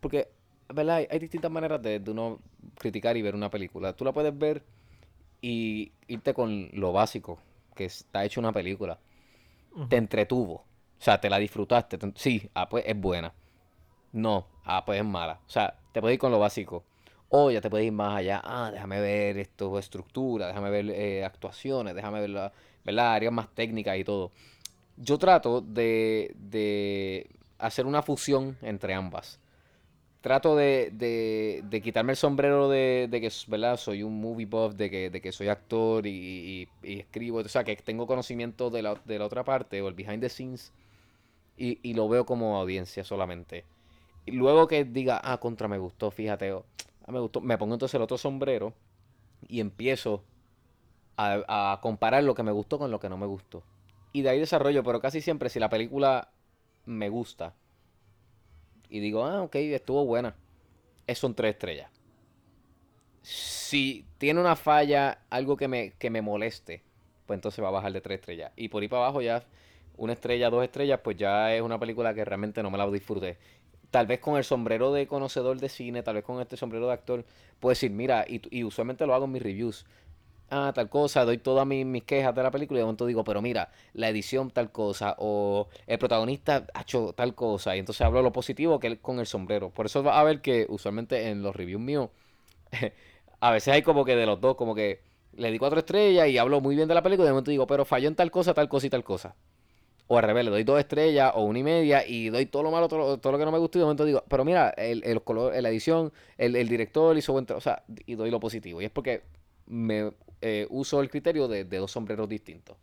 Porque, 0.00 0.28
¿verdad? 0.72 0.98
Hay, 0.98 1.08
hay 1.10 1.18
distintas 1.18 1.50
maneras 1.50 1.82
de, 1.82 1.98
de 1.98 2.10
uno 2.12 2.38
criticar 2.78 3.16
y 3.16 3.22
ver 3.22 3.34
una 3.34 3.50
película. 3.50 3.92
Tú 3.94 4.04
la 4.04 4.12
puedes 4.12 4.36
ver 4.38 4.62
y 5.40 5.90
irte 6.06 6.32
con 6.34 6.68
lo 6.72 6.92
básico, 6.92 7.38
que 7.78 7.86
está 7.86 8.24
hecho 8.26 8.40
una 8.40 8.52
película. 8.52 8.98
Te 9.88 9.96
entretuvo. 9.96 10.54
O 10.54 11.02
sea, 11.02 11.20
te 11.20 11.30
la 11.30 11.38
disfrutaste. 11.38 11.98
te- 11.98 12.12
sí, 12.16 12.50
ah, 12.54 12.68
pues 12.68 12.84
es 12.86 13.00
buena. 13.00 13.32
No, 14.12 14.46
ah, 14.64 14.84
pues 14.84 15.00
es 15.00 15.06
mala. 15.06 15.40
O 15.46 15.50
sea, 15.50 15.74
te 15.92 16.00
puedes 16.00 16.14
ir 16.16 16.20
con 16.20 16.32
lo 16.32 16.38
básico. 16.40 16.84
O 17.30 17.50
ya 17.50 17.60
te 17.60 17.70
puedes 17.70 17.86
ir 17.86 17.92
más 17.92 18.16
allá. 18.16 18.40
Ah, 18.44 18.70
déjame 18.72 19.00
ver 19.00 19.38
esto, 19.38 19.78
estructura, 19.78 20.48
déjame 20.48 20.70
ver 20.70 20.90
eh, 20.90 21.24
actuaciones, 21.24 21.94
déjame 21.94 22.20
ver 22.20 22.30
la, 22.30 22.52
¿verdad? 22.84 23.14
áreas 23.14 23.32
más 23.32 23.48
técnicas 23.54 23.98
y 23.98 24.04
todo. 24.04 24.32
Yo 24.96 25.18
trato 25.18 25.60
de, 25.60 26.32
de 26.36 27.30
hacer 27.58 27.86
una 27.86 28.02
fusión 28.02 28.56
entre 28.62 28.94
ambas. 28.94 29.40
Trato 30.20 30.56
de, 30.56 30.90
de, 30.92 31.62
de 31.64 31.80
quitarme 31.80 32.12
el 32.12 32.16
sombrero 32.16 32.68
de, 32.68 33.06
de 33.08 33.20
que 33.20 33.30
¿verdad? 33.46 33.76
soy 33.76 34.02
un 34.02 34.20
movie 34.20 34.46
buff, 34.46 34.74
de 34.74 34.90
que, 34.90 35.10
de 35.10 35.20
que 35.20 35.30
soy 35.30 35.48
actor 35.48 36.06
y, 36.06 36.10
y- 36.10 36.68
y 36.82 36.98
escribo, 37.00 37.38
o 37.38 37.48
sea, 37.48 37.62
que 37.64 37.76
tengo 37.76 38.06
conocimiento 38.06 38.68
de 38.70 38.82
la, 38.82 38.96
de 39.04 39.18
la 39.18 39.26
otra 39.26 39.44
parte 39.44 39.80
o 39.80 39.86
el 39.88 39.94
behind 39.94 40.20
the 40.20 40.28
scenes 40.28 40.72
y, 41.56 41.78
y 41.82 41.94
lo 41.94 42.08
veo 42.08 42.26
como 42.26 42.58
audiencia 42.58 43.04
solamente. 43.04 43.64
Y 44.26 44.32
luego 44.32 44.68
que 44.68 44.84
diga, 44.84 45.20
ah, 45.24 45.38
contra 45.38 45.68
me 45.68 45.78
gustó, 45.78 46.10
fíjate, 46.10 46.52
o, 46.52 46.64
ah, 47.06 47.12
me 47.12 47.20
gustó, 47.20 47.40
me 47.40 47.58
pongo 47.58 47.74
entonces 47.74 47.94
el 47.96 48.02
otro 48.02 48.18
sombrero 48.18 48.74
y 49.48 49.60
empiezo 49.60 50.24
a, 51.16 51.72
a 51.72 51.80
comparar 51.80 52.24
lo 52.24 52.34
que 52.34 52.42
me 52.42 52.52
gustó 52.52 52.78
con 52.78 52.90
lo 52.90 53.00
que 53.00 53.08
no 53.08 53.16
me 53.18 53.26
gustó. 53.26 53.62
Y 54.12 54.22
de 54.22 54.30
ahí 54.30 54.38
desarrollo, 54.40 54.82
pero 54.84 55.00
casi 55.00 55.20
siempre 55.20 55.48
si 55.50 55.58
la 55.60 55.68
película 55.68 56.28
me 56.86 57.08
gusta 57.08 57.54
y 58.88 59.00
digo, 59.00 59.24
ah, 59.24 59.42
ok, 59.42 59.54
estuvo 59.56 60.04
buena, 60.04 60.34
es 61.06 61.18
son 61.18 61.34
tres 61.34 61.54
estrellas. 61.54 61.90
Si 63.22 64.06
tiene 64.18 64.40
una 64.40 64.56
falla, 64.56 65.18
algo 65.30 65.56
que 65.56 65.68
me, 65.68 65.92
que 65.98 66.10
me 66.10 66.22
moleste, 66.22 66.82
pues 67.26 67.36
entonces 67.36 67.62
va 67.62 67.68
a 67.68 67.72
bajar 67.72 67.92
de 67.92 68.00
tres 68.00 68.20
estrellas. 68.20 68.52
Y 68.56 68.68
por 68.68 68.82
ahí 68.82 68.88
para 68.88 69.02
abajo 69.04 69.20
ya, 69.20 69.44
una 69.96 70.14
estrella, 70.14 70.48
dos 70.50 70.64
estrellas, 70.64 71.00
pues 71.02 71.16
ya 71.16 71.54
es 71.54 71.60
una 71.60 71.78
película 71.78 72.14
que 72.14 72.24
realmente 72.24 72.62
no 72.62 72.70
me 72.70 72.78
la 72.78 72.88
disfruté. 72.90 73.36
Tal 73.90 74.06
vez 74.06 74.20
con 74.20 74.36
el 74.36 74.44
sombrero 74.44 74.92
de 74.92 75.06
conocedor 75.06 75.58
de 75.58 75.68
cine, 75.68 76.02
tal 76.02 76.14
vez 76.16 76.24
con 76.24 76.40
este 76.40 76.56
sombrero 76.56 76.86
de 76.86 76.92
actor, 76.92 77.24
puedo 77.58 77.70
decir, 77.70 77.90
mira, 77.90 78.24
y, 78.28 78.40
y 78.50 78.64
usualmente 78.64 79.06
lo 79.06 79.14
hago 79.14 79.26
en 79.26 79.32
mis 79.32 79.42
reviews. 79.42 79.86
Ah, 80.50 80.72
tal 80.74 80.88
cosa, 80.88 81.26
doy 81.26 81.36
todas 81.36 81.66
mis, 81.66 81.84
mis 81.84 82.04
quejas 82.04 82.34
de 82.34 82.42
la 82.42 82.50
película 82.50 82.78
y 82.78 82.80
de 82.80 82.84
momento 82.86 83.04
digo, 83.04 83.22
pero 83.22 83.42
mira, 83.42 83.70
la 83.92 84.08
edición 84.08 84.50
tal 84.50 84.72
cosa, 84.72 85.14
o 85.18 85.68
el 85.86 85.98
protagonista 85.98 86.66
ha 86.72 86.80
hecho 86.82 87.12
tal 87.12 87.34
cosa, 87.34 87.76
y 87.76 87.80
entonces 87.80 88.00
hablo 88.00 88.22
lo 88.22 88.32
positivo 88.32 88.78
que 88.80 88.86
él 88.86 88.98
con 89.00 89.18
el 89.20 89.26
sombrero. 89.26 89.68
Por 89.70 89.84
eso 89.86 90.02
va 90.02 90.18
a 90.18 90.24
ver 90.24 90.40
que 90.40 90.64
usualmente 90.70 91.28
en 91.28 91.42
los 91.42 91.54
reviews 91.54 91.82
míos 91.82 92.08
a 93.40 93.50
veces 93.52 93.74
hay 93.74 93.82
como 93.82 94.04
que 94.04 94.16
de 94.16 94.26
los 94.26 94.40
dos, 94.40 94.56
como 94.56 94.74
que 94.74 95.00
le 95.34 95.50
di 95.52 95.58
cuatro 95.58 95.80
estrellas 95.80 96.28
y 96.28 96.38
hablo 96.38 96.60
muy 96.60 96.76
bien 96.76 96.88
de 96.88 96.94
la 96.94 97.02
película 97.02 97.26
y 97.26 97.28
de 97.28 97.32
momento 97.32 97.50
digo, 97.50 97.66
pero 97.66 97.84
falló 97.84 98.08
en 98.08 98.16
tal 98.16 98.30
cosa, 98.30 98.54
tal 98.54 98.68
cosa 98.68 98.86
y 98.86 98.90
tal 98.90 99.04
cosa. 99.04 99.36
O 100.08 100.16
al 100.18 100.24
revés, 100.24 100.44
le 100.44 100.50
doy 100.50 100.64
dos 100.64 100.78
estrellas 100.80 101.32
o 101.34 101.42
una 101.44 101.58
y 101.58 101.62
media 101.62 102.06
y 102.06 102.30
doy 102.30 102.46
todo 102.46 102.62
lo 102.62 102.70
malo, 102.70 102.88
todo 102.88 103.18
todo 103.18 103.32
lo 103.32 103.38
que 103.38 103.44
no 103.44 103.52
me 103.52 103.58
gustó 103.58 103.78
y 103.78 103.80
de 103.80 103.84
momento 103.84 104.04
digo, 104.06 104.24
pero 104.28 104.44
mira, 104.44 104.70
el, 104.70 105.02
el 105.04 105.22
color, 105.22 105.54
la 105.62 105.68
edición, 105.70 106.12
el, 106.38 106.56
el 106.56 106.68
director 106.68 107.16
hizo 107.18 107.32
buen 107.32 107.44
trabajo, 107.46 107.58
o 107.60 107.62
sea, 107.62 107.84
y 108.06 108.14
doy 108.14 108.30
lo 108.30 108.40
positivo. 108.40 108.80
Y 108.82 108.86
es 108.86 108.90
porque 108.90 109.22
me 109.68 110.12
eh, 110.40 110.66
uso 110.70 111.00
el 111.00 111.10
criterio 111.10 111.48
de, 111.48 111.64
de 111.64 111.78
dos 111.78 111.92
sombreros 111.92 112.28
distintos. 112.28 112.76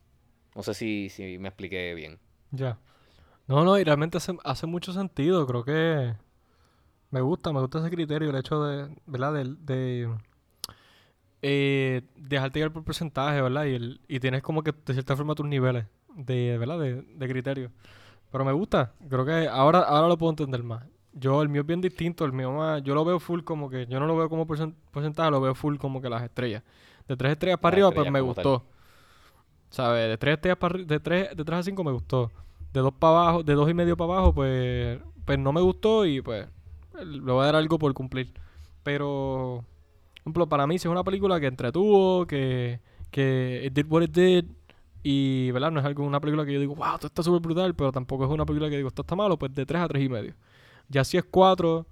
No 0.56 0.64
sé 0.64 0.74
si, 0.74 1.10
si 1.10 1.38
me 1.38 1.50
expliqué 1.50 1.94
bien. 1.94 2.18
Ya. 2.52 2.80
No, 3.48 3.64
no, 3.64 3.78
y 3.78 3.84
realmente 3.84 4.18
hace, 4.18 4.36
hace 4.44 4.66
mucho 4.66 4.94
sentido. 4.94 5.46
Creo 5.46 5.64
que 5.64 6.14
me 7.12 7.22
gusta, 7.22 7.52
me 7.52 7.60
gusta 7.60 7.80
ese 7.80 7.90
criterio, 7.90 8.30
el 8.30 8.36
hecho 8.38 8.64
de, 8.64 8.96
¿verdad? 9.06 9.34
De, 9.34 9.56
de 9.60 10.10
eh, 11.42 12.02
dejarte 12.16 12.60
llevar 12.60 12.74
por 12.74 12.84
porcentaje, 12.84 13.42
¿verdad? 13.42 13.66
Y, 13.66 13.76
el, 13.76 14.02
y 14.08 14.20
tienes 14.20 14.42
como 14.42 14.64
que 14.64 14.74
de 14.86 14.94
cierta 14.94 15.16
forma 15.16 15.36
tus 15.36 15.46
niveles 15.46 15.86
de, 16.16 16.58
¿verdad? 16.58 16.80
De, 16.80 17.02
de 17.02 17.28
criterio. 17.28 17.72
Pero 18.32 18.46
me 18.46 18.54
gusta, 18.54 18.94
creo 19.10 19.26
que 19.26 19.48
ahora, 19.48 19.80
ahora 19.80 20.08
lo 20.08 20.18
puedo 20.18 20.32
entender 20.32 20.64
más. 20.64 20.84
Yo, 21.18 21.42
el 21.42 21.50
mío 21.50 21.62
es 21.62 21.68
bien 21.68 21.82
distinto, 21.82 22.26
el 22.26 22.34
mío 22.34 22.52
más, 22.52 22.84
yo 22.84 22.94
lo 22.94 23.06
veo 23.06 23.20
full 23.20 23.42
como 23.44 23.70
que, 23.70 23.88
yo 23.88 24.00
no 24.02 24.06
lo 24.08 24.18
veo 24.18 24.30
como 24.30 24.46
porcen- 24.48 24.76
porcentaje, 24.92 25.32
lo 25.32 25.42
veo 25.42 25.56
full 25.56 25.78
como 25.78 26.02
que 26.02 26.10
las 26.10 26.24
estrellas. 26.24 26.64
De 27.08 27.16
tres 27.18 27.34
estrellas 27.34 27.60
para 27.60 27.72
Las 27.72 27.78
arriba, 27.78 27.92
pues 27.94 28.08
me 28.08 28.20
tal. 28.34 28.50
gustó. 28.54 28.66
¿Sabes? 29.70 30.10
De 30.10 30.18
tres 30.18 30.36
estrellas 30.36 30.58
para 30.58 30.78
de 30.84 31.00
tres, 31.00 31.36
de 31.36 31.44
tres 31.46 31.60
a 31.60 31.64
cinco 31.64 31.84
me 31.84 31.92
gustó. 31.92 32.32
De 32.74 32.82
dos 32.82 32.94
para 32.94 33.20
abajo, 33.22 33.44
de 33.44 33.54
dos 33.54 33.70
y 33.70 33.74
medio 33.74 33.98
para 33.98 34.14
abajo, 34.14 34.34
pues, 34.34 35.00
pues 35.26 35.40
no 35.40 35.52
me 35.54 35.62
gustó 35.62 36.06
y 36.06 36.22
pues 36.22 36.48
le 37.04 37.20
voy 37.32 37.42
a 37.44 37.46
dar 37.48 37.56
algo 37.56 37.80
por 37.80 37.94
cumplir. 37.94 38.34
Pero, 38.84 39.66
por 40.14 40.20
ejemplo, 40.22 40.50
para 40.50 40.68
mí 40.68 40.78
si 40.80 40.88
es 40.88 40.92
una 40.92 41.04
película 41.04 41.40
que 41.40 41.48
entretuvo, 41.48 42.26
que, 42.28 42.80
que 43.12 43.64
it 43.66 43.74
did 43.74 43.86
what 43.90 44.04
it 44.04 44.12
did, 44.12 44.46
y, 45.04 45.52
¿verdad? 45.52 45.72
No 45.72 45.80
es 45.80 45.86
algo, 45.86 46.04
una 46.04 46.20
película 46.20 46.46
que 46.46 46.54
yo 46.54 46.60
digo, 46.60 46.76
wow, 46.76 46.96
esto 46.96 47.08
está 47.08 47.24
súper 47.24 47.42
brutal, 47.42 47.76
pero 47.76 47.92
tampoco 47.92 48.26
es 48.26 48.32
una 48.32 48.46
película 48.46 48.70
que 48.70 48.78
digo, 48.78 48.88
esto 48.90 49.04
está 49.04 49.16
malo, 49.16 49.38
pues 49.38 49.54
de 49.54 49.66
3 49.66 49.82
a 49.82 49.88
3 49.88 50.04
y 50.04 50.10
medio. 50.10 50.34
Ya 50.90 51.04
si 51.04 51.18
es 51.18 51.24
4, 51.24 51.86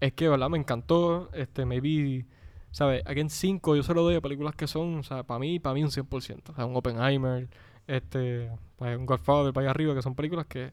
es 0.00 0.12
que, 0.12 0.28
¿verdad? 0.28 0.48
Me 0.50 0.58
encantó, 0.58 1.30
este, 1.32 1.64
maybe, 1.64 2.26
¿sabes? 2.70 3.02
Aquí 3.06 3.20
en 3.20 3.30
5 3.30 3.76
yo 3.76 3.82
se 3.82 3.94
lo 3.94 4.02
doy 4.02 4.16
a 4.16 4.20
películas 4.20 4.54
que 4.54 4.66
son, 4.66 4.98
o 4.98 5.02
sea, 5.02 5.22
para 5.22 5.38
mí, 5.40 5.58
para 5.58 5.74
mí 5.74 5.82
un 5.82 5.90
100%. 5.90 6.52
O 6.52 6.54
sea, 6.54 6.66
un 6.66 6.76
Oppenheimer, 6.76 7.48
este, 7.86 8.50
pues, 8.76 8.96
un 8.98 9.06
Godfather, 9.06 9.52
para 9.52 9.64
allá 9.66 9.70
arriba, 9.70 9.94
que 9.94 10.02
son 10.02 10.14
películas 10.14 10.46
que, 10.46 10.72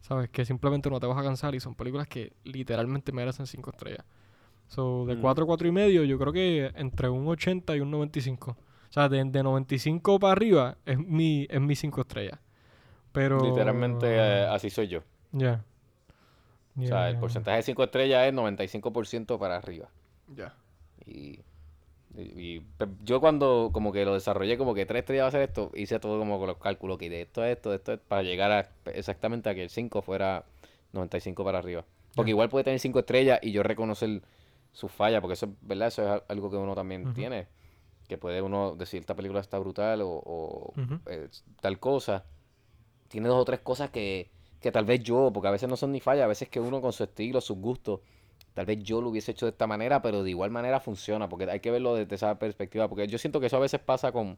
¿sabes? 0.00 0.30
Que 0.30 0.44
simplemente 0.44 0.88
no 0.90 0.98
te 1.00 1.06
vas 1.06 1.18
a 1.18 1.22
cansar 1.22 1.54
y 1.54 1.60
son 1.60 1.74
películas 1.74 2.06
que 2.08 2.32
literalmente 2.44 3.12
merecen 3.12 3.46
5 3.46 3.70
estrellas. 3.70 4.04
So, 4.68 5.04
de 5.06 5.16
Mm. 5.16 5.20
4 5.20 5.44
a 5.44 5.46
4 5.46 5.68
y 5.68 5.72
medio, 5.72 6.04
yo 6.04 6.18
creo 6.18 6.32
que 6.32 6.70
entre 6.76 7.08
un 7.08 7.26
80 7.26 7.76
y 7.76 7.80
un 7.80 7.90
95. 7.90 8.52
O 8.52 8.92
sea, 8.92 9.08
de, 9.08 9.22
de 9.24 9.42
95 9.42 10.18
para 10.18 10.32
arriba 10.32 10.76
es 10.86 10.98
mi, 10.98 11.46
es 11.50 11.60
mi 11.60 11.74
5 11.76 12.00
estrellas. 12.02 12.38
Pero... 13.12 13.40
Literalmente 13.44 14.06
eh, 14.08 14.46
así 14.46 14.70
soy 14.70 14.88
yo. 14.88 15.00
Ya. 15.32 15.64
O 16.78 16.86
sea, 16.86 17.08
el 17.08 17.18
porcentaje 17.20 17.56
de 17.58 17.62
5 17.64 17.84
estrellas 17.84 18.26
es 18.26 18.32
95% 18.34 19.38
para 19.38 19.56
arriba. 19.56 19.88
Ya. 20.34 20.54
Y, 21.06 21.40
y- 22.16 22.22
y, 22.56 22.60
pues, 22.78 22.90
yo 23.04 23.20
cuando 23.20 23.70
como 23.72 23.92
que 23.92 24.04
lo 24.04 24.14
desarrollé 24.14 24.56
como 24.58 24.74
que 24.74 24.86
3 24.86 25.00
estrellas 25.00 25.24
va 25.24 25.28
a 25.28 25.32
ser 25.32 25.42
esto, 25.42 25.70
hice 25.74 25.98
todo 26.00 26.18
como 26.18 26.38
con 26.38 26.46
los 26.48 26.56
cálculos 26.58 26.98
que 26.98 27.08
de 27.10 27.22
esto 27.22 27.42
a 27.42 27.50
esto, 27.50 27.70
de 27.70 27.76
esto, 27.76 27.92
a 27.92 27.94
esto, 27.94 28.04
para 28.08 28.22
llegar 28.22 28.50
a 28.52 28.68
exactamente 28.92 29.48
a 29.48 29.54
que 29.54 29.62
el 29.64 29.70
5 29.70 30.02
fuera 30.02 30.44
95 30.92 31.44
para 31.44 31.58
arriba. 31.58 31.84
Porque 32.16 32.30
igual 32.30 32.48
puede 32.48 32.64
tener 32.64 32.80
5 32.80 32.98
estrellas 33.00 33.38
y 33.42 33.52
yo 33.52 33.62
reconocer 33.62 34.22
su 34.72 34.88
falla, 34.88 35.20
porque 35.20 35.34
eso 35.34 35.46
es 35.46 35.52
verdad, 35.62 35.88
eso 35.88 36.02
es 36.02 36.08
al- 36.10 36.24
algo 36.28 36.50
que 36.50 36.56
uno 36.56 36.74
también 36.74 37.04
tiene. 37.14 37.46
Que 38.08 38.18
puede 38.18 38.42
uno 38.42 38.74
decir 38.74 39.00
esta 39.00 39.14
película 39.14 39.40
está 39.40 39.58
brutal 39.60 40.02
o, 40.02 40.08
o, 40.10 40.72
eh, 41.06 41.28
tal 41.60 41.78
cosa. 41.78 42.24
Tiene 43.08 43.28
dos 43.28 43.40
o 43.40 43.44
tres 43.44 43.60
cosas 43.60 43.90
que, 43.90 44.30
que 44.60 44.70
tal 44.72 44.84
vez 44.84 45.02
yo, 45.02 45.30
porque 45.32 45.48
a 45.48 45.52
veces 45.52 45.68
no 45.68 45.76
son 45.76 45.92
ni 45.92 46.00
fallas, 46.00 46.24
a 46.24 46.28
veces 46.28 46.48
que 46.48 46.60
uno 46.60 46.80
con 46.80 46.92
su 46.92 47.04
estilo, 47.04 47.40
sus 47.40 47.56
gustos, 47.58 48.00
tal 48.54 48.66
vez 48.66 48.82
yo 48.82 49.00
lo 49.00 49.08
hubiese 49.10 49.30
hecho 49.32 49.46
de 49.46 49.50
esta 49.52 49.66
manera, 49.66 50.02
pero 50.02 50.22
de 50.22 50.30
igual 50.30 50.50
manera 50.50 50.80
funciona, 50.80 51.28
porque 51.28 51.50
hay 51.50 51.60
que 51.60 51.70
verlo 51.70 51.94
desde 51.94 52.14
esa 52.14 52.38
perspectiva, 52.38 52.88
porque 52.88 53.06
yo 53.06 53.18
siento 53.18 53.40
que 53.40 53.46
eso 53.46 53.56
a 53.56 53.60
veces 53.60 53.80
pasa 53.80 54.12
con, 54.12 54.36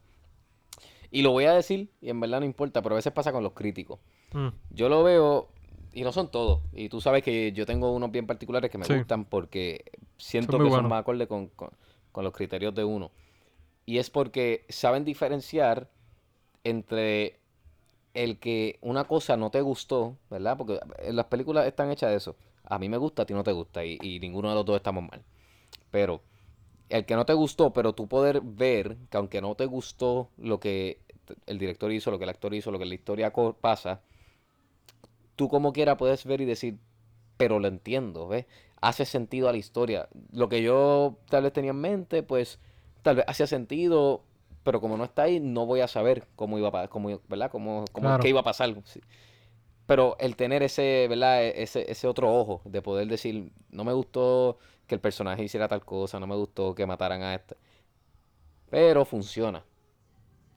y 1.11 1.21
lo 1.21 1.31
voy 1.31 1.45
a 1.45 1.53
decir, 1.53 1.89
y 2.01 2.09
en 2.09 2.19
verdad 2.19 2.39
no 2.39 2.45
importa, 2.45 2.81
pero 2.81 2.95
a 2.95 2.97
veces 2.97 3.11
pasa 3.13 3.31
con 3.31 3.43
los 3.43 3.53
críticos. 3.53 3.99
Mm, 4.33 4.47
Yo 4.71 4.89
lo 4.89 5.03
veo, 5.03 5.49
y 5.93 6.03
no 6.03 6.11
son 6.11 6.31
todos, 6.31 6.61
y 6.73 6.89
tú 6.89 7.01
sabes 7.01 7.21
que 7.21 7.51
yo 7.51 7.65
tengo 7.65 7.91
unos 7.91 8.09
bien 8.11 8.25
particulares 8.25 8.71
que 8.71 8.77
me 8.77 8.85
Sí. 8.85 8.93
gustan 8.95 9.25
porque 9.25 9.83
siento 10.17 10.53
Son 10.57 10.63
que 10.63 10.71
son 10.71 10.87
más 10.87 11.01
acorde 11.01 11.27
con, 11.27 11.47
con- 11.47 11.71
con 12.11 12.23
los 12.23 12.33
criterios 12.33 12.73
de 12.73 12.83
uno. 12.83 13.11
Y 13.85 13.97
es 13.97 14.09
porque 14.09 14.65
saben 14.69 15.03
diferenciar 15.03 15.89
entre 16.63 17.39
el 18.13 18.37
que 18.37 18.77
una 18.81 19.05
cosa 19.05 19.37
no 19.37 19.49
te 19.49 19.61
gustó, 19.61 20.17
¿verdad? 20.29 20.57
Porque 20.57 20.79
en 20.99 21.15
las 21.15 21.25
películas 21.25 21.65
están 21.65 21.91
hechas 21.91 22.11
de 22.11 22.17
eso. 22.17 22.35
A 22.63 22.79
mí 22.79 22.89
me 22.89 22.97
gusta, 22.97 23.23
a 23.23 23.25
ti 23.25 23.33
no 23.33 23.43
te 23.43 23.51
gusta, 23.51 23.83
y, 23.85 24.19
ninguno 24.19 24.49
de 24.49 24.55
los 24.55 24.65
dos 24.65 24.77
estamos 24.77 25.03
mal. 25.03 25.23
Pero 25.91 26.21
el 26.89 27.05
que 27.05 27.15
no 27.15 27.25
te 27.25 27.33
gustó, 27.33 27.73
pero 27.73 27.93
tú 27.93 28.07
poder 28.07 28.41
ver 28.41 28.97
que 29.09 29.17
aunque 29.17 29.41
no 29.41 29.55
te 29.55 29.65
gustó 29.65 30.29
lo 30.37 30.59
que 30.59 30.99
el 31.47 31.57
director 31.57 31.91
hizo, 31.91 32.11
lo 32.11 32.17
que 32.19 32.25
el 32.25 32.29
actor 32.29 32.53
hizo, 32.53 32.71
lo 32.71 32.79
que 32.79 32.85
la 32.85 32.93
historia 32.93 33.33
pasa, 33.59 34.01
tú 35.35 35.49
como 35.49 35.73
quiera 35.73 35.97
puedes 35.97 36.25
ver 36.25 36.41
y 36.41 36.45
decir, 36.45 36.77
pero 37.37 37.59
lo 37.59 37.67
entiendo, 37.67 38.27
¿ves? 38.27 38.45
Hace 38.81 39.05
sentido 39.05 39.49
a 39.49 39.51
la 39.51 39.57
historia. 39.57 40.09
Lo 40.31 40.49
que 40.49 40.61
yo 40.61 41.17
tal 41.29 41.43
vez 41.43 41.53
tenía 41.53 41.71
en 41.71 41.81
mente, 41.81 42.21
pues 42.21 42.59
tal 43.01 43.17
vez 43.17 43.25
hacía 43.27 43.47
sentido, 43.47 44.23
pero 44.63 44.79
como 44.81 44.97
no 44.97 45.03
está 45.03 45.23
ahí, 45.23 45.39
no 45.39 45.65
voy 45.65 45.81
a 45.81 45.87
saber 45.87 46.25
cómo 46.35 46.57
iba 46.57 46.69
a 46.69 46.71
pasar, 46.71 46.89
cómo, 46.89 47.19
¿verdad? 47.27 47.51
Cómo, 47.51 47.85
cómo- 47.91 48.07
Claro. 48.07 48.23
qué 48.23 48.29
iba 48.29 48.39
a 48.41 48.43
pasar. 48.43 48.73
sí. 48.85 48.99
Pero 49.85 50.15
el 50.19 50.35
tener 50.37 50.63
ese, 50.63 51.07
¿verdad? 51.09 51.43
E- 51.43 51.61
Ese, 51.63 51.91
ese 51.91 52.07
otro 52.07 52.33
ojo 52.33 52.61
de 52.65 52.81
poder 52.81 53.07
decir, 53.07 53.51
no 53.69 53.83
me 53.83 53.91
gustó 53.93 54.57
que 54.87 54.95
el 54.95 55.01
personaje 55.01 55.43
hiciera 55.43 55.67
tal 55.67 55.83
cosa, 55.83 56.19
no 56.19 56.27
me 56.27 56.35
gustó 56.35 56.73
que 56.73 56.85
mataran 56.85 57.21
a 57.21 57.35
este. 57.35 57.55
Pero 58.69 59.05
funciona. 59.05 59.63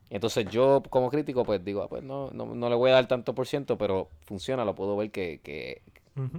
Entonces 0.08 0.46
yo 0.50 0.82
como 0.88 1.10
crítico 1.10 1.44
pues 1.44 1.64
digo, 1.64 1.82
ah, 1.82 1.88
pues 1.88 2.02
no, 2.04 2.30
no, 2.30 2.46
no 2.54 2.68
le 2.68 2.76
voy 2.76 2.90
a 2.90 2.94
dar 2.94 3.08
tanto 3.08 3.34
por 3.34 3.46
ciento, 3.46 3.76
pero 3.76 4.08
funciona, 4.20 4.64
lo 4.64 4.74
puedo 4.76 4.96
ver 4.96 5.10
que, 5.10 5.40
que 5.42 5.82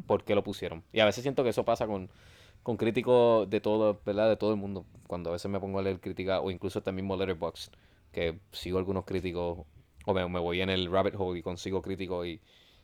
por 0.07 0.23
qué 0.23 0.33
lo 0.35 0.43
pusieron. 0.43 0.83
Y 0.93 1.01
a 1.01 1.05
veces 1.05 1.21
siento 1.23 1.43
que 1.43 1.49
eso 1.49 1.65
pasa 1.65 1.85
con, 1.85 2.09
con 2.67 2.75
críticos 2.75 3.49
de 3.49 3.61
todo, 3.61 4.01
¿verdad? 4.05 4.27
De 4.27 4.35
todo 4.35 4.51
el 4.51 4.57
mundo. 4.57 4.85
Cuando 5.07 5.29
a 5.29 5.33
veces 5.33 5.49
me 5.49 5.57
pongo 5.57 5.79
a 5.79 5.81
leer 5.81 6.01
crítica 6.01 6.41
o 6.41 6.51
incluso 6.51 6.79
este 6.79 6.91
mismo 6.91 7.15
Letterboxd, 7.15 7.71
que 8.11 8.41
sigo 8.51 8.77
algunos 8.77 9.05
críticos 9.05 9.59
o 10.05 10.13
me, 10.13 10.27
me 10.27 10.39
voy 10.41 10.59
en 10.59 10.69
el 10.69 10.91
rabbit 10.91 11.15
hole 11.17 11.39
y 11.39 11.41
consigo 11.41 11.81
críticos 11.81 12.27
y, 12.27 12.41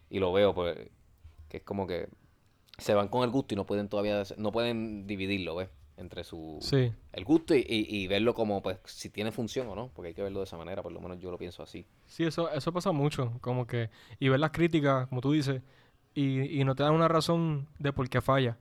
y 0.10 0.20
lo 0.20 0.32
veo, 0.32 0.54
pues 0.56 0.78
que 1.50 1.58
es 1.58 1.64
como 1.64 1.86
que 1.86 2.08
se 2.78 2.94
van 2.94 3.10
con 3.10 3.24
el 3.26 3.30
gusto 3.30 3.56
y 3.56 3.58
no 3.58 3.66
pueden 3.66 3.90
todavía, 3.90 4.24
no 4.38 4.54
pueden 4.54 5.06
dividirlo, 5.06 5.56
¿ves? 5.58 5.68
Entre 5.98 6.24
su 6.24 6.60
Sí. 6.62 6.94
el 7.12 7.26
gusto 7.26 7.54
y, 7.54 7.60
y- 7.68 7.86
y 8.04 8.08
verlo 8.08 8.34
como 8.34 8.62
pues 8.64 8.78
si 8.86 9.10
tiene 9.10 9.34
función 9.34 9.68
o 9.68 9.76
no, 9.76 9.90
porque 9.94 10.08
hay 10.08 10.14
que 10.14 10.24
verlo 10.24 10.40
de 10.40 10.46
esa 10.46 10.56
manera, 10.58 10.82
por 10.82 10.94
lo 10.94 11.02
menos 11.02 11.20
yo 11.20 11.30
lo 11.30 11.38
pienso 11.38 11.62
así. 11.62 11.86
Sí, 12.08 12.24
eso, 12.24 12.50
eso 12.52 12.72
pasa 12.72 12.94
mucho. 12.94 13.34
Como 13.42 13.68
que. 13.68 13.90
Y 14.18 14.30
ver 14.30 14.40
las 14.40 14.52
críticas, 14.52 15.10
como 15.10 15.20
tú 15.20 15.34
dices, 15.34 15.62
y, 16.16 16.58
y 16.58 16.64
no 16.64 16.74
te 16.74 16.84
dan 16.84 16.94
una 16.94 17.10
razón 17.10 17.68
de 17.80 17.92
por 17.92 18.10
qué 18.10 18.22
falla. 18.22 18.56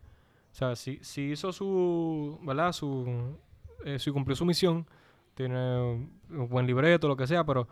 O 0.52 0.54
sea, 0.54 0.76
si, 0.76 0.98
si 1.02 1.32
hizo 1.32 1.52
su. 1.52 2.38
¿Verdad? 2.42 2.72
Su. 2.72 3.36
eh, 3.84 3.98
si 3.98 4.10
cumplió 4.10 4.36
su 4.36 4.44
misión, 4.44 4.86
tiene 5.34 5.80
un 6.30 6.48
buen 6.48 6.66
libreto, 6.66 7.08
lo 7.08 7.16
que 7.16 7.26
sea, 7.26 7.44
pero. 7.44 7.66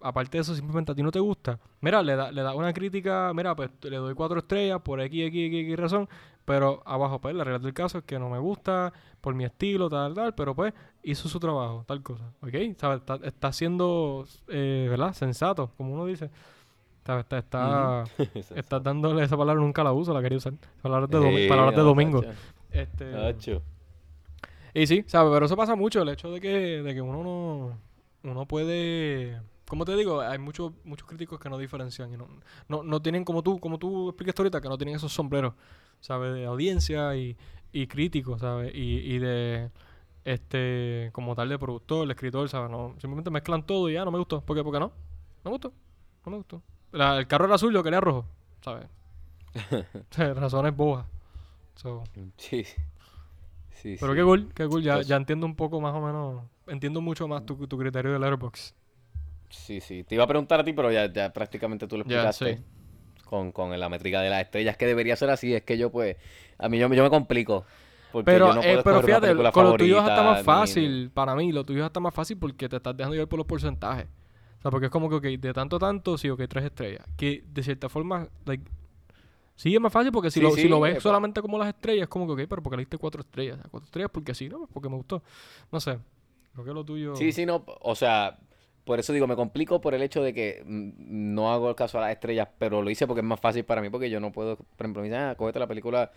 Aparte 0.00 0.36
de 0.36 0.42
eso, 0.42 0.54
simplemente 0.54 0.92
a 0.92 0.94
ti 0.94 1.02
no 1.02 1.10
te 1.10 1.18
gusta. 1.18 1.58
Mira, 1.80 2.02
le 2.02 2.14
da, 2.14 2.30
le 2.30 2.42
da 2.42 2.54
una 2.54 2.74
crítica, 2.74 3.32
mira, 3.34 3.56
pues 3.56 3.70
le 3.82 3.96
doy 3.96 4.14
cuatro 4.14 4.38
estrellas 4.38 4.80
por 4.82 5.00
X, 5.00 5.28
X, 5.28 5.46
X, 5.46 5.64
X 5.64 5.76
razón, 5.78 6.08
pero 6.44 6.82
abajo, 6.84 7.22
pues 7.22 7.34
la 7.34 7.42
realidad 7.42 7.64
del 7.64 7.72
caso 7.72 7.98
es 7.98 8.04
que 8.04 8.18
no 8.18 8.28
me 8.28 8.38
gusta 8.38 8.92
por 9.22 9.34
mi 9.34 9.44
estilo, 9.44 9.88
tal, 9.88 10.12
tal, 10.12 10.34
pero 10.34 10.54
pues 10.54 10.74
hizo 11.02 11.26
su 11.26 11.40
trabajo, 11.40 11.84
tal 11.86 12.02
cosa, 12.02 12.24
¿ok? 12.42 12.76
¿Sabes? 12.76 12.98
Está, 12.98 13.18
está 13.22 13.50
siendo, 13.52 14.26
eh, 14.48 14.88
¿verdad? 14.90 15.14
Sensato, 15.14 15.70
como 15.78 15.94
uno 15.94 16.04
dice. 16.04 16.30
Está, 17.04 17.20
está, 17.20 17.38
está, 17.38 18.04
estás 18.56 18.82
dándole 18.82 19.22
esa 19.22 19.36
palabra, 19.36 19.60
nunca 19.62 19.84
la 19.84 19.92
uso, 19.92 20.14
la 20.14 20.22
quería 20.22 20.38
usar. 20.38 20.54
Palabras 20.80 21.10
de, 21.10 21.18
domi- 21.18 21.44
Eh, 21.44 21.48
palabras 21.48 21.74
de 21.74 21.82
domingo. 21.82 22.22
tacho, 22.22 22.32
Este, 22.70 23.12
tacho. 23.12 23.62
y 24.72 24.86
sí, 24.86 25.04
¿sabes? 25.06 25.30
Pero 25.32 25.44
eso 25.46 25.54
pasa 25.56 25.74
mucho, 25.76 26.00
el 26.00 26.08
hecho 26.08 26.30
de 26.30 26.40
que, 26.40 26.48
de 26.82 26.94
que 26.94 27.02
uno 27.02 27.22
no, 27.22 27.78
uno 28.30 28.46
puede, 28.46 29.38
como 29.68 29.84
te 29.84 29.94
digo, 29.96 30.22
hay 30.22 30.38
muchos 30.38 30.72
muchos 30.84 31.06
críticos 31.06 31.38
que 31.38 31.50
no 31.50 31.58
diferencian 31.58 32.10
y 32.12 32.16
no, 32.16 32.26
no, 32.68 32.82
no 32.82 33.02
tienen 33.02 33.22
como 33.24 33.42
tú, 33.42 33.58
como 33.60 33.78
tú 33.78 34.08
explicaste 34.08 34.40
ahorita, 34.40 34.60
que 34.62 34.68
no 34.70 34.78
tienen 34.78 34.96
esos 34.96 35.12
sombreros, 35.12 35.52
¿sabes? 36.00 36.32
De 36.32 36.46
audiencia 36.46 37.14
y, 37.16 37.36
y 37.70 37.86
crítico, 37.86 38.38
¿sabes? 38.38 38.74
Y, 38.74 39.14
y 39.14 39.18
de, 39.18 39.70
este, 40.24 41.10
como 41.12 41.34
tal 41.34 41.50
de 41.50 41.58
productor, 41.58 42.06
de 42.06 42.14
escritor, 42.14 42.48
¿sabes? 42.48 42.70
No, 42.70 42.94
simplemente 42.98 43.30
mezclan 43.30 43.64
todo 43.66 43.90
y 43.90 43.92
ya, 43.92 44.06
no 44.06 44.10
me 44.10 44.16
gustó. 44.18 44.40
¿Por 44.40 44.56
qué? 44.56 44.64
Porque 44.64 44.80
no, 44.80 44.86
no 44.86 44.92
me 45.44 45.50
gustó, 45.50 45.70
no 46.24 46.30
me 46.32 46.38
gustó. 46.38 46.62
La- 46.94 47.18
el 47.18 47.26
carro 47.26 47.44
era 47.46 47.56
azul, 47.56 47.72
yo 47.74 47.82
quería 47.82 48.00
rojo, 48.00 48.24
¿sabes? 48.62 48.86
Razones 50.16 50.76
bojas. 50.76 51.06
So, 51.76 52.04
Sí. 52.36 52.64
Sí, 53.70 53.96
Pero 54.00 54.12
sí. 54.12 54.18
qué 54.18 54.24
cool, 54.24 54.48
qué 54.54 54.66
cool. 54.66 54.82
Ya, 54.82 55.02
ya 55.02 55.16
entiendo 55.16 55.44
un 55.44 55.54
poco 55.56 55.78
más 55.80 55.94
o 55.94 56.00
menos. 56.00 56.42
Entiendo 56.66 57.00
mucho 57.02 57.28
más 57.28 57.44
tu, 57.44 57.66
tu 57.66 57.76
criterio 57.76 58.12
de 58.14 58.18
Letterboxd. 58.18 58.74
Sí, 59.50 59.80
sí. 59.80 60.04
Te 60.04 60.14
iba 60.14 60.24
a 60.24 60.26
preguntar 60.26 60.60
a 60.60 60.64
ti, 60.64 60.72
pero 60.72 60.90
ya, 60.90 61.12
ya 61.12 61.30
prácticamente 61.32 61.86
tú 61.86 61.96
lo 61.96 62.02
explicaste. 62.02 62.56
sí. 62.56 62.62
Con, 63.26 63.52
con 63.52 63.78
la 63.78 63.88
métrica 63.88 64.22
de 64.22 64.30
las 64.30 64.40
estrellas, 64.42 64.76
que 64.78 64.86
debería 64.86 65.16
ser 65.16 65.28
así. 65.28 65.52
Es 65.54 65.62
que 65.64 65.76
yo, 65.76 65.90
pues, 65.90 66.16
a 66.58 66.68
mí 66.68 66.78
yo, 66.78 66.88
me- 66.88 66.96
yo 66.96 67.02
me 67.02 67.10
complico. 67.10 67.64
Porque 68.12 68.24
Pero, 68.30 68.48
yo 68.48 68.54
no 68.54 68.62
eh, 68.62 68.80
pero 68.84 69.02
fíjate, 69.02 69.34
con 69.52 69.64
lo 69.64 69.76
tuyo 69.76 69.96
es 69.96 70.02
hasta 70.02 70.14
favorita, 70.16 70.22
más 70.24 70.38
ni- 70.38 70.44
fácil. 70.44 71.10
Para 71.12 71.34
mí, 71.34 71.52
lo 71.52 71.64
tuyo 71.64 71.80
es 71.80 71.86
hasta 71.86 72.00
más 72.00 72.14
fácil 72.14 72.38
porque 72.38 72.68
te 72.68 72.76
estás 72.76 72.96
dejando 72.96 73.14
llevar 73.16 73.28
por 73.28 73.38
los 73.38 73.46
porcentajes. 73.46 74.06
Sea, 74.64 74.72
porque 74.72 74.86
es 74.86 74.90
como 74.92 75.10
que, 75.10 75.16
ok, 75.16 75.24
de 75.40 75.52
tanto 75.52 75.78
tanto, 75.78 76.18
sí, 76.18 76.30
ok, 76.30 76.42
tres 76.48 76.64
estrellas. 76.64 77.06
Que 77.18 77.44
de 77.46 77.62
cierta 77.62 77.90
forma, 77.90 78.28
like, 78.46 78.64
sí 79.56 79.74
es 79.74 79.80
más 79.80 79.92
fácil 79.92 80.12
porque 80.12 80.30
si, 80.30 80.40
Sí, 80.40 80.44
lo, 80.44 80.50
sí, 80.52 80.62
si 80.62 80.68
lo 80.68 80.80
ves 80.80 81.02
solamente 81.02 81.42
como 81.42 81.58
las 81.58 81.68
estrellas, 81.68 82.04
es 82.04 82.08
como 82.08 82.26
que, 82.26 82.32
ok, 82.44 82.48
pero 82.48 82.62
porque 82.62 82.76
le 82.78 82.82
diste 82.82 82.98
cuatro 82.98 83.20
estrellas. 83.22 83.58
Cuatro 83.70 83.86
estrellas 83.86 84.10
porque 84.12 84.34
sí, 84.34 84.48
¿no? 84.48 84.66
Porque 84.72 84.88
me 84.88 84.96
gustó. 84.96 85.22
No 85.70 85.80
sé. 85.80 85.98
Creo 86.54 86.64
que 86.64 86.72
lo 86.72 86.84
tuyo. 86.84 87.14
Sí, 87.16 87.32
sí, 87.32 87.46
no. 87.46 87.64
O 87.82 87.94
sea, 87.94 88.38
por 88.84 88.98
eso 89.00 89.12
digo, 89.12 89.26
me 89.26 89.36
complico 89.36 89.80
por 89.80 89.94
el 89.94 90.02
hecho 90.02 90.22
de 90.22 90.34
que 90.34 90.62
no 90.66 91.52
hago 91.52 91.68
el 91.70 91.74
caso 91.74 91.98
a 91.98 92.02
las 92.02 92.12
estrellas, 92.12 92.48
pero 92.58 92.82
lo 92.82 92.90
hice 92.90 93.06
porque 93.06 93.20
es 93.20 93.26
más 93.26 93.40
fácil 93.40 93.64
para 93.64 93.82
mí, 93.82 93.90
porque 93.90 94.10
yo 94.10 94.20
no 94.20 94.32
puedo, 94.32 94.56
por 94.56 94.66
ejemplo, 94.86 95.02
me 95.02 95.08
dicen, 95.08 95.22
ah, 95.22 95.34
cógete 95.36 95.58
la 95.58 95.66
película, 95.66 96.12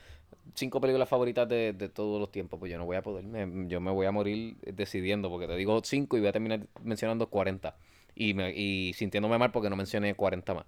cinco 0.55 0.81
películas 0.81 1.07
favoritas 1.09 1.47
de, 1.47 1.73
de 1.73 1.89
todos 1.89 2.19
los 2.19 2.31
tiempos, 2.31 2.59
pues 2.59 2.71
yo 2.71 2.77
no 2.77 2.85
voy 2.85 2.97
a 2.97 3.01
poder, 3.01 3.25
me- 3.25 3.67
yo 3.67 3.79
me 3.81 3.91
voy 3.91 4.05
a 4.05 4.11
morir 4.11 4.57
decidiendo, 4.61 5.29
porque 5.29 5.47
te 5.47 5.55
digo 5.55 5.79
cinco 5.83 6.17
y 6.17 6.19
voy 6.19 6.29
a 6.29 6.33
terminar 6.33 6.67
mencionando 6.83 7.27
40, 7.29 7.75
y, 8.17 8.33
me, 8.33 8.51
y 8.51 8.93
sintiéndome 8.93 9.37
mal 9.37 9.51
porque 9.51 9.69
no 9.69 9.75
mencioné 9.75 10.15
40 10.15 10.53
más. 10.53 10.65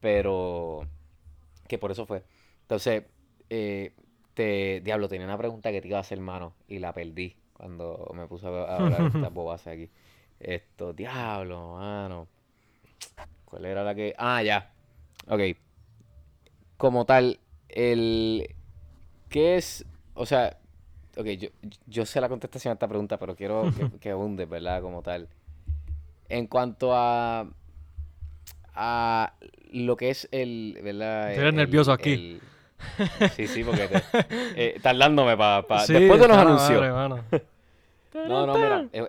Pero, 0.00 0.86
que 1.68 1.78
por 1.78 1.90
eso 1.90 2.06
fue. 2.06 2.22
Entonces, 2.62 3.04
eh, 3.48 3.92
te, 4.34 4.80
diablo, 4.80 5.08
tenía 5.08 5.26
una 5.26 5.38
pregunta 5.38 5.72
que 5.72 5.80
te 5.80 5.88
iba 5.88 5.98
a 5.98 6.02
hacer, 6.02 6.18
hermano, 6.18 6.54
y 6.68 6.78
la 6.78 6.92
perdí 6.92 7.36
cuando 7.52 8.10
me 8.14 8.26
puse 8.26 8.46
a 8.46 8.76
hablar 8.76 9.02
estas 9.14 9.32
bobas 9.32 9.66
aquí. 9.66 9.90
Esto, 10.38 10.92
diablo, 10.92 11.76
mano. 11.76 12.28
¿Cuál 13.44 13.66
era 13.66 13.82
la 13.82 13.94
que...? 13.94 14.14
Ah, 14.16 14.42
ya. 14.42 14.72
Ok. 15.28 15.40
Como 16.76 17.04
tal, 17.04 17.40
el... 17.68 18.54
¿Qué 19.28 19.56
es...? 19.56 19.84
O 20.14 20.24
sea... 20.26 20.58
Ok, 21.16 21.26
yo, 21.26 21.48
yo 21.86 22.06
sé 22.06 22.20
la 22.20 22.28
contestación 22.28 22.70
a 22.70 22.74
esta 22.74 22.88
pregunta, 22.88 23.18
pero 23.18 23.34
quiero 23.34 23.70
que, 23.76 23.90
que 24.00 24.14
hunde, 24.14 24.46
¿verdad? 24.46 24.80
Como 24.80 25.02
tal. 25.02 25.28
En 26.30 26.46
cuanto 26.46 26.92
a... 26.94 27.46
A 28.74 29.34
lo 29.72 29.96
que 29.96 30.10
es 30.10 30.28
el... 30.32 30.78
¿Verdad? 30.82 31.32
Eres 31.34 31.48
El- 31.50 31.56
nervioso 31.56 31.92
aquí. 31.92 32.12
el- 32.12 32.40
Sí, 33.36 33.46
sí, 33.46 33.62
porque... 33.62 33.88
te- 33.88 34.00
eh, 34.56 34.80
tardándome 34.80 35.36
para... 35.36 35.84
Sí, 35.86 35.92
Después 35.92 36.20
de 36.20 36.28
los 36.28 36.36
anuncios. 36.36 36.80
madre. 36.80 37.22
No, 38.12 38.44
no, 38.46 38.54
mira, 38.54 38.86
es, 38.92 39.04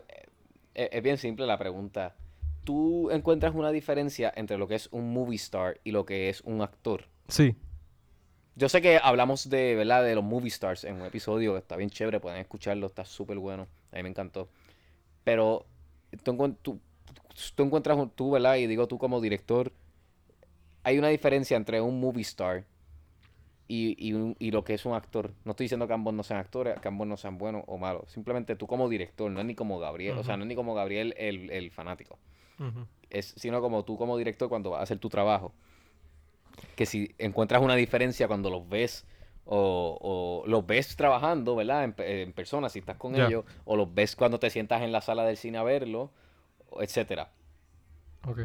es- 0.76 0.90
es 0.92 1.04
bien 1.04 1.18
simple 1.18 1.46
la 1.48 1.58
pregunta. 1.58 2.16
¿Tú 2.64 3.10
encuentras 3.10 3.56
una 3.56 3.72
diferencia 3.72 4.32
entre 4.36 4.58
lo 4.60 4.68
que 4.68 4.76
es 4.76 4.90
un 4.92 5.12
movie 5.12 5.38
star 5.38 5.80
y 5.84 5.92
lo 5.92 6.06
que 6.06 6.30
es 6.30 6.42
un 6.42 6.62
actor? 6.62 7.06
Sí. 7.28 7.56
Yo 8.56 8.70
sé 8.70 8.80
que 8.82 9.00
hablamos 9.02 9.50
de, 9.50 9.76
¿verdad? 9.76 10.04
De 10.04 10.14
los 10.14 10.24
movie 10.24 10.50
stars 10.50 10.84
en 10.84 10.96
un 11.02 11.06
episodio 11.08 11.54
que 11.54 11.60
está 11.60 11.78
bien 11.78 11.90
chévere, 11.90 12.20
pueden 12.20 12.40
escucharlo, 12.40 12.86
está 12.88 13.04
súper 13.06 13.38
bueno, 13.40 13.68
a 13.92 13.96
mí 13.96 14.04
me 14.04 14.10
encantó. 14.10 14.50
Pero 15.24 15.66
tú, 16.24 16.56
tú, 16.62 16.80
tú 17.56 17.64
encuentras, 17.64 17.98
un- 17.98 18.10
tú, 18.10 18.32
¿verdad? 18.32 18.56
Y 18.56 18.68
digo 18.68 18.88
tú 18.88 18.98
como 18.98 19.22
director, 19.22 19.72
hay 20.84 20.98
una 20.98 21.10
diferencia 21.10 21.58
entre 21.58 21.82
un 21.82 22.00
movie 22.00 22.22
star 22.24 22.66
y, 23.68 23.96
y, 24.06 24.14
un- 24.14 24.36
y 24.40 24.52
lo 24.52 24.64
que 24.64 24.74
es 24.74 24.86
un 24.86 24.94
actor. 24.94 25.32
No 25.46 25.52
estoy 25.52 25.66
diciendo 25.66 25.88
que 25.88 25.94
ambos 25.94 26.14
no 26.14 26.24
sean 26.24 26.40
actores, 26.40 26.80
que 26.80 26.88
ambos 26.88 27.08
no 27.08 27.18
sean 27.18 27.38
buenos 27.38 27.64
o 27.68 27.78
malos. 27.78 28.12
Simplemente 28.12 28.56
tú 28.56 28.68
como 28.68 28.90
director, 28.90 29.32
no 29.32 29.40
es 29.40 29.46
ni 29.46 29.56
como 29.56 29.80
Gabriel, 29.80 30.18
o 30.18 30.24
sea, 30.24 30.38
no 30.38 30.44
es 30.44 30.48
ni 30.50 30.56
como 30.56 30.74
Gabriel 30.74 31.14
el, 31.18 31.50
el 31.52 31.72
fanático 31.72 32.18
es, 33.10 33.34
sino 33.38 33.62
como 33.62 33.84
tú 33.86 33.98
como 33.98 34.18
director 34.18 34.50
cuando 34.50 34.72
vas 34.72 34.80
a 34.82 34.84
hacer 34.84 35.00
tu 35.00 35.10
trabajo. 35.10 35.54
Que 36.76 36.86
si 36.86 37.14
encuentras 37.18 37.62
una 37.62 37.76
diferencia 37.76 38.28
cuando 38.28 38.50
los 38.50 38.68
ves 38.68 39.06
o, 39.46 39.98
o 40.02 40.48
los 40.48 40.66
ves 40.66 40.96
trabajando, 40.96 41.56
¿verdad? 41.56 41.84
En, 41.86 41.96
en 41.98 42.34
persona, 42.34 42.70
si 42.70 42.80
estás 42.80 42.98
con 42.98 43.16
ellos, 43.28 43.46
o 43.66 43.76
los 43.76 43.94
ves 43.94 44.16
cuando 44.16 44.40
te 44.40 44.50
sientas 44.50 44.82
en 44.82 44.92
la 44.92 45.02
sala 45.02 45.24
del 45.26 45.38
cine 45.38 45.58
a 45.58 45.64
verlo, 45.64 46.12
etcétera. 46.80 47.32
Ok. 48.28 48.42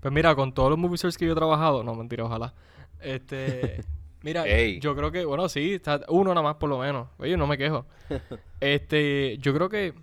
Pues 0.00 0.14
mira, 0.14 0.34
con 0.34 0.52
todos 0.52 0.70
los 0.70 0.78
movie 0.78 0.94
stars 0.96 1.16
que 1.16 1.26
yo 1.26 1.32
he 1.32 1.36
trabajado, 1.36 1.82
no, 1.82 1.94
mentira, 1.94 2.24
ojalá. 2.24 2.54
Este, 3.00 3.84
mira, 4.22 4.44
yo 4.80 4.94
creo 4.94 5.10
que, 5.10 5.24
bueno, 5.24 5.48
sí, 5.48 5.74
está 5.74 6.00
uno 6.08 6.30
nada 6.30 6.42
más 6.42 6.56
por 6.56 6.68
lo 6.68 6.78
menos. 6.78 7.08
Oye, 7.18 7.36
no 7.36 7.46
me 7.46 7.58
quejo. 7.58 7.86
Este, 8.60 9.38
yo 9.38 9.54
creo 9.54 9.68
que 9.68 9.94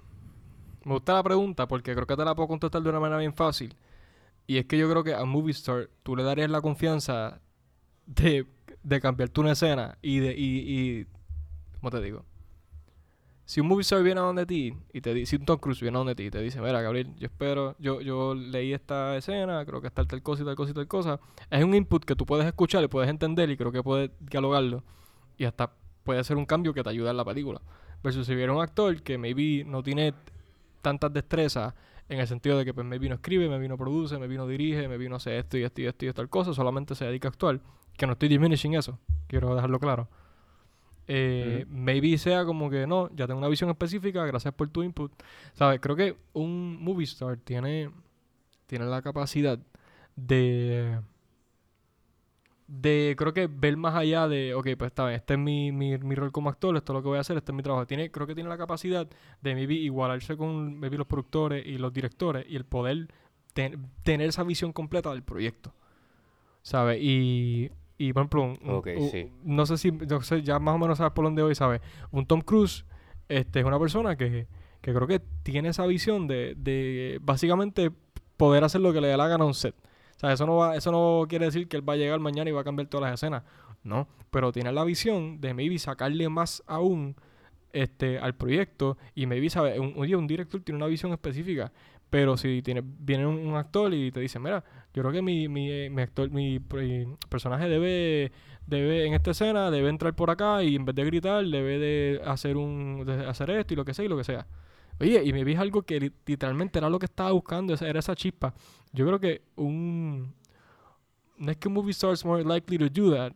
me 0.85 0.93
gusta 0.93 1.13
la 1.13 1.23
pregunta 1.23 1.67
porque 1.67 1.93
creo 1.93 2.07
que 2.07 2.15
te 2.15 2.23
la 2.23 2.35
puedo 2.35 2.47
contestar 2.47 2.81
de 2.81 2.89
una 2.89 3.01
manera 3.01 3.19
bien 3.19 3.33
fácil. 3.33 3.75
Y 4.47 4.57
es 4.57 4.65
que 4.65 4.77
yo 4.77 4.89
creo 4.89 5.03
que 5.03 5.13
a 5.13 5.25
movie 5.25 5.51
star 5.51 5.89
tú 6.03 6.15
le 6.15 6.23
darías 6.23 6.49
la 6.49 6.61
confianza 6.61 7.41
de, 8.05 8.45
de 8.83 9.01
cambiarte 9.01 9.41
una 9.41 9.53
escena 9.53 9.97
y 10.01 10.19
de, 10.19 10.33
y, 10.37 10.59
y, 10.59 11.07
¿cómo 11.79 11.91
te 11.91 12.01
digo? 12.01 12.23
Si 13.45 13.61
un 13.61 13.67
movie 13.67 13.81
star 13.81 14.01
viene 14.01 14.19
a 14.19 14.23
donde 14.23 14.45
ti 14.47 14.73
y 14.91 15.01
te 15.01 15.13
dice, 15.13 15.29
si 15.29 15.35
un 15.35 15.45
Tom 15.45 15.59
Cruise 15.59 15.79
viene 15.79 15.97
a 15.97 15.99
donde 15.99 16.15
ti 16.15 16.23
y 16.23 16.31
te 16.31 16.41
dice, 16.41 16.59
mira, 16.61 16.81
Gabriel, 16.81 17.15
yo 17.15 17.27
espero, 17.27 17.75
yo, 17.77 18.01
yo 18.01 18.33
leí 18.33 18.73
esta 18.73 19.15
escena, 19.15 19.63
creo 19.65 19.81
que 19.81 19.87
está 19.87 20.03
tal 20.03 20.23
cosa 20.23 20.41
y 20.41 20.45
tal 20.45 20.55
cosa 20.55 20.71
y 20.71 20.73
tal 20.73 20.87
cosa. 20.87 21.19
Es 21.51 21.63
un 21.63 21.75
input 21.75 22.03
que 22.03 22.15
tú 22.15 22.25
puedes 22.25 22.47
escuchar 22.47 22.83
y 22.83 22.87
puedes 22.87 23.09
entender 23.09 23.49
y 23.51 23.55
creo 23.57 23.71
que 23.71 23.83
puedes 23.83 24.09
dialogarlo. 24.19 24.83
Y 25.37 25.45
hasta 25.45 25.71
puede 26.03 26.23
ser 26.23 26.37
un 26.37 26.45
cambio 26.45 26.73
que 26.73 26.81
te 26.81 26.89
ayuda 26.89 27.11
en 27.11 27.17
la 27.17 27.25
película. 27.25 27.61
Versus 28.03 28.25
si 28.25 28.33
viene 28.33 28.51
un 28.51 28.61
actor 28.61 29.01
que 29.03 29.17
maybe 29.19 29.63
no 29.63 29.83
tiene 29.83 30.13
tantas 30.81 31.13
destrezas 31.13 31.75
en 32.09 32.19
el 32.19 32.27
sentido 32.27 32.57
de 32.57 32.65
que 32.65 32.73
pues 32.73 32.85
maybe 32.85 33.09
no 33.09 33.15
escribe, 33.15 33.47
maybe 33.47 33.67
no 33.67 33.77
produce, 33.77 34.17
maybe 34.17 34.37
no 34.37 34.47
dirige, 34.47 34.87
maybe 34.87 35.07
no 35.07 35.17
hace 35.17 35.37
esto 35.37 35.57
y 35.57 35.63
esto 35.63 35.81
y 35.81 35.85
esto 35.85 36.05
y 36.05 36.13
tal 36.13 36.29
cosa, 36.29 36.53
solamente 36.53 36.95
se 36.95 37.05
dedica 37.05 37.27
a 37.27 37.31
actuar. 37.31 37.59
Que 37.95 38.07
no 38.07 38.13
estoy 38.13 38.29
diminishing 38.29 38.73
eso, 38.73 38.99
quiero 39.27 39.53
dejarlo 39.55 39.79
claro. 39.79 40.09
Eh, 41.07 41.65
Maybe 41.69 42.17
sea 42.17 42.45
como 42.45 42.69
que 42.69 42.87
no, 42.87 43.09
ya 43.15 43.27
tengo 43.27 43.39
una 43.39 43.47
visión 43.47 43.69
específica, 43.69 44.25
gracias 44.25 44.53
por 44.53 44.69
tu 44.69 44.83
input. 44.83 45.11
¿Sabes? 45.53 45.79
Creo 45.79 45.95
que 45.95 46.17
un 46.33 46.81
movie 46.83 47.05
star 47.05 47.37
tiene, 47.37 47.91
tiene 48.67 48.85
la 48.85 49.01
capacidad 49.01 49.59
de. 50.15 50.99
De, 52.67 53.13
creo 53.15 53.31
que 53.31 53.45
ver 53.45 53.77
más 53.77 53.93
allá 53.93 54.27
de, 54.27 54.55
ok, 54.55 54.69
pues 54.75 54.87
está 54.89 55.05
bien, 55.05 55.17
este 55.17 55.35
es 55.35 55.39
mi, 55.39 55.71
mi, 55.71 55.99
mi 55.99 56.15
rol 56.15 56.31
como 56.31 56.49
actor, 56.49 56.75
esto 56.75 56.93
es 56.93 56.95
lo 56.95 57.03
que 57.03 57.09
voy 57.09 57.17
a 57.19 57.21
hacer, 57.21 57.37
este 57.37 57.51
es 57.51 57.55
mi 57.55 57.61
trabajo. 57.61 57.85
Tiene, 57.85 58.09
creo 58.09 58.25
que 58.25 58.33
tiene 58.33 58.49
la 58.49 58.57
capacidad 58.57 59.07
de 59.41 59.53
maybe 59.53 59.75
igualarse 59.75 60.35
con 60.35 60.79
maybe 60.79 60.97
los 60.97 61.05
productores 61.05 61.63
y 61.63 61.77
los 61.77 61.93
directores 61.93 62.43
y 62.49 62.55
el 62.55 62.65
poder 62.65 63.07
ten- 63.53 63.87
tener 64.01 64.29
esa 64.29 64.41
visión 64.43 64.73
completa 64.73 65.11
del 65.11 65.21
proyecto. 65.21 65.73
¿Sabes? 66.63 66.99
Y, 67.03 67.69
y 67.97 68.11
por 68.13 68.21
ejemplo, 68.21 68.43
un- 68.43 68.57
un- 68.63 68.81
un- 68.97 69.09
no 69.43 69.65
sé 69.65 69.77
si, 69.77 69.91
no 69.91 70.21
sé, 70.21 70.41
ya 70.43 70.59
más 70.59 70.75
o 70.75 70.77
menos 70.79 70.97
sabes 70.97 71.13
por 71.13 71.25
dónde 71.25 71.41
voy, 71.43 71.55
¿sabes? 71.55 71.81
Un 72.11 72.25
Tom 72.25 72.41
Cruise 72.41 72.85
este, 73.29 73.59
es 73.61 73.65
una 73.65 73.79
persona 73.79 74.15
que, 74.15 74.47
que 74.81 74.93
creo 74.93 75.07
que 75.07 75.21
tiene 75.43 75.69
esa 75.69 75.85
visión 75.87 76.27
de, 76.27 76.55
de 76.57 77.19
básicamente 77.21 77.91
poder 78.37 78.63
hacer 78.63 78.81
lo 78.81 78.91
que 78.93 79.01
le 79.01 79.07
dé 79.07 79.17
la 79.17 79.27
gana 79.27 79.43
a 79.43 79.47
un 79.47 79.53
set. 79.53 79.73
O 80.15 80.19
sea, 80.19 80.31
eso 80.33 80.45
no, 80.45 80.57
va, 80.57 80.75
eso 80.75 80.91
no 80.91 81.25
quiere 81.27 81.45
decir 81.45 81.67
que 81.67 81.75
él 81.77 81.87
va 81.87 81.93
a 81.93 81.97
llegar 81.97 82.19
mañana 82.19 82.49
y 82.49 82.53
va 82.53 82.61
a 82.61 82.63
cambiar 82.63 82.87
todas 82.87 83.09
las 83.09 83.19
escenas. 83.19 83.43
No, 83.83 84.07
pero 84.31 84.51
tiene 84.51 84.71
la 84.71 84.83
visión 84.83 85.39
de 85.41 85.53
maybe 85.53 85.77
sacarle 85.79 86.27
más 86.29 86.63
aún 86.67 87.15
este, 87.73 88.17
al 88.19 88.33
proyecto 88.35 88.97
y 89.13 89.25
maybe, 89.25 89.49
¿sabes? 89.49 89.77
Un, 89.79 89.93
oye, 89.97 90.15
un 90.15 90.27
director 90.27 90.61
tiene 90.61 90.77
una 90.77 90.87
visión 90.87 91.11
específica. 91.11 91.71
Pero 92.15 92.37
si 92.37 92.61
tiene, 92.61 92.81
viene 92.81 93.27
un, 93.27 93.57
actor 93.57 93.93
y 93.93 94.09
te 94.09 94.21
dice, 94.21 94.39
mira, 94.39 94.63
yo 94.93 95.03
creo 95.03 95.11
que 95.11 95.21
mi, 95.21 95.49
mi, 95.49 95.69
eh, 95.69 95.89
mi 95.89 96.01
actor, 96.01 96.29
mi, 96.31 96.59
pri- 96.61 97.09
personaje 97.27 97.67
debe, 97.67 98.31
debe, 98.65 99.05
en 99.05 99.13
esta 99.13 99.31
escena, 99.31 99.69
debe 99.69 99.89
entrar 99.89 100.15
por 100.15 100.29
acá 100.29 100.63
y 100.63 100.77
en 100.77 100.85
vez 100.85 100.95
de 100.95 101.03
gritar, 101.03 101.43
debe 101.45 101.77
de 101.77 102.21
hacer 102.23 102.55
un, 102.55 103.05
hacer 103.27 103.49
esto 103.49 103.73
y 103.73 103.75
lo 103.75 103.83
que 103.83 103.93
sea 103.93 104.05
y 104.05 104.07
lo 104.07 104.15
que 104.15 104.23
sea. 104.23 104.47
Oye, 104.97 105.21
y 105.25 105.33
me 105.33 105.43
vi 105.43 105.55
algo 105.55 105.81
que 105.81 105.99
li- 105.99 106.13
literalmente 106.25 106.79
era 106.79 106.89
lo 106.89 106.99
que 106.99 107.05
estaba 107.05 107.33
buscando, 107.33 107.73
era 107.73 107.99
esa 107.99 108.15
chispa. 108.15 108.53
Yo 108.93 109.05
creo 109.05 109.19
que 109.19 109.41
un... 109.57 110.33
No 111.37 111.51
es 111.51 111.57
que 111.57 111.67
un 111.67 111.73
movie 111.73 111.91
star 111.91 112.13
is 112.13 112.23
more 112.23 112.45
likely 112.45 112.77
to 112.77 112.87
do 112.87 113.13
that, 113.13 113.33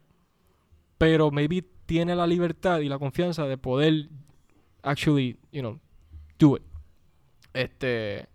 pero 0.98 1.32
maybe 1.32 1.66
tiene 1.86 2.16
la 2.16 2.26
libertad 2.26 2.80
y 2.80 2.88
la 2.88 2.98
confianza 2.98 3.46
de 3.46 3.58
poder 3.58 4.08
actually, 4.84 5.36
you 5.52 5.60
know, 5.60 5.78
do 6.40 6.56
it. 6.56 6.64
Este... 7.52 8.30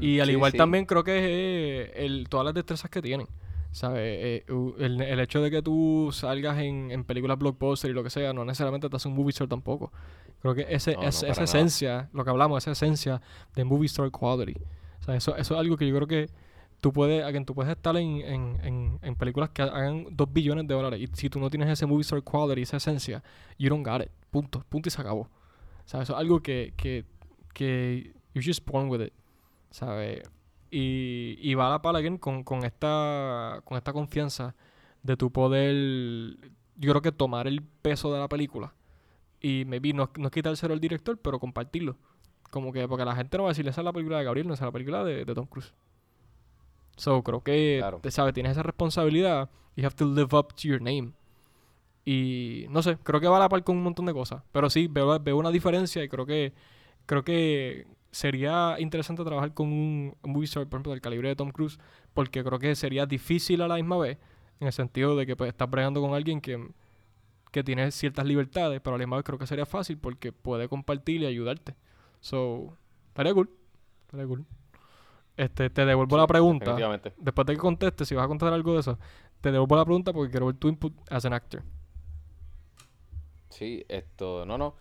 Y 0.00 0.18
Mm, 0.18 0.20
al 0.20 0.26
sí, 0.26 0.32
igual 0.32 0.52
sí. 0.52 0.58
también 0.58 0.84
creo 0.86 1.02
que 1.04 1.18
es 1.18 1.24
eh, 1.26 1.92
el, 2.06 2.28
todas 2.28 2.44
las 2.44 2.54
destrezas 2.54 2.90
que 2.90 3.02
tienen. 3.02 3.26
¿Sabes? 3.72 4.00
Eh, 4.02 4.44
u- 4.52 4.74
el, 4.80 5.00
el 5.00 5.20
hecho 5.20 5.40
de 5.40 5.50
que 5.50 5.62
tú 5.62 6.10
salgas 6.12 6.58
en, 6.58 6.90
en 6.90 7.04
películas 7.04 7.38
blockbuster 7.38 7.90
y 7.90 7.94
lo 7.94 8.02
que 8.02 8.10
sea, 8.10 8.32
no 8.32 8.44
necesariamente 8.44 8.88
te 8.88 8.96
hace 8.96 9.06
un 9.08 9.14
movie 9.14 9.30
star 9.30 9.46
tampoco. 9.46 9.92
Creo 10.42 10.54
que 10.56 10.66
ese, 10.68 10.94
No, 10.94 11.02
no, 11.02 11.08
ese- 11.08 11.20
para 11.26 11.32
esa 11.32 11.40
nada. 11.42 11.44
esencia, 11.58 12.08
lo 12.12 12.24
que 12.24 12.30
hablamos, 12.30 12.58
esa 12.64 12.72
esencia 12.72 13.20
de 13.54 13.64
movie 13.64 13.86
star 13.86 14.10
quality. 14.10 14.54
O 15.00 15.02
sea, 15.04 15.14
eso, 15.14 15.36
eso 15.36 15.54
es 15.54 15.60
algo 15.60 15.76
que 15.76 15.86
yo 15.86 15.94
creo 15.94 16.08
que 16.08 16.26
tú 16.80 16.92
puedes, 16.92 17.22
again, 17.22 17.44
tú 17.44 17.54
puedes 17.54 17.70
estar 17.70 17.96
en, 17.96 18.16
en, 18.22 18.58
en, 18.64 18.98
en 19.02 19.14
películas 19.14 19.50
que 19.50 19.62
hagan 19.62 20.06
2 20.10 20.32
billones 20.32 20.66
de 20.66 20.74
dólares 20.74 21.00
y 21.00 21.06
si 21.14 21.30
tú 21.30 21.38
no 21.38 21.48
tienes 21.48 21.68
ese 21.68 21.86
movie 21.86 22.00
star 22.02 22.22
quality, 22.24 22.62
esa 22.62 22.78
esencia, 22.78 23.22
you 23.58 23.68
don't 23.68 23.86
got 23.86 24.00
it. 24.02 24.10
Punto. 24.30 24.64
Punto 24.68 24.88
y 24.88 24.90
se 24.90 25.00
acabó. 25.00 25.28
¿Sabes? 25.84 26.06
Eso 26.08 26.14
es 26.14 26.18
algo 26.20 26.40
que, 26.40 26.72
que, 26.76 27.04
que 27.54 28.12
you're 28.34 28.44
just 28.44 28.66
born 28.68 28.88
with 28.88 29.00
it. 29.02 29.12
¿Sabes? 29.70 30.22
Y, 30.70 31.36
y 31.40 31.54
va 31.54 31.66
a 31.66 31.70
la 31.70 31.82
pala 31.82 31.98
again 31.98 32.18
con, 32.18 32.44
con, 32.44 32.64
esta, 32.64 33.60
con 33.64 33.76
esta 33.76 33.92
confianza 33.92 34.54
de 35.02 35.16
tu 35.16 35.32
poder, 35.32 35.74
yo 36.76 36.90
creo 36.92 37.02
que 37.02 37.12
tomar 37.12 37.46
el 37.46 37.62
peso 37.62 38.12
de 38.12 38.20
la 38.20 38.28
película 38.28 38.74
y 39.40 39.64
maybe 39.66 39.92
no, 39.92 40.10
no 40.16 40.30
quitárselo 40.30 40.74
al 40.74 40.80
director, 40.80 41.18
pero 41.18 41.38
compartirlo. 41.40 41.96
Como 42.50 42.72
que, 42.72 42.86
porque 42.88 43.04
la 43.04 43.14
gente 43.16 43.36
no 43.36 43.44
va 43.44 43.50
a 43.50 43.52
decir, 43.52 43.66
esa 43.68 43.80
es 43.80 43.84
la 43.84 43.92
película 43.92 44.18
de 44.18 44.24
Gabriel, 44.24 44.46
no 44.46 44.54
esa 44.54 44.64
es 44.64 44.68
la 44.68 44.72
película 44.72 45.04
de, 45.04 45.24
de 45.24 45.34
Tom 45.34 45.46
Cruise. 45.46 45.72
So, 46.96 47.22
creo 47.22 47.42
que, 47.42 47.76
Claro. 47.80 48.00
te 48.02 48.10
sabes, 48.10 48.34
tienes 48.34 48.52
esa 48.52 48.62
responsabilidad. 48.62 49.48
You 49.76 49.86
have 49.86 49.94
to 49.96 50.04
live 50.04 50.36
up 50.36 50.48
to 50.54 50.68
your 50.68 50.82
name. 50.82 51.12
Y 52.04 52.66
no 52.70 52.82
sé, 52.82 52.98
creo 53.02 53.20
que 53.20 53.28
va 53.28 53.36
a 53.36 53.40
la 53.40 53.48
par 53.48 53.62
con 53.64 53.76
un 53.76 53.82
montón 53.84 54.06
de 54.06 54.12
cosas. 54.12 54.42
Pero 54.52 54.68
sí, 54.68 54.88
veo, 54.88 55.18
veo 55.20 55.36
una 55.36 55.50
diferencia 55.50 56.02
y 56.02 56.08
creo 56.08 56.26
que 56.26 56.52
creo 57.06 57.24
que 57.24 57.86
sería 58.10 58.76
interesante 58.78 59.24
trabajar 59.24 59.54
con 59.54 59.68
un 59.68 60.16
movie 60.22 60.44
star, 60.44 60.64
por 60.66 60.76
ejemplo, 60.76 60.92
del 60.92 61.00
calibre 61.00 61.28
de 61.28 61.36
Tom 61.36 61.50
Cruise, 61.50 61.78
porque 62.14 62.42
creo 62.42 62.58
que 62.58 62.74
sería 62.74 63.06
difícil 63.06 63.62
a 63.62 63.68
la 63.68 63.76
misma 63.76 63.98
vez, 63.98 64.18
en 64.60 64.66
el 64.66 64.72
sentido 64.72 65.16
de 65.16 65.26
que 65.26 65.36
pues, 65.36 65.48
estás 65.48 65.70
bregando 65.70 66.00
con 66.00 66.14
alguien 66.14 66.40
que, 66.40 66.68
que 67.50 67.64
tiene 67.64 67.90
ciertas 67.90 68.26
libertades, 68.26 68.80
pero 68.80 68.94
a 68.94 68.98
la 68.98 69.04
misma 69.04 69.16
vez 69.16 69.24
creo 69.24 69.38
que 69.38 69.46
sería 69.46 69.66
fácil 69.66 69.98
porque 69.98 70.32
puede 70.32 70.68
compartir 70.68 71.22
y 71.22 71.26
ayudarte. 71.26 71.74
So, 72.20 72.76
estaría 73.08 73.32
cool. 73.32 73.50
Estaría 74.02 74.26
cool. 74.26 74.44
Este, 75.36 75.70
te 75.70 75.86
devuelvo 75.86 76.16
la 76.16 76.26
pregunta. 76.26 76.76
Después 77.16 77.46
de 77.46 77.54
que 77.54 77.58
contestes, 77.58 78.08
si 78.08 78.14
vas 78.14 78.24
a 78.24 78.28
contestar 78.28 78.52
algo 78.52 78.74
de 78.74 78.80
eso, 78.80 78.98
te 79.40 79.50
devuelvo 79.50 79.76
la 79.76 79.84
pregunta 79.84 80.12
porque 80.12 80.30
quiero 80.30 80.46
ver 80.46 80.56
tu 80.56 80.68
input 80.68 80.92
as 81.08 81.24
an 81.24 81.32
actor. 81.32 81.62
Sí, 83.48 83.84
esto, 83.88 84.44
no, 84.44 84.58
no. 84.58 84.74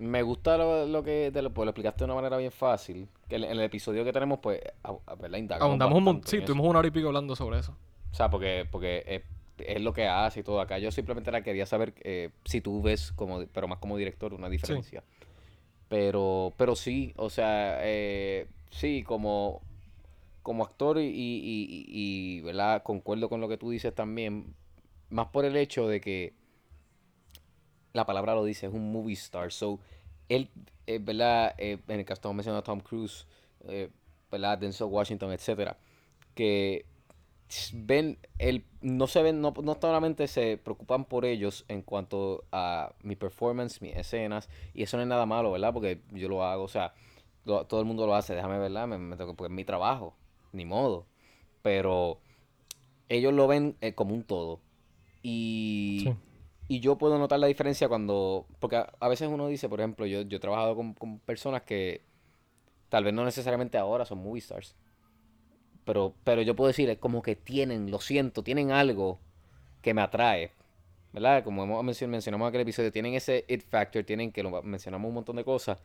Me 0.00 0.22
gusta 0.22 0.56
lo, 0.56 0.86
lo 0.86 1.02
que 1.02 1.30
te 1.32 1.42
lo, 1.42 1.52
pues, 1.52 1.66
lo 1.66 1.70
explicaste 1.70 1.98
de 2.00 2.04
una 2.06 2.14
manera 2.14 2.36
bien 2.38 2.50
fácil. 2.50 3.06
Que 3.28 3.36
en, 3.36 3.44
en 3.44 3.50
el 3.52 3.60
episodio 3.60 4.02
que 4.02 4.12
tenemos, 4.12 4.38
pues, 4.40 4.60
a, 4.82 4.94
a- 5.06 5.14
¿verdad? 5.14 5.38
Indagamos 5.38 5.70
Ahondamos 5.70 5.98
un 5.98 6.04
montón. 6.04 6.28
Sí, 6.30 6.38
eso. 6.38 6.46
tuvimos 6.46 6.66
una 6.66 6.78
hora 6.78 6.88
y 6.88 6.90
pico 6.90 7.08
hablando 7.08 7.36
sobre 7.36 7.58
eso. 7.58 7.76
O 8.10 8.14
sea, 8.14 8.30
porque, 8.30 8.66
porque 8.70 9.04
es, 9.06 9.22
es 9.58 9.82
lo 9.82 9.92
que 9.92 10.06
hace 10.06 10.40
y 10.40 10.42
todo 10.42 10.60
acá. 10.60 10.78
Yo 10.78 10.90
simplemente 10.90 11.30
la 11.30 11.42
quería 11.42 11.66
saber 11.66 11.92
eh, 12.00 12.30
si 12.44 12.60
tú 12.62 12.80
ves, 12.80 13.12
como, 13.12 13.44
pero 13.52 13.68
más 13.68 13.78
como 13.78 13.96
director, 13.98 14.32
una 14.32 14.48
diferencia. 14.48 15.04
Pero, 15.88 16.54
pero 16.56 16.76
sí, 16.76 17.12
o 17.16 17.30
sea, 17.30 17.78
eh, 17.82 18.46
sí, 18.70 19.02
como, 19.02 19.60
como 20.42 20.64
actor 20.64 20.98
y, 20.98 21.02
y, 21.06 21.66
y- 21.68 21.86
y, 21.88 22.40
¿verdad? 22.42 22.82
Concuerdo 22.82 23.28
con 23.28 23.40
lo 23.40 23.48
que 23.48 23.58
tú 23.58 23.70
dices 23.70 23.94
también. 23.94 24.54
Más 25.10 25.26
por 25.26 25.44
el 25.44 25.56
hecho 25.56 25.88
de 25.88 26.00
que 26.00 26.32
la 27.92 28.06
palabra 28.06 28.34
lo 28.34 28.44
dice, 28.44 28.66
es 28.66 28.72
un 28.72 28.92
movie 28.92 29.14
star. 29.14 29.52
So, 29.52 29.80
él, 30.28 30.48
eh, 30.86 30.98
¿verdad? 31.00 31.54
Eh, 31.58 31.78
en 31.88 32.00
el 32.00 32.04
caso 32.04 32.18
estamos 32.18 32.36
mencionando 32.36 32.62
Tom 32.62 32.80
Cruise, 32.80 33.26
eh, 33.66 33.90
¿verdad? 34.30 34.58
Denzel 34.58 34.86
Washington, 34.86 35.32
etcétera. 35.32 35.76
Que 36.34 36.86
ven, 37.72 38.18
el, 38.38 38.64
no 38.80 39.06
se 39.06 39.22
ven, 39.22 39.40
no, 39.40 39.52
no 39.62 39.76
solamente 39.80 40.28
se 40.28 40.56
preocupan 40.56 41.04
por 41.04 41.24
ellos 41.24 41.64
en 41.68 41.82
cuanto 41.82 42.44
a 42.52 42.94
mi 43.02 43.16
performance, 43.16 43.82
mis 43.82 43.96
escenas, 43.96 44.48
y 44.72 44.84
eso 44.84 44.96
no 44.96 45.02
es 45.02 45.08
nada 45.08 45.26
malo, 45.26 45.50
¿verdad? 45.50 45.72
Porque 45.72 46.00
yo 46.12 46.28
lo 46.28 46.44
hago, 46.44 46.62
o 46.62 46.68
sea, 46.68 46.94
todo 47.44 47.80
el 47.80 47.86
mundo 47.86 48.06
lo 48.06 48.14
hace, 48.14 48.34
déjame, 48.34 48.58
¿verdad? 48.58 48.86
Me, 48.86 48.98
me 48.98 49.16
porque 49.16 49.44
es 49.44 49.50
mi 49.50 49.64
trabajo, 49.64 50.14
ni 50.52 50.64
modo. 50.64 51.06
Pero 51.62 52.20
ellos 53.08 53.32
lo 53.34 53.48
ven 53.48 53.76
como 53.96 54.14
un 54.14 54.22
todo. 54.22 54.60
Y, 55.22 56.04
Sí. 56.04 56.29
Y 56.70 56.78
yo 56.78 56.96
puedo 56.96 57.18
notar 57.18 57.40
la 57.40 57.48
diferencia 57.48 57.88
cuando, 57.88 58.46
porque 58.60 58.76
a, 58.76 59.08
veces 59.08 59.28
uno 59.28 59.48
dice, 59.48 59.68
por 59.68 59.80
ejemplo, 59.80 60.06
yo, 60.06 60.22
yo 60.22 60.36
he 60.36 60.40
trabajado 60.40 60.76
con, 60.76 60.94
con 60.94 61.18
personas 61.18 61.62
que 61.62 62.02
tal 62.88 63.02
vez 63.02 63.12
no 63.12 63.24
necesariamente 63.24 63.76
ahora 63.76 64.04
son 64.04 64.22
movie 64.22 64.38
stars, 64.38 64.76
pero, 65.84 66.14
pero 66.22 66.42
yo 66.42 66.54
puedo 66.54 66.68
decir, 66.68 66.96
como 67.00 67.22
que 67.22 67.34
tienen, 67.34 67.90
lo 67.90 67.98
siento, 68.00 68.44
tienen 68.44 68.70
algo 68.70 69.18
que 69.82 69.94
me 69.94 70.00
atrae, 70.00 70.52
¿verdad? 71.12 71.42
Como 71.42 71.64
hemos 71.64 71.82
mencionado, 71.82 72.12
mencionamos 72.12 72.46
en 72.46 72.48
aquel 72.50 72.60
episodio, 72.60 72.92
tienen 72.92 73.14
ese 73.14 73.44
it 73.48 73.62
factor, 73.68 74.04
tienen 74.04 74.30
que 74.30 74.44
lo 74.44 74.62
mencionamos 74.62 75.08
un 75.08 75.14
montón 75.14 75.34
de 75.34 75.44
cosas. 75.44 75.76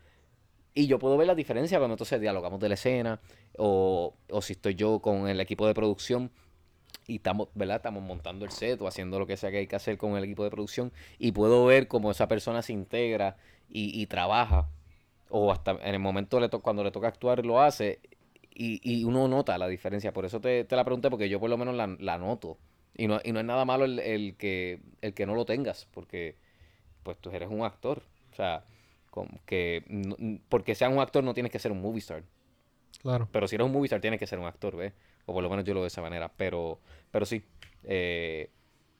Y 0.75 0.85
yo 0.85 0.99
puedo 0.99 1.17
ver 1.17 1.25
la 1.25 1.33
diferencia 1.33 1.79
cuando 1.79 1.95
entonces 1.95 2.21
dialogamos 2.21 2.59
de 2.59 2.69
la 2.69 2.75
escena, 2.75 3.19
o, 3.57 4.13
o 4.29 4.41
si 4.43 4.53
estoy 4.53 4.75
yo 4.75 4.99
con 4.99 5.27
el 5.29 5.39
equipo 5.39 5.65
de 5.65 5.73
producción 5.73 6.29
y 7.07 7.17
estamos, 7.17 7.49
¿verdad? 7.55 7.77
Estamos 7.77 8.03
montando 8.03 8.45
el 8.45 8.51
set 8.51 8.81
o 8.81 8.87
haciendo 8.87 9.19
lo 9.19 9.27
que 9.27 9.37
sea 9.37 9.51
que 9.51 9.57
hay 9.57 9.67
que 9.67 9.75
hacer 9.75 9.97
con 9.97 10.17
el 10.17 10.23
equipo 10.23 10.43
de 10.43 10.49
producción 10.51 10.91
y 11.19 11.31
puedo 11.33 11.65
ver 11.65 11.87
cómo 11.87 12.11
esa 12.11 12.27
persona 12.27 12.61
se 12.61 12.73
integra 12.73 13.37
y, 13.69 13.99
y 14.01 14.07
trabaja 14.07 14.69
o 15.29 15.51
hasta 15.51 15.71
en 15.71 15.93
el 15.95 15.99
momento 15.99 16.39
le 16.39 16.49
to- 16.49 16.61
cuando 16.61 16.83
le 16.83 16.91
toca 16.91 17.07
actuar 17.07 17.45
lo 17.45 17.61
hace 17.61 17.99
y, 18.53 18.79
y 18.83 19.03
uno 19.03 19.27
nota 19.27 19.57
la 19.57 19.67
diferencia. 19.67 20.13
Por 20.13 20.25
eso 20.25 20.39
te, 20.41 20.63
te 20.63 20.75
la 20.75 20.83
pregunté 20.85 21.09
porque 21.09 21.29
yo 21.29 21.39
por 21.39 21.49
lo 21.49 21.57
menos 21.57 21.75
la, 21.75 21.95
la 21.99 22.17
noto. 22.17 22.57
Y 22.97 23.07
no, 23.07 23.19
y 23.23 23.31
no 23.33 23.39
es 23.39 23.45
nada 23.45 23.65
malo 23.65 23.83
el, 23.85 23.99
el 23.99 24.35
que, 24.37 24.79
el 25.01 25.13
que 25.13 25.25
no 25.25 25.35
lo 25.35 25.45
tengas 25.45 25.87
porque 25.91 26.37
pues 27.03 27.17
tú 27.19 27.31
eres 27.31 27.49
un 27.49 27.63
actor. 27.63 28.03
O 28.31 28.35
sea, 28.35 28.65
como 29.11 29.39
que 29.45 29.83
no- 29.87 30.17
porque 30.49 30.75
seas 30.75 30.91
un 30.91 30.99
actor 30.99 31.23
no 31.23 31.33
tienes 31.33 31.51
que 31.51 31.59
ser 31.59 31.71
un 31.71 31.81
movie 31.81 31.99
star. 31.99 32.23
Claro. 33.01 33.29
Pero 33.31 33.47
si 33.47 33.55
eres 33.55 33.65
un 33.65 33.73
movie 33.73 33.87
star, 33.87 34.01
tienes 34.01 34.19
que 34.19 34.27
ser 34.27 34.39
un 34.39 34.45
actor, 34.45 34.75
¿ves? 34.75 34.93
O 35.25 35.33
por 35.33 35.43
lo 35.43 35.49
menos 35.49 35.65
yo 35.65 35.73
lo 35.73 35.79
veo 35.79 35.85
de 35.85 35.87
esa 35.87 36.01
manera. 36.01 36.31
Pero, 36.35 36.79
pero 37.11 37.25
sí, 37.25 37.41
eh, 37.83 38.49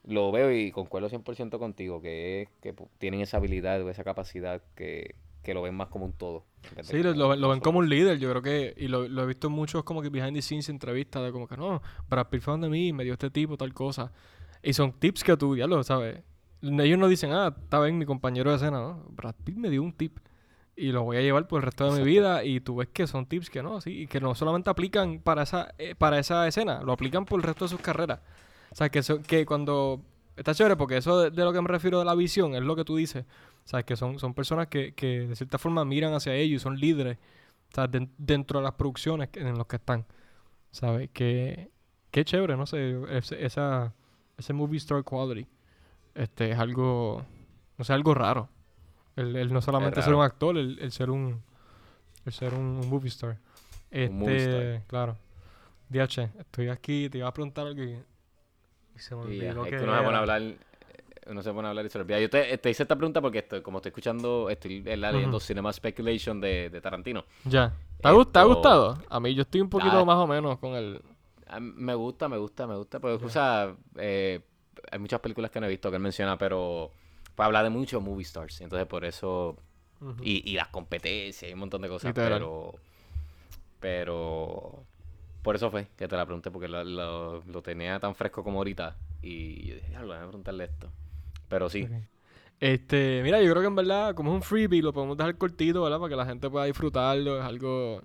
lo 0.05 0.31
veo 0.31 0.51
y 0.51 0.71
concuerdo 0.71 1.09
100% 1.09 1.57
contigo, 1.59 2.01
que, 2.01 2.49
que 2.61 2.73
tienen 2.97 3.21
esa 3.21 3.37
habilidad 3.37 3.81
o 3.81 3.89
esa 3.89 4.03
capacidad 4.03 4.61
que, 4.75 5.15
que 5.43 5.53
lo 5.53 5.61
ven 5.61 5.75
más 5.75 5.87
como 5.89 6.05
un 6.05 6.13
todo. 6.13 6.43
de 6.75 6.83
Sí, 6.83 7.01
lo, 7.03 7.13
lo 7.13 7.29
ven- 7.29 7.41
lo 7.41 7.49
ven 7.49 7.59
como 7.59 7.79
un 7.79 7.89
líder, 7.89 8.17
yo 8.19 8.29
creo 8.29 8.41
que, 8.41 8.73
y 8.77 8.87
lo, 8.87 9.07
lo 9.07 9.23
he 9.23 9.25
visto 9.27 9.47
en 9.47 9.53
muchos 9.53 9.83
como 9.83 10.01
que 10.01 10.09
behind 10.09 10.33
the 10.35 10.41
scenes 10.41 10.69
entrevistas 10.69 11.23
de 11.23 11.31
como 11.31 11.47
que 11.47 11.57
no, 11.57 11.81
Brad 12.09 12.27
Pitt 12.29 12.41
fue 12.41 12.51
donde 12.53 12.69
mí, 12.69 12.93
me 12.93 13.03
dio 13.03 13.13
este 13.13 13.29
tipo, 13.31 13.57
tal 13.57 13.73
cosa. 13.73 14.11
Y 14.63 14.73
son 14.73 14.93
tips 14.93 15.23
que 15.23 15.37
tú, 15.37 15.55
ya 15.55 15.67
lo 15.67 15.83
sabes. 15.83 16.21
Ellos 16.61 16.97
no 16.97 17.07
dicen, 17.07 17.31
ah, 17.31 17.55
está 17.63 17.79
bien 17.81 17.97
mi 17.99 18.05
compañero 18.05 18.49
de 18.49 18.55
escena, 18.55 18.79
¿no? 18.79 19.03
Brad 19.09 19.35
Pitt 19.43 19.55
me 19.57 19.69
dio 19.69 19.83
un 19.83 19.93
tip 19.93 20.17
y 20.75 20.91
lo 20.91 21.03
voy 21.03 21.17
a 21.17 21.21
llevar 21.21 21.47
por 21.47 21.59
el 21.59 21.63
resto 21.63 21.91
de 21.91 21.99
mi 21.99 22.05
vida 22.05 22.43
y 22.43 22.59
tú 22.59 22.77
ves 22.77 22.89
que 22.89 23.07
son 23.07 23.25
tips 23.25 23.49
que 23.49 23.63
no, 23.63 23.79
sí, 23.81 24.01
y 24.01 24.07
que 24.07 24.19
no 24.19 24.35
solamente 24.35 24.69
aplican 24.69 25.19
para 25.19 25.43
esa, 25.43 25.73
eh, 25.77 25.95
para 25.95 26.19
esa 26.19 26.47
escena, 26.47 26.81
lo 26.81 26.91
aplican 26.91 27.25
por 27.25 27.39
el 27.39 27.43
resto 27.43 27.65
de 27.65 27.69
sus 27.69 27.81
carreras. 27.81 28.19
O 28.71 28.75
sea, 28.75 28.89
que, 28.89 28.99
eso, 28.99 29.21
que 29.21 29.45
cuando... 29.45 30.01
Está 30.35 30.53
chévere 30.53 30.75
porque 30.75 30.97
eso 30.97 31.21
de, 31.21 31.31
de 31.31 31.43
lo 31.45 31.53
que 31.53 31.61
me 31.61 31.69
refiero 31.69 31.97
de 31.97 32.03
la 32.03 32.13
visión 32.13 32.55
es 32.55 32.61
lo 32.61 32.75
que 32.75 32.83
tú 32.83 32.97
dices. 32.97 33.23
O 33.63 33.67
sea, 33.67 33.83
que 33.83 33.95
son, 33.95 34.19
son 34.19 34.33
personas 34.33 34.67
que, 34.67 34.93
que 34.93 35.27
de 35.27 35.35
cierta 35.37 35.57
forma 35.57 35.85
miran 35.85 36.13
hacia 36.13 36.35
ellos 36.35 36.61
y 36.61 36.63
son 36.63 36.77
líderes. 36.77 37.17
O 37.71 37.75
sea, 37.75 37.87
dentro 37.87 38.59
de 38.59 38.63
las 38.63 38.73
producciones 38.73 39.29
en 39.33 39.57
las 39.57 39.65
que 39.65 39.77
están. 39.77 40.05
¿Sabes? 40.71 41.09
Que, 41.13 41.71
que 42.11 42.25
chévere, 42.25 42.57
no 42.57 42.65
sé, 42.65 42.97
ese, 43.11 43.45
esa, 43.45 43.93
ese 44.37 44.51
movie 44.51 44.77
star 44.77 45.05
quality. 45.05 45.47
Este 46.13 46.51
es 46.51 46.59
algo, 46.59 47.25
no 47.77 47.85
sé, 47.85 47.93
algo 47.93 48.13
raro. 48.13 48.49
El, 49.15 49.35
el 49.35 49.53
no 49.53 49.61
solamente 49.61 50.01
ser 50.01 50.13
un 50.13 50.23
actor, 50.23 50.57
el, 50.57 50.77
el 50.79 50.91
ser 50.91 51.09
un, 51.09 51.41
el 52.25 52.33
ser 52.33 52.53
un, 52.53 52.65
un 52.83 52.89
movie 52.89 53.09
star. 53.09 53.37
Este, 53.91 54.09
Un 54.09 54.19
movie 54.19 54.37
star. 54.37 54.83
claro. 54.87 55.17
DH, 55.89 56.19
estoy 56.39 56.69
aquí, 56.69 57.09
te 57.09 57.19
iba 57.19 57.27
a 57.27 57.33
preguntar 57.33 57.67
algo 57.67 57.83
y, 57.83 57.91
y 58.95 58.99
se 58.99 59.15
me 59.15 59.21
Y 59.21 59.25
olvidó 59.47 59.65
es 59.65 59.71
que 59.71 59.77
que 59.77 59.83
uno 59.83 59.95
se 59.97 60.03
pone 60.03 60.15
a 60.15 60.19
hablar, 60.19 60.41
uno 61.27 61.41
se 61.43 61.53
pone 61.53 61.67
a 61.67 61.69
hablar 61.69 61.85
y 61.85 61.89
se 61.89 61.99
olvida. 61.99 62.19
Yo 62.19 62.29
te, 62.29 62.57
te 62.57 62.69
hice 62.69 62.83
esta 62.83 62.95
pregunta 62.95 63.21
porque 63.21 63.37
estoy, 63.39 63.61
como 63.61 63.77
estoy 63.77 63.89
escuchando, 63.91 64.49
estoy 64.49 64.81
leyendo 64.81 65.37
Ujú. 65.37 65.39
Cinema 65.39 65.71
Speculation 65.71 66.41
de, 66.41 66.69
de 66.69 66.81
Tarantino. 66.81 67.23
Ya. 67.45 67.71
¿Te 68.01 68.07
ha, 68.07 68.11
te 68.11 68.43
gustado? 68.43 68.97
A 69.09 69.19
mí 69.19 69.33
yo 69.33 69.43
estoy 69.43 69.61
un 69.61 69.69
poquito 69.69 69.99
Ah. 69.99 70.05
más 70.05 70.17
o 70.17 70.27
menos 70.27 70.57
con 70.59 70.73
el... 70.75 71.01
A 71.47 71.59
mí 71.59 71.71
Me 71.77 71.93
gusta, 71.93 72.27
me 72.27 72.37
gusta, 72.37 72.65
me 72.67 72.75
gusta. 72.75 72.99
Porque, 72.99 73.23
o 73.23 73.29
sea, 73.29 73.75
eh, 73.97 74.41
hay 74.91 74.99
muchas 74.99 75.19
películas 75.19 75.51
que 75.51 75.59
no 75.59 75.67
he 75.67 75.69
visto 75.69 75.89
que 75.91 75.97
él 75.97 76.01
menciona, 76.01 76.37
pero 76.37 76.91
pues, 77.35 77.45
habla 77.45 77.63
de 77.63 77.69
muchos 77.69 78.01
movie 78.01 78.23
stars. 78.23 78.61
Entonces, 78.61 78.87
por 78.87 79.05
eso. 79.05 79.57
Y, 80.21 80.49
y 80.49 80.55
las 80.55 80.67
competencias 80.67 81.49
y 81.49 81.53
un 81.53 81.59
montón 81.61 81.81
de 81.81 81.87
cosas. 81.89 82.09
Literal. 82.09 82.33
Pero. 82.33 82.75
Pero. 83.79 84.83
Por 85.41 85.55
eso 85.55 85.69
fue 85.69 85.87
que 85.95 86.07
te 86.07 86.15
la 86.15 86.25
pregunté, 86.25 86.49
porque 86.49 86.67
lo, 86.67 86.83
lo- 86.83 87.43
lo 87.43 87.61
tenía 87.61 87.99
tan 87.99 88.15
fresco 88.15 88.43
como 88.43 88.57
ahorita. 88.59 88.95
Y 89.21 89.67
yo 89.67 89.75
dije, 89.75 89.89
diablo, 89.89 90.13
déjame 90.13 90.27
preguntarle 90.29 90.63
esto. 90.65 90.89
Pero 91.47 91.69
sí. 91.69 91.87
Este, 92.59 93.21
mira, 93.23 93.39
yo 93.41 93.51
creo 93.51 93.61
que 93.61 93.67
en 93.67 93.75
verdad, 93.75 94.15
como 94.15 94.31
es 94.31 94.35
un 94.37 94.41
freebie, 94.41 94.81
lo 94.81 94.91
podemos 94.93 95.17
dejar 95.17 95.37
cortito, 95.37 95.83
¿verdad? 95.83 95.99
Para 95.99 96.09
que 96.09 96.15
la 96.15 96.25
gente 96.25 96.49
pueda 96.49 96.65
disfrutarlo. 96.65 97.37
Es 97.39 97.43
algo, 97.45 98.01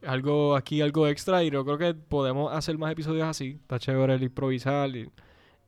es 0.00 0.08
algo 0.08 0.56
aquí, 0.56 0.80
algo 0.80 1.06
extra. 1.08 1.44
Y 1.44 1.50
yo 1.50 1.62
creo 1.64 1.76
que 1.76 1.92
podemos 1.94 2.52
hacer 2.54 2.78
más 2.78 2.90
episodios 2.92 3.26
así. 3.28 3.58
Está 3.60 3.78
chévere 3.78 4.14
el 4.14 4.22
improvisar 4.22 4.88
y, 4.96 5.10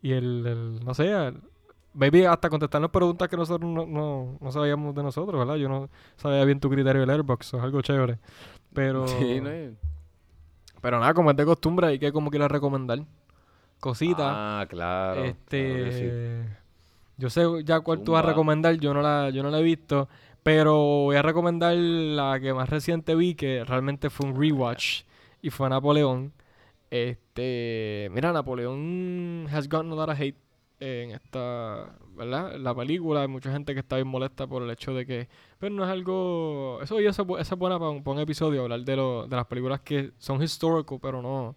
y 0.01 0.13
el, 0.13 0.47
el- 0.47 0.81
no 0.85 0.95
sé, 0.95 1.11
el- 1.11 1.41
maybe 1.95 2.26
hasta 2.26 2.49
contestarnos 2.49 2.91
preguntas 2.91 3.28
que 3.28 3.36
nosotros 3.36 3.68
no, 3.70 3.86
no, 3.86 4.38
no 4.41 4.53
sabíamos 4.53 4.95
de 4.95 5.03
nosotros, 5.03 5.38
¿verdad? 5.38 5.57
Yo 5.57 5.68
no 5.68 5.88
sabía 6.16 6.45
bien 6.45 6.61
tu 6.61 6.70
criterio 6.70 7.01
del 7.01 7.11
Airbox, 7.11 7.49
eso 7.49 7.59
es 7.59 7.62
algo 7.62 7.82
chévere. 7.82 8.18
Pero, 8.72 9.07
Sí, 9.09 9.41
no 9.41 9.51
pero 10.80 10.99
nada, 10.99 11.12
como 11.12 11.30
es 11.30 11.36
de 11.36 11.45
costumbre, 11.45 11.88
hay 11.88 11.99
que 11.99 12.12
como 12.12 12.30
quiera 12.30 12.49
recomendar 12.49 13.01
cositas. 13.80 14.26
Ah, 14.26 14.66
claro. 14.68 15.24
este. 15.24 15.72
claro 15.72 15.84
que 15.84 15.93
sí. 15.93 16.55
Yo 17.18 17.28
sé 17.28 17.45
ya 17.64 17.80
cuál 17.80 18.03
tú 18.03 18.12
vas 18.12 18.24
a 18.24 18.28
recomendar, 18.28 18.76
yo 18.76 18.95
no 18.95 19.03
la, 19.03 19.28
yo 19.28 19.43
no 19.43 19.51
la 19.51 19.59
he 19.59 19.62
visto, 19.62 20.09
pero 20.43 20.74
voy 20.76 21.16
a 21.16 21.22
recomendar 21.22 21.74
la 21.76 22.41
que 22.41 22.55
más 22.55 22.70
reciente 22.70 23.14
vi, 23.14 23.34
que 23.34 23.62
realmente 23.62 24.09
fue 24.09 24.26
un 24.26 24.41
rewatch, 24.41 25.03
y 25.43 25.51
fue 25.51 25.68
Napoleón. 25.68 26.32
Este, 26.91 28.09
mira, 28.11 28.32
Napoleón 28.32 29.47
has 29.53 29.68
gotten 29.68 29.93
a 29.93 29.95
lot 29.95 30.09
of 30.09 30.18
hate 30.18 30.36
en 30.81 31.11
esta, 31.12 31.95
¿verdad? 32.16 32.57
En 32.57 32.64
la 32.64 32.74
película 32.74 33.22
hay 33.22 33.28
mucha 33.28 33.53
gente 33.53 33.74
que 33.74 33.81
está 33.81 33.97
bien 33.97 34.09
molesta 34.09 34.47
por 34.47 34.62
el 34.62 34.70
hecho 34.70 34.95
de 34.95 35.07
que, 35.07 35.28
pero 35.59 35.74
no 35.74 35.85
es 35.85 35.91
algo, 35.91 36.81
eso 36.83 37.01
y 37.01 37.07
eso, 37.07 37.39
esa 37.39 37.55
es 37.55 37.59
buena 37.59 37.78
para 37.78 37.91
un, 37.91 38.03
para 38.03 38.16
un 38.16 38.22
episodio, 38.22 38.62
hablar 38.62 38.81
de, 38.81 38.97
lo, 38.97 39.26
de 39.26 39.37
las 39.37 39.47
películas 39.47 39.81
que 39.81 40.12
son 40.18 40.43
historical, 40.43 40.99
pero 41.01 41.20
no, 41.22 41.55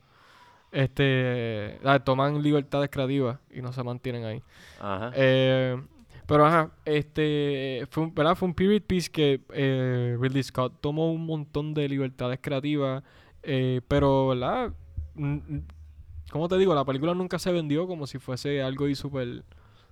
este, 0.71 1.79
toman 2.03 2.41
libertades 2.43 2.89
creativas 2.89 3.39
y 3.49 3.61
no 3.61 3.71
se 3.71 3.83
mantienen 3.83 4.25
ahí. 4.25 4.43
Ajá. 4.79 5.11
Eh, 5.15 5.81
pero 6.25 6.45
ajá, 6.45 6.71
este 6.85 7.85
fue 7.89 8.03
un, 8.03 8.15
¿verdad? 8.15 8.35
Fue 8.35 8.47
un 8.47 8.53
period 8.53 8.81
piece 8.81 9.09
que 9.09 9.41
eh, 9.53 10.17
Ridley 10.19 10.43
Scott 10.43 10.73
tomó 10.81 11.11
un 11.11 11.25
montón 11.25 11.73
de 11.73 11.87
libertades 11.87 12.39
creativas, 12.41 13.03
eh, 13.43 13.81
pero 13.87 14.29
¿verdad? 14.29 14.73
¿Cómo 16.33 16.49
te 16.49 16.57
digo? 16.57 16.73
La 16.73 16.83
película 16.83 17.13
nunca 17.13 17.37
se 17.37 17.51
vendió 17.51 17.85
como 17.85 18.07
si 18.07 18.17
fuese 18.17 18.63
algo 18.63 18.87
y 18.87 18.95
súper, 18.95 19.43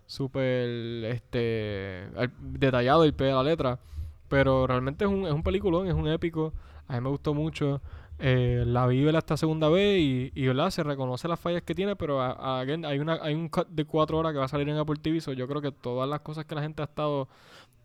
súper, 0.07 1.05
este, 1.05 2.07
al- 2.17 2.31
detallado 2.39 3.05
y 3.05 3.11
pie 3.11 3.27
de 3.27 3.33
la 3.33 3.43
letra. 3.43 3.79
Pero 4.27 4.65
realmente 4.65 5.05
es 5.05 5.11
un, 5.11 5.27
es 5.27 5.33
un 5.33 5.43
peliculón, 5.43 5.87
es 5.87 5.93
un 5.93 6.07
épico. 6.07 6.51
A 6.87 6.95
mí 6.95 7.01
me 7.01 7.09
gustó 7.09 7.35
mucho. 7.35 7.79
Eh, 8.17 8.63
la 8.65 8.87
vi 8.87 9.03
¿verdad? 9.03 9.19
esta 9.19 9.37
segunda 9.37 9.69
vez 9.69 9.99
y, 9.99 10.31
y 10.33 10.47
¿verdad? 10.47 10.71
se 10.71 10.81
reconoce 10.81 11.27
las 11.27 11.39
fallas 11.39 11.61
que 11.61 11.75
tiene, 11.75 11.95
pero 11.95 12.19
a- 12.21 12.59
again, 12.59 12.85
hay, 12.85 12.97
una, 12.97 13.19
hay 13.21 13.35
un 13.35 13.47
cut 13.47 13.67
de 13.67 13.85
cuatro 13.85 14.17
horas 14.17 14.31
que 14.33 14.39
va 14.39 14.45
a 14.45 14.47
salir 14.47 14.67
en 14.67 14.77
Apple 14.77 14.95
TV. 14.99 15.21
so 15.21 15.33
yo 15.33 15.47
creo 15.47 15.61
que 15.61 15.71
todas 15.71 16.09
las 16.09 16.21
cosas 16.21 16.45
que 16.45 16.55
la 16.55 16.63
gente 16.63 16.81
ha 16.81 16.85
estado 16.85 17.27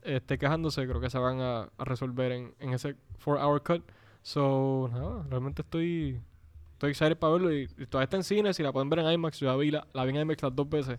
este, 0.03 0.39
quejándose, 0.39 0.87
creo 0.89 1.01
que 1.03 1.11
se 1.11 1.19
van 1.19 1.41
a, 1.43 1.69
resolver 1.79 2.33
en, 2.33 2.55
en 2.61 2.73
ese 2.73 2.97
4-hour 3.23 3.63
cut. 3.63 3.83
So, 4.23 4.89
nada, 4.93 5.27
realmente 5.29 5.61
estoy, 5.61 6.21
estoy 6.77 6.91
excited 6.91 7.17
para 7.17 7.33
verlo. 7.33 7.53
Y, 7.53 7.63
y 7.79 7.87
todavía 7.87 8.05
está 8.05 8.17
en 8.17 8.25
cine, 8.25 8.55
si 8.55 8.63
la 8.63 8.73
pueden 8.73 8.91
ver 8.91 9.01
en 9.01 9.11
IMAX, 9.11 9.41
yo 9.41 9.49
la 9.49 9.57
vi, 9.57 9.71
la, 9.71 9.87
la 9.93 10.05
vi 10.05 10.11
en 10.11 10.17
IMAX 10.17 10.43
las 10.43 10.55
dos 10.55 10.69
veces. 10.69 10.99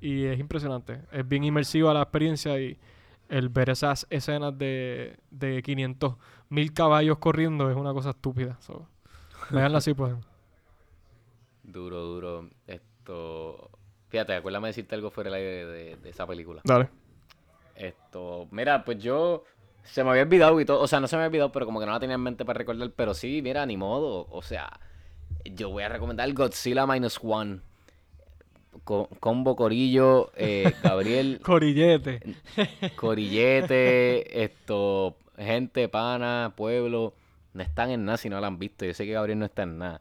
Y 0.00 0.24
es 0.24 0.38
impresionante. 0.38 1.00
Es 1.10 1.26
bien 1.26 1.44
inmersiva 1.44 1.94
la 1.94 2.02
experiencia 2.02 2.60
y 2.60 2.78
el 3.28 3.48
ver 3.48 3.70
esas 3.70 4.06
escenas 4.10 4.56
de, 4.58 5.16
de 5.30 5.62
500 5.62 6.16
mil 6.50 6.72
caballos 6.74 7.18
corriendo 7.18 7.70
es 7.70 7.76
una 7.76 7.92
cosa 7.94 8.10
estúpida. 8.10 8.58
So, 8.60 8.86
veanla 9.50 9.78
así, 9.78 9.94
pues. 9.94 10.14
Duro, 11.62 12.02
duro. 12.02 12.50
Esto. 12.66 13.70
Fíjate, 14.08 14.34
acuérdame 14.34 14.66
de 14.66 14.70
decirte 14.70 14.94
algo 14.94 15.10
fuera 15.10 15.30
del 15.30 15.40
aire 15.40 15.64
de, 15.64 15.96
de 15.96 16.10
esa 16.10 16.26
película. 16.26 16.60
Dale. 16.62 16.90
Esto. 17.74 18.46
Mira, 18.50 18.84
pues 18.84 18.98
yo. 19.02 19.44
Se 19.82 20.04
me 20.04 20.10
había 20.10 20.22
olvidado 20.22 20.60
y 20.60 20.66
todo. 20.66 20.80
O 20.82 20.86
sea, 20.86 21.00
no 21.00 21.08
se 21.08 21.16
me 21.16 21.22
había 21.22 21.28
olvidado, 21.28 21.52
pero 21.52 21.64
como 21.64 21.80
que 21.80 21.86
no 21.86 21.92
la 21.92 22.00
tenía 22.00 22.16
en 22.16 22.20
mente 22.20 22.44
para 22.44 22.58
recordar. 22.58 22.90
Pero 22.94 23.14
sí, 23.14 23.40
mira, 23.42 23.64
ni 23.64 23.78
modo. 23.78 24.26
O 24.30 24.42
sea, 24.42 24.78
yo 25.44 25.70
voy 25.70 25.82
a 25.82 25.88
recomendar 25.88 26.32
Godzilla 26.32 26.86
Minus 26.86 27.18
One. 27.22 27.60
Co- 28.84 29.08
combo 29.20 29.54
Corillo, 29.56 30.30
eh, 30.36 30.76
Gabriel, 30.82 31.40
Corillete. 31.42 32.20
Corillete, 32.96 34.42
esto, 34.44 35.16
gente, 35.38 35.88
pana, 35.88 36.52
pueblo, 36.56 37.14
no 37.52 37.62
están 37.62 37.90
en 37.90 38.04
nada 38.04 38.18
si 38.18 38.28
no 38.28 38.40
la 38.40 38.48
han 38.48 38.58
visto. 38.58 38.84
Yo 38.84 38.94
sé 38.94 39.06
que 39.06 39.12
Gabriel 39.12 39.38
no 39.38 39.44
está 39.44 39.62
en 39.62 39.78
nada. 39.78 40.00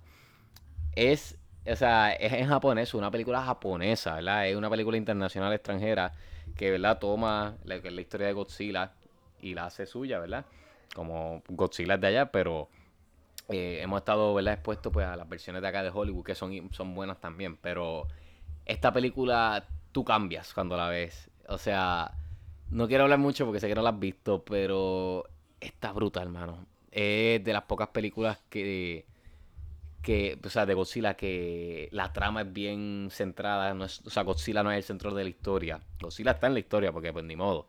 Es, 0.95 1.37
o 1.65 1.75
sea, 1.75 2.13
es 2.13 2.33
en 2.33 2.47
japonés, 2.47 2.93
una 2.93 3.11
película 3.11 3.43
japonesa, 3.43 4.15
¿verdad? 4.15 4.47
Es 4.47 4.55
una 4.55 4.69
película 4.69 4.97
internacional 4.97 5.53
extranjera 5.53 6.13
que, 6.55 6.71
¿verdad? 6.71 6.99
Toma 6.99 7.55
la, 7.63 7.77
la 7.77 8.01
historia 8.01 8.27
de 8.27 8.33
Godzilla 8.33 8.91
y 9.41 9.53
la 9.53 9.65
hace 9.65 9.85
suya, 9.85 10.19
¿verdad? 10.19 10.45
Como 10.95 11.41
Godzilla 11.47 11.95
es 11.95 12.01
de 12.01 12.07
allá, 12.07 12.31
pero 12.31 12.69
eh, 13.49 13.79
hemos 13.81 13.99
estado, 13.99 14.33
¿verdad? 14.33 14.53
Expuestos 14.53 14.91
pues 14.91 15.05
a 15.05 15.15
las 15.15 15.27
versiones 15.27 15.61
de 15.61 15.67
acá 15.67 15.83
de 15.83 15.89
Hollywood 15.89 16.23
que 16.23 16.35
son, 16.35 16.71
son 16.71 16.95
buenas 16.95 17.19
también, 17.19 17.57
pero 17.57 18.07
esta 18.65 18.93
película 18.93 19.67
tú 19.91 20.03
cambias 20.03 20.53
cuando 20.53 20.77
la 20.77 20.89
ves. 20.89 21.29
O 21.47 21.57
sea, 21.57 22.11
no 22.69 22.87
quiero 22.87 23.03
hablar 23.03 23.19
mucho 23.19 23.45
porque 23.45 23.59
sé 23.59 23.67
que 23.67 23.75
no 23.75 23.81
la 23.81 23.91
has 23.91 23.99
visto, 23.99 24.43
pero 24.43 25.25
está 25.59 25.91
brutal, 25.91 26.23
hermano. 26.23 26.65
Es 26.91 27.43
de 27.43 27.53
las 27.53 27.63
pocas 27.63 27.89
películas 27.89 28.39
que, 28.49 29.05
que, 30.01 30.39
o 30.43 30.49
sea, 30.49 30.65
de 30.65 30.73
Godzilla 30.73 31.15
que 31.15 31.89
la 31.91 32.13
trama 32.13 32.41
es 32.41 32.53
bien 32.53 33.09
centrada. 33.11 33.73
No 33.73 33.85
es, 33.85 34.01
o 34.05 34.09
sea, 34.09 34.23
Godzilla 34.23 34.63
no 34.63 34.71
es 34.71 34.77
el 34.77 34.83
centro 34.83 35.13
de 35.13 35.23
la 35.23 35.29
historia. 35.29 35.81
Godzilla 36.01 36.31
está 36.31 36.47
en 36.47 36.53
la 36.53 36.59
historia 36.59 36.91
porque, 36.91 37.11
pues, 37.13 37.25
ni 37.25 37.35
modo. 37.35 37.67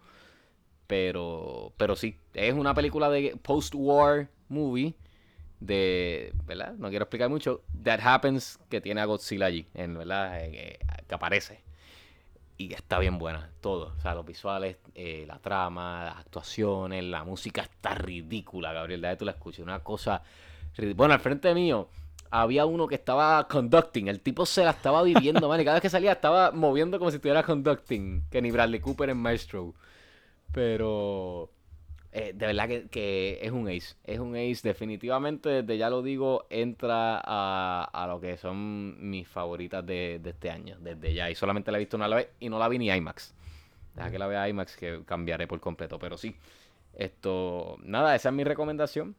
Pero, 0.86 1.72
pero 1.76 1.96
sí, 1.96 2.18
es 2.34 2.54
una 2.54 2.74
película 2.74 3.08
de 3.10 3.36
post-war 3.42 4.28
movie 4.48 4.94
de, 5.66 6.32
¿verdad? 6.46 6.74
No 6.74 6.88
quiero 6.88 7.04
explicar 7.04 7.28
mucho. 7.28 7.62
That 7.82 8.00
Happens 8.02 8.58
que 8.68 8.80
tiene 8.80 9.00
a 9.00 9.04
Godzilla 9.04 9.46
allí, 9.46 9.66
en, 9.74 9.96
¿verdad? 9.96 10.44
Eh, 10.44 10.50
eh, 10.52 10.78
que 11.06 11.14
aparece. 11.14 11.60
Y 12.56 12.72
está 12.72 12.98
bien 12.98 13.18
buena, 13.18 13.50
todo. 13.60 13.94
O 13.96 14.00
sea, 14.00 14.14
los 14.14 14.24
visuales, 14.24 14.76
eh, 14.94 15.24
la 15.26 15.38
trama, 15.38 16.04
las 16.04 16.18
actuaciones, 16.18 17.02
la 17.04 17.24
música 17.24 17.62
está 17.62 17.94
ridícula, 17.94 18.72
Gabriel. 18.72 19.00
De 19.00 19.16
tú 19.16 19.24
la 19.24 19.32
escuchas, 19.32 19.60
una 19.60 19.80
cosa... 19.80 20.22
Bueno, 20.96 21.14
al 21.14 21.20
frente 21.20 21.54
mío 21.54 21.88
había 22.30 22.66
uno 22.66 22.86
que 22.86 22.96
estaba 22.96 23.46
conducting. 23.46 24.08
El 24.08 24.20
tipo 24.20 24.44
se 24.44 24.64
la 24.64 24.70
estaba 24.70 25.02
viviendo, 25.02 25.48
man. 25.48 25.60
Y 25.60 25.64
cada 25.64 25.76
vez 25.76 25.82
que 25.82 25.90
salía 25.90 26.12
estaba 26.12 26.50
moviendo 26.50 26.98
como 26.98 27.10
si 27.10 27.16
estuviera 27.16 27.42
conducting. 27.42 28.24
Que 28.30 28.42
ni 28.42 28.50
Bradley 28.50 28.80
Cooper 28.80 29.10
en 29.10 29.18
Maestro. 29.18 29.74
Pero... 30.52 31.50
eh, 32.16 32.32
de 32.32 32.46
verdad 32.46 32.68
que, 32.68 32.86
que 32.88 33.40
es 33.42 33.50
un 33.50 33.66
ace. 33.66 33.96
Es 34.04 34.20
un 34.20 34.36
ace. 34.36 34.60
Definitivamente, 34.62 35.48
desde 35.48 35.76
ya 35.76 35.90
lo 35.90 36.00
digo, 36.00 36.46
entra 36.48 37.20
a, 37.24 37.90
a 37.92 38.06
lo 38.06 38.20
que 38.20 38.36
son 38.36 39.10
mis 39.10 39.26
favoritas 39.26 39.84
de, 39.84 40.20
de 40.22 40.30
este 40.30 40.48
año. 40.48 40.76
Desde 40.78 41.12
ya. 41.12 41.28
Y 41.28 41.34
solamente 41.34 41.72
la 41.72 41.78
he 41.78 41.80
visto 41.80 41.96
una 41.96 42.06
vez 42.06 42.28
y 42.38 42.48
no 42.48 42.60
la 42.60 42.68
vi 42.68 42.78
ni 42.78 42.88
IMAX. 42.88 43.34
Deja 43.96 44.12
que 44.12 44.18
la 44.20 44.28
vea 44.28 44.48
IMAX 44.48 44.76
que 44.76 45.02
cambiaré 45.04 45.48
por 45.48 45.58
completo. 45.58 45.98
Pero 45.98 46.16
sí. 46.16 46.36
Esto. 46.96 47.78
Nada, 47.82 48.14
esa 48.14 48.28
es 48.28 48.34
mi 48.34 48.44
recomendación. 48.44 49.16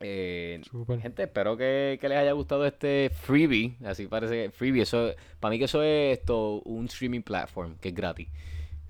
Eh. 0.00 0.62
Gente, 1.02 1.24
espero 1.24 1.56
que, 1.58 1.98
que 2.00 2.08
les 2.08 2.16
haya 2.16 2.32
gustado 2.32 2.64
este 2.64 3.10
freebie. 3.10 3.74
Así 3.84 4.06
parece 4.06 4.44
que 4.44 4.50
freebie. 4.50 4.84
Eso, 4.84 5.10
para 5.38 5.50
mí 5.50 5.58
que 5.58 5.66
eso 5.66 5.82
es 5.82 6.18
esto, 6.18 6.62
un 6.62 6.86
streaming 6.86 7.20
platform 7.20 7.76
que 7.76 7.90
es 7.90 7.94
gratis. 7.94 8.28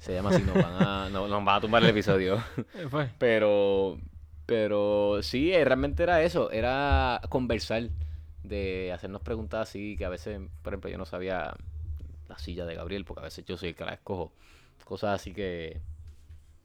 Se 0.03 0.13
llama 0.15 0.31
así, 0.31 0.43
nos 0.43 0.55
van 0.55 0.83
a, 0.83 1.09
no- 1.13 1.29
nos 1.29 1.45
van 1.45 1.57
a 1.57 1.61
tumbar 1.61 1.83
el 1.85 1.91
episodio. 1.91 2.43
Eh, 2.75 2.87
fue. 2.91 3.09
Pero, 3.19 3.99
pero 4.47 5.23
sí, 5.23 5.53
eh, 5.53 5.65
realmente 5.65 6.03
era 6.03 6.23
eso, 6.23 6.51
era 6.51 7.21
conversar, 7.29 7.89
de 8.43 8.91
hacernos 8.93 9.23
preguntas 9.23 9.69
así, 9.69 9.97
que 9.97 10.05
a 10.05 10.09
veces, 10.09 10.41
por 10.63 10.73
ejemplo, 10.73 10.91
yo 10.91 10.99
no 10.99 11.05
sabía 11.07 11.55
la 12.29 12.39
silla 12.39 12.67
de 12.67 12.75
Gabriel, 12.75 13.05
porque 13.05 13.21
a 13.21 13.25
veces 13.25 13.45
yo 13.45 13.57
soy 13.57 13.69
el 13.71 13.75
que 13.77 13.85
la 13.85 13.93
escojo. 13.95 14.33
Cosas 14.85 15.15
así 15.21 15.33
que, 15.33 15.81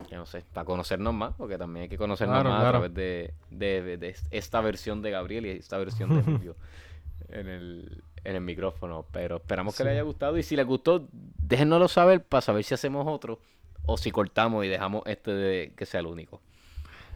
que 0.10 0.16
no 0.16 0.26
sé, 0.26 0.44
para 0.54 0.66
conocernos 0.66 1.14
más, 1.14 1.36
porque 1.38 1.60
también 1.60 1.84
hay 1.84 1.90
que 1.90 1.98
conocernos 1.98 2.34
Claro, 2.38 2.50
más 2.50 2.60
claro. 2.62 2.78
a 2.78 2.80
través 2.82 2.94
de, 2.96 3.34
de- 3.52 3.82
de- 3.84 3.98
de 3.98 4.16
esta 4.32 4.62
versión 4.62 5.04
de 5.04 5.12
Gabriel 5.12 5.46
y 5.46 5.50
esta 5.52 5.78
versión 5.78 6.10
de 6.10 6.20
Emilio 6.28 6.56
en 7.30 7.48
el, 7.48 8.04
en 8.24 8.36
el 8.36 8.42
micrófono. 8.42 9.06
Pero 9.12 9.38
esperamos 9.38 9.74
que 9.76 9.78
Sí. 9.78 9.84
les 9.84 9.94
haya 9.94 10.02
gustado 10.04 10.38
y 10.38 10.44
si 10.44 10.56
les 10.56 10.66
gustó, 10.66 11.08
déjennoslo 11.12 11.88
saber 11.88 12.24
para 12.24 12.42
saber 12.42 12.64
si 12.64 12.74
hacemos 12.74 13.06
otro 13.08 13.40
o 13.86 13.98
si 13.98 14.12
cortamos 14.12 14.66
y 14.66 14.68
dejamos 14.68 15.04
este 15.06 15.32
de 15.32 15.74
que 15.76 15.86
sea 15.86 16.00
el 16.02 16.08
único. 16.08 16.42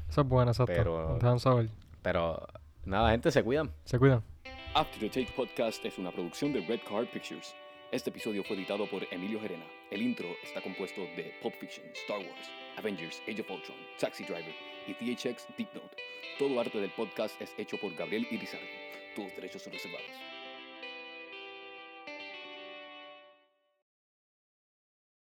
Esa 0.10 0.22
es 0.22 0.28
buena, 0.28 0.52
exacto. 0.52 0.74
Pero- 0.76 1.16
Dejan 1.16 1.40
saber. 1.40 1.70
Pero 2.02 2.46
nada, 2.86 3.12
gente, 3.12 3.32
se 3.32 3.44
cuidan. 3.44 3.72
Se 3.86 3.98
cuidan. 4.00 4.24
After 4.74 5.00
the 5.00 5.10
Take 5.10 5.34
Podcast 5.36 5.84
es 5.86 5.98
una 5.98 6.12
producción 6.12 6.54
de 6.54 6.62
Red 6.62 6.80
Card 6.88 7.08
Pictures. 7.08 7.54
Este 7.92 8.10
episodio 8.10 8.42
fue 8.46 8.56
editado 8.56 8.90
por 8.90 9.04
Emilio 9.12 9.40
Gerena. 9.42 9.66
El 9.92 10.02
intro 10.02 10.28
está 10.44 10.62
compuesto 10.62 11.02
de 11.02 11.34
Pulp 11.42 11.54
Fiction, 11.56 11.86
Star 11.94 12.20
Wars, 12.20 12.50
Avengers, 12.78 13.22
Age 13.28 13.42
of 13.42 13.52
Ultron, 13.52 13.76
Taxi 14.00 14.24
Driver 14.24 14.56
y 14.88 14.94
THX 14.94 15.46
Deep 15.58 15.74
Note. 15.74 15.98
Todo 16.40 16.58
arte 16.62 16.80
del 16.80 16.92
podcast 16.92 17.40
es 17.42 17.54
hecho 17.58 17.78
por 17.82 17.94
Gabriel 17.96 18.26
Irizarry. 18.32 18.64
Todos 19.14 19.36
derechos 19.36 19.62
son 19.62 19.74
reservados. 19.74 20.08